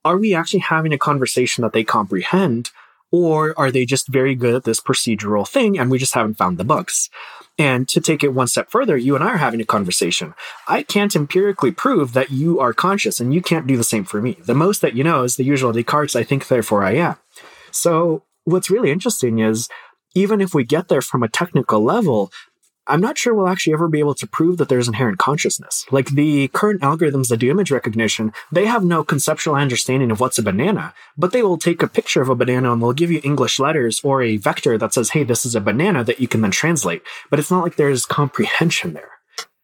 are 0.03 0.17
we 0.17 0.33
actually 0.33 0.59
having 0.61 0.93
a 0.93 0.97
conversation 0.97 1.61
that 1.61 1.73
they 1.73 1.83
comprehend? 1.83 2.71
Or 3.09 3.57
are 3.57 3.71
they 3.71 3.85
just 3.85 4.09
very 4.09 4.35
good 4.35 4.53
at 4.53 4.65
this 4.65 4.81
procedural 4.81 5.47
thing 5.47 5.79
and 5.79 5.89
we 5.89 5.97
just 5.97 6.13
haven't 6.13 6.37
found 6.37 6.57
the 6.57 6.65
bugs? 6.65 7.09
And 7.57 7.87
to 7.89 8.01
take 8.01 8.23
it 8.23 8.33
one 8.33 8.47
step 8.47 8.69
further, 8.69 8.97
you 8.97 9.15
and 9.15 9.23
I 9.23 9.29
are 9.29 9.37
having 9.37 9.61
a 9.61 9.65
conversation. 9.65 10.33
I 10.67 10.83
can't 10.83 11.15
empirically 11.15 11.71
prove 11.71 12.13
that 12.13 12.31
you 12.31 12.59
are 12.59 12.73
conscious 12.73 13.19
and 13.19 13.33
you 13.33 13.41
can't 13.41 13.65
do 13.65 13.77
the 13.77 13.83
same 13.83 14.03
for 14.03 14.21
me. 14.21 14.37
The 14.45 14.53
most 14.53 14.81
that 14.81 14.95
you 14.95 15.03
know 15.03 15.23
is 15.23 15.37
the 15.37 15.43
usual 15.43 15.71
Descartes, 15.71 16.15
I 16.15 16.23
think, 16.23 16.47
therefore 16.47 16.83
I 16.83 16.95
am. 16.95 17.15
So 17.71 18.23
what's 18.43 18.69
really 18.69 18.91
interesting 18.91 19.39
is 19.39 19.69
even 20.13 20.41
if 20.41 20.53
we 20.53 20.63
get 20.63 20.87
there 20.87 21.01
from 21.01 21.23
a 21.23 21.27
technical 21.27 21.83
level, 21.83 22.31
I'm 22.87 23.01
not 23.01 23.17
sure 23.17 23.33
we'll 23.33 23.47
actually 23.47 23.73
ever 23.73 23.87
be 23.87 23.99
able 23.99 24.15
to 24.15 24.27
prove 24.27 24.57
that 24.57 24.69
there's 24.69 24.87
inherent 24.87 25.17
consciousness. 25.17 25.85
Like 25.91 26.09
the 26.11 26.47
current 26.49 26.81
algorithms 26.81 27.29
that 27.29 27.37
do 27.37 27.51
image 27.51 27.71
recognition, 27.71 28.33
they 28.51 28.65
have 28.65 28.83
no 28.83 29.03
conceptual 29.03 29.55
understanding 29.55 30.11
of 30.11 30.19
what's 30.19 30.37
a 30.37 30.43
banana, 30.43 30.93
but 31.17 31.31
they 31.31 31.43
will 31.43 31.57
take 31.57 31.83
a 31.83 31.87
picture 31.87 32.21
of 32.21 32.29
a 32.29 32.35
banana 32.35 32.71
and 32.71 32.81
they'll 32.81 32.93
give 32.93 33.11
you 33.11 33.21
English 33.23 33.59
letters 33.59 33.99
or 34.03 34.21
a 34.21 34.37
vector 34.37 34.77
that 34.77 34.93
says, 34.93 35.09
hey, 35.09 35.23
this 35.23 35.45
is 35.45 35.55
a 35.55 35.61
banana 35.61 36.03
that 36.03 36.19
you 36.19 36.27
can 36.27 36.41
then 36.41 36.51
translate. 36.51 37.01
But 37.29 37.39
it's 37.39 37.51
not 37.51 37.63
like 37.63 37.75
there's 37.75 38.05
comprehension 38.05 38.93
there. 38.93 39.11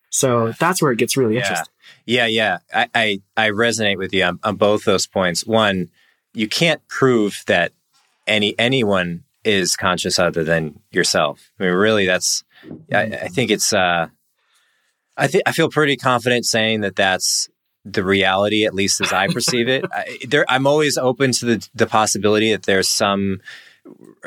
So 0.09 0.53
that's 0.59 0.81
where 0.81 0.91
it 0.91 0.97
gets 0.97 1.17
really 1.17 1.35
yeah. 1.35 1.41
interesting. 1.41 1.73
Yeah, 2.05 2.25
yeah. 2.27 2.57
I, 2.73 2.87
I, 2.93 3.21
I 3.37 3.49
resonate 3.49 3.97
with 3.97 4.13
you 4.13 4.23
on, 4.23 4.39
on 4.43 4.57
both 4.57 4.83
those 4.83 5.07
points. 5.07 5.45
One, 5.45 5.89
you 6.33 6.47
can't 6.47 6.85
prove 6.87 7.43
that 7.47 7.71
any 8.27 8.57
anyone 8.59 9.23
is 9.43 9.75
conscious 9.75 10.19
other 10.19 10.43
than 10.43 10.79
yourself. 10.91 11.51
I 11.59 11.63
mean, 11.63 11.73
really, 11.73 12.05
that's 12.05 12.43
I, 12.91 13.01
I 13.01 13.27
think 13.27 13.51
it's. 13.51 13.73
Uh, 13.73 14.07
I 15.15 15.27
think 15.27 15.43
I 15.45 15.51
feel 15.51 15.69
pretty 15.69 15.95
confident 15.95 16.45
saying 16.45 16.81
that 16.81 16.95
that's 16.95 17.47
the 17.85 18.03
reality, 18.03 18.65
at 18.65 18.73
least 18.73 19.01
as 19.01 19.13
I 19.13 19.27
perceive 19.27 19.67
it. 19.67 19.85
I, 19.91 20.17
there, 20.27 20.45
I'm 20.49 20.67
always 20.67 20.97
open 20.97 21.31
to 21.33 21.45
the 21.45 21.69
the 21.75 21.87
possibility 21.87 22.51
that 22.51 22.63
there's 22.63 22.89
some 22.89 23.41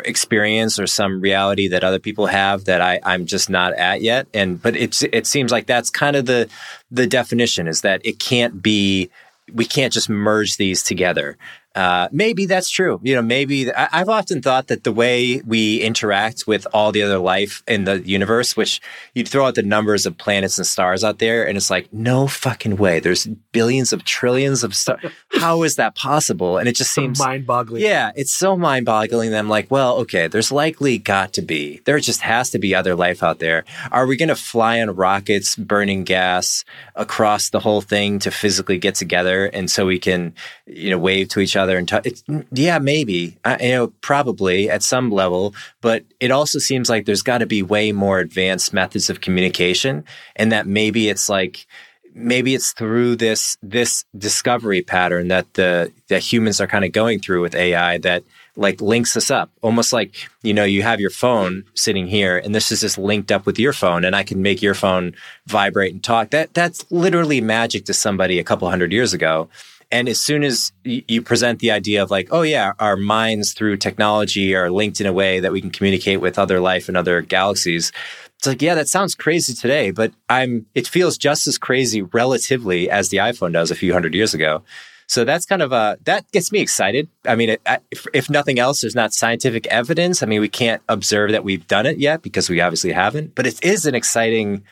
experience 0.05 0.79
or 0.79 0.87
some 0.87 1.21
reality 1.21 1.69
that 1.69 1.83
other 1.83 1.99
people 1.99 2.27
have 2.27 2.67
that 2.67 2.83
I, 2.83 3.01
I'm 3.03 3.25
just 3.25 3.49
not 3.49 3.73
at 3.75 4.03
yet. 4.03 4.27
And 4.35 4.61
but 4.61 4.77
it's 4.77 5.03
it 5.03 5.27
seems 5.27 5.51
like 5.51 5.67
that's 5.67 5.91
kind 5.91 6.17
of 6.17 6.27
the 6.27 6.49
the 6.91 7.07
definition 7.07 7.67
is 7.67 7.81
that 7.81 8.05
it 8.05 8.19
can't 8.19 8.63
be 8.63 9.11
we 9.53 9.65
can't 9.65 9.93
just 9.93 10.09
merge 10.09 10.57
these 10.57 10.83
together. 10.83 11.37
Uh, 11.77 12.09
maybe 12.11 12.47
that's 12.47 12.71
true. 12.71 12.99
You 13.03 13.15
know, 13.15 13.23
maybe 13.23 13.71
I, 13.71 13.99
have 13.99 14.09
often 14.09 14.41
thought 14.41 14.69
that 14.69 14.85
the 14.85 14.93
way 14.93 15.43
we 15.47 15.83
interact 15.83 16.47
with 16.47 16.67
all 16.73 16.91
the 16.91 17.03
other 17.03 17.19
life 17.19 17.63
in 17.69 17.85
the 17.85 18.01
universe, 18.01 18.57
which 18.57 18.81
you 19.13 19.25
throw 19.25 19.45
out 19.45 19.57
the 19.57 19.63
numbers 19.63 20.07
of 20.07 20.17
planets 20.17 20.57
and 20.57 20.67
stars 20.67 21.05
out 21.05 21.19
there, 21.19 21.47
and 21.47 21.55
it's 21.55 21.69
like, 21.69 21.93
no 21.93 22.29
fucking 22.29 22.77
way. 22.77 22.99
There's 22.99 23.27
billions 23.53 23.93
of 23.93 24.05
trillions 24.05 24.65
of 24.65 24.75
stars. 24.75 25.13
How 25.33 25.65
is 25.65 25.77
that 25.77 25.95
possible? 25.95 26.57
And 26.57 26.67
it 26.67 26.77
just 26.77 26.93
seems 26.93 27.19
mind 27.19 27.47
boggling. 27.47 27.83
Yeah, 27.83 28.11
it's 28.17 28.33
so 28.33 28.57
mind 28.57 28.87
boggling 28.87 29.33
that 29.33 29.39
I'm 29.39 29.51
like, 29.51 29.71
well, 29.71 29.97
okay, 29.99 30.29
there's 30.29 30.51
likely 30.51 30.97
got 30.97 31.35
to 31.35 31.43
be, 31.43 31.83
there 31.85 31.99
just 31.99 32.23
has 32.23 32.49
to 32.51 32.59
be 32.59 32.75
other 32.75 32.95
life 32.95 33.23
out 33.23 33.39
there. 33.39 33.67
Are 33.93 34.07
we 34.07 34.17
going 34.17 34.31
to 34.31 34.37
fly 34.37 34.81
on 34.81 34.97
rockets, 34.97 35.55
burning 35.57 36.05
gas 36.05 36.65
across 36.95 37.51
the 37.51 37.61
whole 37.61 37.83
thing 37.83 38.19
to 38.21 38.31
physically 38.31 38.79
get 38.79 38.95
together? 38.95 39.45
And 39.45 39.71
so 39.71 39.85
we 39.85 39.99
can, 39.99 40.33
you 40.65 40.89
know, 40.89 40.99
wave 40.99 41.29
to 41.29 41.41
each 41.41 41.55
other? 41.55 41.66
And. 41.75 41.91
It's, 42.05 42.23
yeah, 42.53 42.79
maybe, 42.79 43.37
I, 43.45 43.63
you 43.63 43.73
know, 43.73 43.87
probably 44.01 44.71
at 44.71 44.83
some 44.83 45.11
level, 45.11 45.55
but 45.81 46.05
it 46.21 46.31
also 46.31 46.59
seems 46.59 46.89
like 46.89 47.07
there's 47.07 47.23
got 47.23 47.39
to 47.39 47.47
be 47.47 47.63
way 47.63 47.93
more 47.93 48.19
advanced 48.19 48.73
methods 48.73 49.11
of 49.11 49.21
communication, 49.21 50.05
and 50.37 50.53
that 50.53 50.67
maybe 50.67 51.09
it's 51.09 51.29
like 51.29 51.67
maybe 52.15 52.55
it's 52.55 52.73
through 52.73 53.17
this 53.17 53.59
this 53.63 54.05
discovery 54.17 54.83
pattern 54.83 55.29
that 55.29 55.53
the 55.55 55.93
that 56.09 56.23
humans 56.23 56.61
are 56.61 56.67
kind 56.67 56.85
of 56.85 56.93
going 56.93 57.21
through 57.21 57.43
with 57.43 57.55
AI 57.55 57.99
that 57.99 58.25
like 58.57 58.81
links 58.81 59.17
us 59.17 59.31
up 59.31 59.51
almost 59.63 59.93
like 59.93 60.29
you 60.43 60.55
know 60.55 60.65
you 60.65 60.83
have 60.83 60.99
your 60.99 61.11
phone 61.11 61.65
sitting 61.75 62.07
here 62.07 62.39
and 62.39 62.55
this 62.55 62.73
is 62.73 62.81
just 62.81 62.97
linked 62.99 63.31
up 63.31 63.45
with 63.45 63.59
your 63.59 63.73
phone 63.73 64.05
and 64.05 64.17
i 64.17 64.23
can 64.23 64.41
make 64.41 64.63
your 64.63 64.75
phone 64.75 65.15
vibrate 65.47 65.93
and 65.93 66.03
talk 66.03 66.31
that 66.31 66.53
that's 66.55 66.91
literally 66.91 67.41
magic 67.41 67.85
to 67.85 67.93
somebody 67.93 68.39
a 68.39 68.45
couple 68.45 68.69
hundred 68.69 68.93
years 68.93 69.13
ago 69.13 69.49
And 69.91 70.09
as 70.09 70.21
soon 70.21 70.43
as 70.43 70.73
you 70.85 71.23
present 71.23 71.61
the 71.61 71.71
idea 71.71 72.03
of 72.03 72.11
like, 72.11 72.29
oh 72.33 72.43
yeah, 72.43 72.73
our 72.81 72.97
minds 72.97 73.53
through 73.53 73.77
technology 73.77 74.55
are 74.55 74.71
linked 74.71 75.01
in 75.01 75.07
a 75.07 75.13
way 75.13 75.39
that 75.41 75.53
we 75.53 75.61
can 75.61 75.71
communicate 75.71 76.21
with 76.21 76.39
other 76.39 76.59
life 76.59 76.89
and 76.89 76.97
other 76.97 77.23
galaxies, 77.23 77.93
it's 78.37 78.47
like, 78.47 78.63
yeah, 78.63 78.75
that 78.75 78.89
sounds 78.89 79.15
crazy 79.15 79.55
today, 79.55 79.91
but 79.93 80.13
I'm 80.29 80.67
it 80.75 80.89
feels 80.89 81.17
just 81.17 81.47
as 81.47 81.57
crazy 81.57 82.03
relatively 82.03 82.91
as 82.91 83.09
the 83.09 83.19
iPhone 83.19 83.53
does 83.53 83.71
a 83.71 83.77
few 83.77 83.93
hundred 83.93 84.15
years 84.15 84.35
ago. 84.35 84.63
So 85.09 85.25
that's 85.25 85.47
kind 85.47 85.63
of 85.63 85.73
a 85.73 85.99
that 86.05 86.31
gets 86.33 86.51
me 86.51 86.61
excited. 86.61 87.09
I 87.25 87.37
mean, 87.37 87.57
if, 87.91 88.07
if 88.13 88.29
nothing 88.29 88.59
else, 88.59 88.81
there's 88.81 88.95
not 88.95 89.13
scientific 89.13 89.67
evidence. 89.69 90.23
I 90.23 90.27
mean, 90.27 90.41
we 90.41 90.49
can't 90.49 90.83
observe 90.89 91.31
that 91.31 91.45
we've 91.45 91.67
done 91.67 91.87
it 91.87 91.99
yet 91.99 92.23
because 92.23 92.51
we 92.51 92.61
obviously 92.61 92.93
haven't. 92.93 93.35
But 93.35 93.47
it 93.47 93.65
is 93.65 93.87
an 93.87 93.95
exciting 93.95 94.65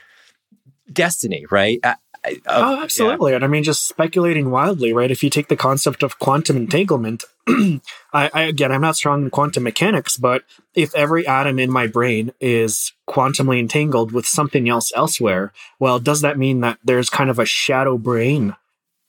destiny, 0.92 1.46
right? 1.50 1.80
I, 2.24 2.40
I, 2.46 2.60
oh, 2.60 2.82
absolutely. 2.82 3.34
And 3.34 3.44
I 3.44 3.48
mean, 3.48 3.62
just 3.62 3.86
speculating 3.86 4.50
wildly, 4.50 4.92
right? 4.92 5.10
If 5.10 5.22
you 5.22 5.30
take 5.30 5.48
the 5.48 5.56
concept 5.56 6.02
of 6.02 6.18
quantum 6.18 6.56
entanglement, 6.56 7.24
I, 7.48 7.80
I 8.12 8.42
again, 8.44 8.72
I'm 8.72 8.80
not 8.80 8.96
strong 8.96 9.24
in 9.24 9.30
quantum 9.30 9.62
mechanics, 9.62 10.16
but 10.16 10.44
if 10.74 10.94
every 10.94 11.26
atom 11.26 11.58
in 11.58 11.70
my 11.70 11.86
brain 11.86 12.32
is 12.40 12.92
quantumly 13.08 13.60
entangled 13.60 14.12
with 14.12 14.26
something 14.26 14.68
else 14.68 14.92
elsewhere, 14.96 15.52
well, 15.78 15.98
does 15.98 16.22
that 16.22 16.38
mean 16.38 16.60
that 16.60 16.78
there's 16.82 17.10
kind 17.10 17.28
of 17.28 17.38
a 17.38 17.44
shadow 17.44 17.98
brain 17.98 18.56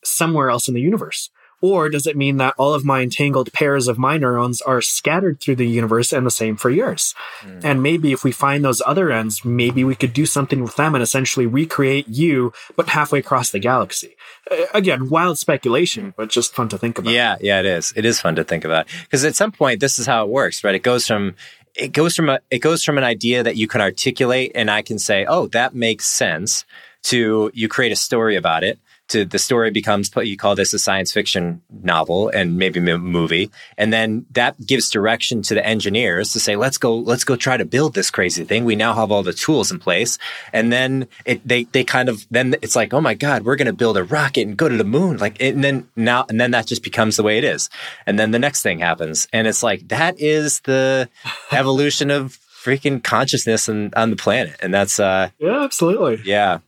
somewhere 0.03 0.49
else 0.49 0.67
in 0.67 0.73
the 0.73 0.81
universe? 0.81 1.29
Or 1.65 1.89
does 1.89 2.05
it 2.05 2.15
mean 2.15 2.37
that 2.37 2.53
all 2.57 2.73
of 2.73 2.85
my 2.85 3.01
entangled 3.01 3.51
pairs 3.53 3.87
of 3.87 3.97
my 3.97 4.17
neurons 4.17 4.61
are 4.61 4.81
scattered 4.81 5.39
through 5.39 5.55
the 5.55 5.67
universe 5.67 6.13
and 6.13 6.25
the 6.25 6.31
same 6.31 6.55
for 6.57 6.69
yours? 6.69 7.15
And 7.63 7.81
maybe 7.81 8.11
if 8.11 8.23
we 8.23 8.31
find 8.31 8.63
those 8.63 8.81
other 8.85 9.11
ends, 9.11 9.43
maybe 9.43 9.83
we 9.83 9.95
could 9.95 10.13
do 10.13 10.25
something 10.25 10.61
with 10.61 10.75
them 10.75 10.93
and 10.95 11.01
essentially 11.01 11.47
recreate 11.47 12.07
you, 12.07 12.53
but 12.75 12.89
halfway 12.89 13.19
across 13.19 13.49
the 13.49 13.59
galaxy. 13.59 14.15
Uh, 14.51 14.65
Again, 14.73 15.09
wild 15.09 15.37
speculation, 15.37 16.13
but 16.17 16.29
just 16.29 16.53
fun 16.53 16.69
to 16.69 16.77
think 16.77 16.99
about. 16.99 17.13
Yeah, 17.13 17.37
yeah, 17.41 17.59
it 17.59 17.65
is. 17.65 17.93
It 17.95 18.05
is 18.05 18.19
fun 18.19 18.35
to 18.35 18.43
think 18.43 18.63
about 18.65 18.87
because 19.03 19.23
at 19.25 19.35
some 19.35 19.51
point, 19.51 19.79
this 19.79 19.97
is 19.97 20.05
how 20.05 20.23
it 20.25 20.29
works, 20.29 20.63
right? 20.63 20.75
It 20.75 20.83
goes 20.83 21.07
from 21.07 21.35
it 21.75 21.91
goes 21.91 22.15
from 22.15 22.29
a 22.29 22.39
it 22.49 22.59
goes 22.59 22.83
from 22.83 22.97
an 22.97 23.03
idea 23.03 23.43
that 23.43 23.55
you 23.55 23.67
can 23.67 23.81
articulate, 23.81 24.51
and 24.55 24.69
I 24.69 24.81
can 24.81 24.99
say, 24.99 25.25
oh, 25.25 25.47
that 25.47 25.73
makes 25.73 26.05
sense. 26.05 26.65
To 27.03 27.51
you 27.53 27.67
create 27.67 27.91
a 27.91 27.95
story 27.95 28.35
about 28.35 28.63
it. 28.63 28.79
To 29.09 29.23
the 29.23 29.37
story 29.37 29.69
becomes 29.69 30.09
you 30.15 30.35
call 30.35 30.55
this 30.55 30.73
a 30.73 30.79
science 30.79 31.11
fiction 31.11 31.61
novel 31.83 32.29
and 32.29 32.57
maybe 32.57 32.79
a 32.79 32.97
movie, 32.97 33.51
and 33.77 33.93
then 33.93 34.25
that 34.31 34.55
gives 34.65 34.89
direction 34.89 35.43
to 35.43 35.53
the 35.53 35.65
engineers 35.65 36.33
to 36.33 36.39
say, 36.39 36.55
let's 36.55 36.79
go, 36.79 36.97
let's 36.97 37.23
go 37.23 37.35
try 37.35 37.55
to 37.55 37.65
build 37.65 37.93
this 37.93 38.09
crazy 38.09 38.43
thing. 38.45 38.65
We 38.65 38.75
now 38.75 38.93
have 38.93 39.11
all 39.11 39.21
the 39.21 39.33
tools 39.33 39.71
in 39.71 39.77
place, 39.79 40.17
and 40.51 40.71
then 40.73 41.07
it 41.25 41.47
they 41.47 41.65
they 41.65 41.83
kind 41.83 42.09
of 42.09 42.25
then 42.31 42.55
it's 42.63 42.75
like, 42.75 42.93
oh 42.93 43.01
my 43.01 43.13
god, 43.13 43.43
we're 43.45 43.55
going 43.57 43.67
to 43.67 43.73
build 43.73 43.97
a 43.97 44.03
rocket 44.03 44.47
and 44.47 44.57
go 44.57 44.67
to 44.67 44.77
the 44.77 44.83
moon, 44.83 45.17
like, 45.17 45.39
and 45.39 45.63
then 45.63 45.87
now 45.95 46.25
and 46.27 46.41
then 46.41 46.51
that 46.51 46.65
just 46.65 46.83
becomes 46.83 47.15
the 47.15 47.23
way 47.23 47.37
it 47.37 47.43
is, 47.43 47.69
and 48.07 48.17
then 48.17 48.31
the 48.31 48.39
next 48.39 48.63
thing 48.63 48.79
happens, 48.79 49.27
and 49.31 49.45
it's 49.45 49.61
like 49.61 49.87
that 49.89 50.19
is 50.19 50.61
the 50.61 51.09
evolution 51.51 52.09
of 52.09 52.39
freaking 52.63 53.03
consciousness 53.03 53.67
and 53.67 53.93
on 53.93 54.09
the 54.09 54.15
planet, 54.15 54.55
and 54.61 54.73
that's 54.73 54.99
uh 54.99 55.29
Yeah, 55.37 55.63
absolutely. 55.63 56.21
yeah. 56.25 56.59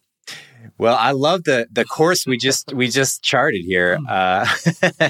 Well, 0.78 0.96
I 0.96 1.12
love 1.12 1.44
the 1.44 1.68
the 1.72 1.86
course 1.86 2.28
we 2.28 2.38
just 2.38 2.74
we 2.74 2.88
just 2.88 3.24
charted 3.24 3.64
here. 3.66 4.00
Uh, 4.08 4.46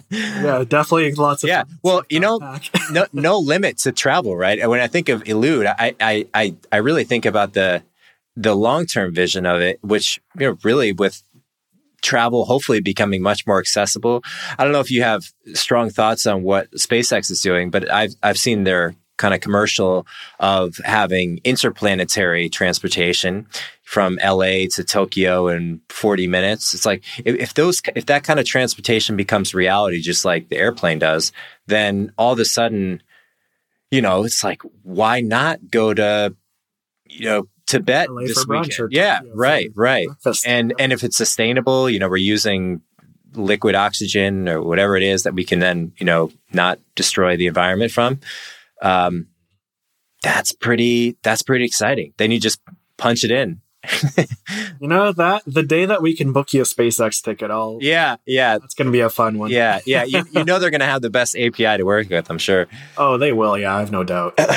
Yeah, 0.10 0.64
definitely 0.68 1.12
lots 1.14 1.44
of 1.44 1.50
yeah. 1.50 1.64
fun. 1.64 1.80
Well, 1.84 2.04
you 2.10 2.20
know, 2.20 2.40
no 2.92 3.06
no 3.14 3.40
limit 3.40 3.78
to 3.80 3.92
travel, 3.92 4.36
right? 4.36 4.60
And 4.60 4.70
when 4.70 4.80
I 4.80 4.88
think 4.88 5.10
of 5.10 5.28
Elude, 5.28 5.66
I 5.68 5.96
I 6.00 6.28
I, 6.34 6.56
I 6.72 6.78
really 6.78 7.04
think 7.04 7.26
about 7.26 7.54
the 7.54 7.84
the 8.36 8.56
long 8.56 8.86
term 8.86 9.14
vision 9.14 9.46
of 9.46 9.62
it, 9.62 9.80
which 9.84 10.20
you 10.40 10.48
know 10.48 10.58
really 10.64 10.94
with 10.94 11.22
travel 12.02 12.46
hopefully 12.46 12.80
becoming 12.80 13.22
much 13.22 13.46
more 13.46 13.60
accessible. 13.60 14.24
I 14.58 14.64
don't 14.64 14.72
know 14.72 14.80
if 14.80 14.92
you 14.92 15.04
have 15.04 15.26
strong 15.54 15.90
thoughts 15.90 16.26
on 16.28 16.44
what 16.44 16.72
SpaceX 16.72 17.30
is 17.32 17.42
doing, 17.42 17.70
but 17.70 17.92
I've 17.92 18.14
I've 18.24 18.38
seen 18.38 18.64
their 18.64 18.96
kind 19.18 19.34
of 19.34 19.42
commercial 19.42 20.06
of 20.40 20.78
having 20.86 21.40
interplanetary 21.44 22.50
transportation 22.50 23.48
from 23.88 24.20
LA 24.22 24.68
to 24.70 24.84
Tokyo 24.84 25.48
in 25.48 25.80
40 25.88 26.28
minutes. 26.28 26.74
It's 26.74 26.86
like 26.86 27.06
if, 27.24 27.38
if 27.38 27.54
those 27.54 27.82
if 27.96 28.08
that 28.08 28.26
kind 28.26 28.38
of 28.38 28.46
transportation 28.46 29.16
becomes 29.16 29.54
reality 29.54 30.02
just 30.02 30.26
like 30.26 30.50
the 30.50 30.58
airplane 30.58 31.00
does, 31.00 31.32
then 31.68 32.12
all 32.18 32.34
of 32.34 32.40
a 32.40 32.44
sudden, 32.44 33.02
you 33.90 34.02
know, 34.02 34.26
it's 34.26 34.44
like 34.44 34.62
why 34.84 35.22
not 35.22 35.72
go 35.72 35.94
to 35.94 36.36
you 37.06 37.24
know 37.24 37.48
Tibet 37.66 38.10
LA 38.10 38.24
this 38.24 38.46
weekend? 38.46 38.92
Yeah, 38.92 39.20
Tokyo 39.20 39.34
right, 39.36 39.72
right. 39.74 40.08
breakfast. 40.08 40.46
And 40.46 40.74
and 40.78 40.92
if 40.92 41.06
it's 41.06 41.16
sustainable, 41.16 41.90
you 41.90 41.98
know, 41.98 42.10
we're 42.10 42.18
using 42.18 42.82
liquid 43.36 43.74
oxygen 43.74 44.50
or 44.50 44.62
whatever 44.62 44.98
it 44.98 45.04
is 45.04 45.24
that 45.24 45.34
we 45.34 45.46
can 45.46 45.60
then, 45.60 45.94
you 45.98 46.06
know, 46.06 46.30
not 46.52 46.78
destroy 46.96 47.38
the 47.38 47.48
environment 47.48 47.94
from. 47.94 48.20
Um, 48.82 49.28
that's 50.22 50.52
pretty 50.52 51.16
that's 51.24 51.42
pretty 51.42 51.64
exciting. 51.64 52.12
Then 52.18 52.32
you 52.32 52.40
just 52.42 52.60
punch 52.98 53.24
it 53.24 53.32
in. 53.32 53.62
You 54.80 54.88
know 54.88 55.12
that 55.12 55.42
the 55.48 55.64
day 55.64 55.86
that 55.86 56.02
we 56.02 56.16
can 56.16 56.32
book 56.34 56.54
you 56.54 56.62
a 56.62 56.66
SpaceX 56.66 57.22
ticket, 57.24 57.50
I'll 57.50 57.80
Yeah, 57.82 58.18
yeah, 58.26 58.58
that's 58.60 58.76
going 58.76 58.86
to 58.86 58.92
be 58.92 59.00
a 59.00 59.10
fun 59.10 59.38
one. 59.40 59.50
yeah, 59.50 59.80
yeah. 59.86 60.04
You, 60.04 60.24
you 60.32 60.44
know 60.44 60.60
they're 60.60 60.70
going 60.70 60.82
to 60.82 60.86
have 60.86 61.02
the 61.02 61.10
best 61.10 61.36
API 61.36 61.78
to 61.78 61.84
work 61.84 62.10
with, 62.10 62.30
I'm 62.30 62.38
sure. 62.38 62.68
Oh, 62.98 63.18
they 63.18 63.32
will. 63.34 63.58
Yeah, 63.58 63.76
I 63.76 63.80
have 63.80 63.92
no 63.92 64.04
doubt. 64.04 64.40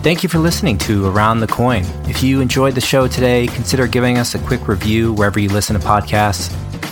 Thank 0.07 0.23
you 0.23 0.29
for 0.29 0.39
listening 0.39 0.77
to 0.77 1.05
Around 1.05 1.41
the 1.41 1.47
Coin. 1.47 1.83
If 2.05 2.23
you 2.23 2.39
enjoyed 2.39 2.75
the 2.75 2.79
show 2.79 3.09
today, 3.09 3.45
consider 3.47 3.87
giving 3.87 4.17
us 4.17 4.35
a 4.35 4.39
quick 4.39 4.69
review 4.69 5.11
wherever 5.11 5.37
you 5.37 5.49
listen 5.49 5.77
to 5.77 5.85
podcasts. 5.85 6.49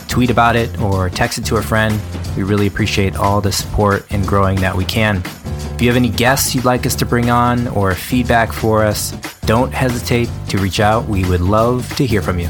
Tweet 0.09 0.29
about 0.29 0.57
it 0.57 0.81
or 0.81 1.09
text 1.09 1.37
it 1.37 1.45
to 1.45 1.55
a 1.55 1.61
friend. 1.61 1.97
We 2.35 2.43
really 2.43 2.67
appreciate 2.67 3.15
all 3.15 3.39
the 3.39 3.53
support 3.53 4.05
and 4.09 4.27
growing 4.27 4.59
that 4.59 4.75
we 4.75 4.83
can. 4.83 5.21
If 5.75 5.81
you 5.81 5.87
have 5.87 5.95
any 5.95 6.09
guests 6.09 6.53
you'd 6.53 6.65
like 6.65 6.85
us 6.85 6.93
to 6.95 7.05
bring 7.05 7.29
on 7.29 7.69
or 7.69 7.95
feedback 7.95 8.51
for 8.51 8.83
us, 8.83 9.11
don't 9.45 9.73
hesitate 9.73 10.29
to 10.49 10.57
reach 10.57 10.81
out. 10.81 11.05
We 11.05 11.23
would 11.23 11.39
love 11.39 11.87
to 11.95 12.05
hear 12.05 12.21
from 12.21 12.37
you. 12.37 12.49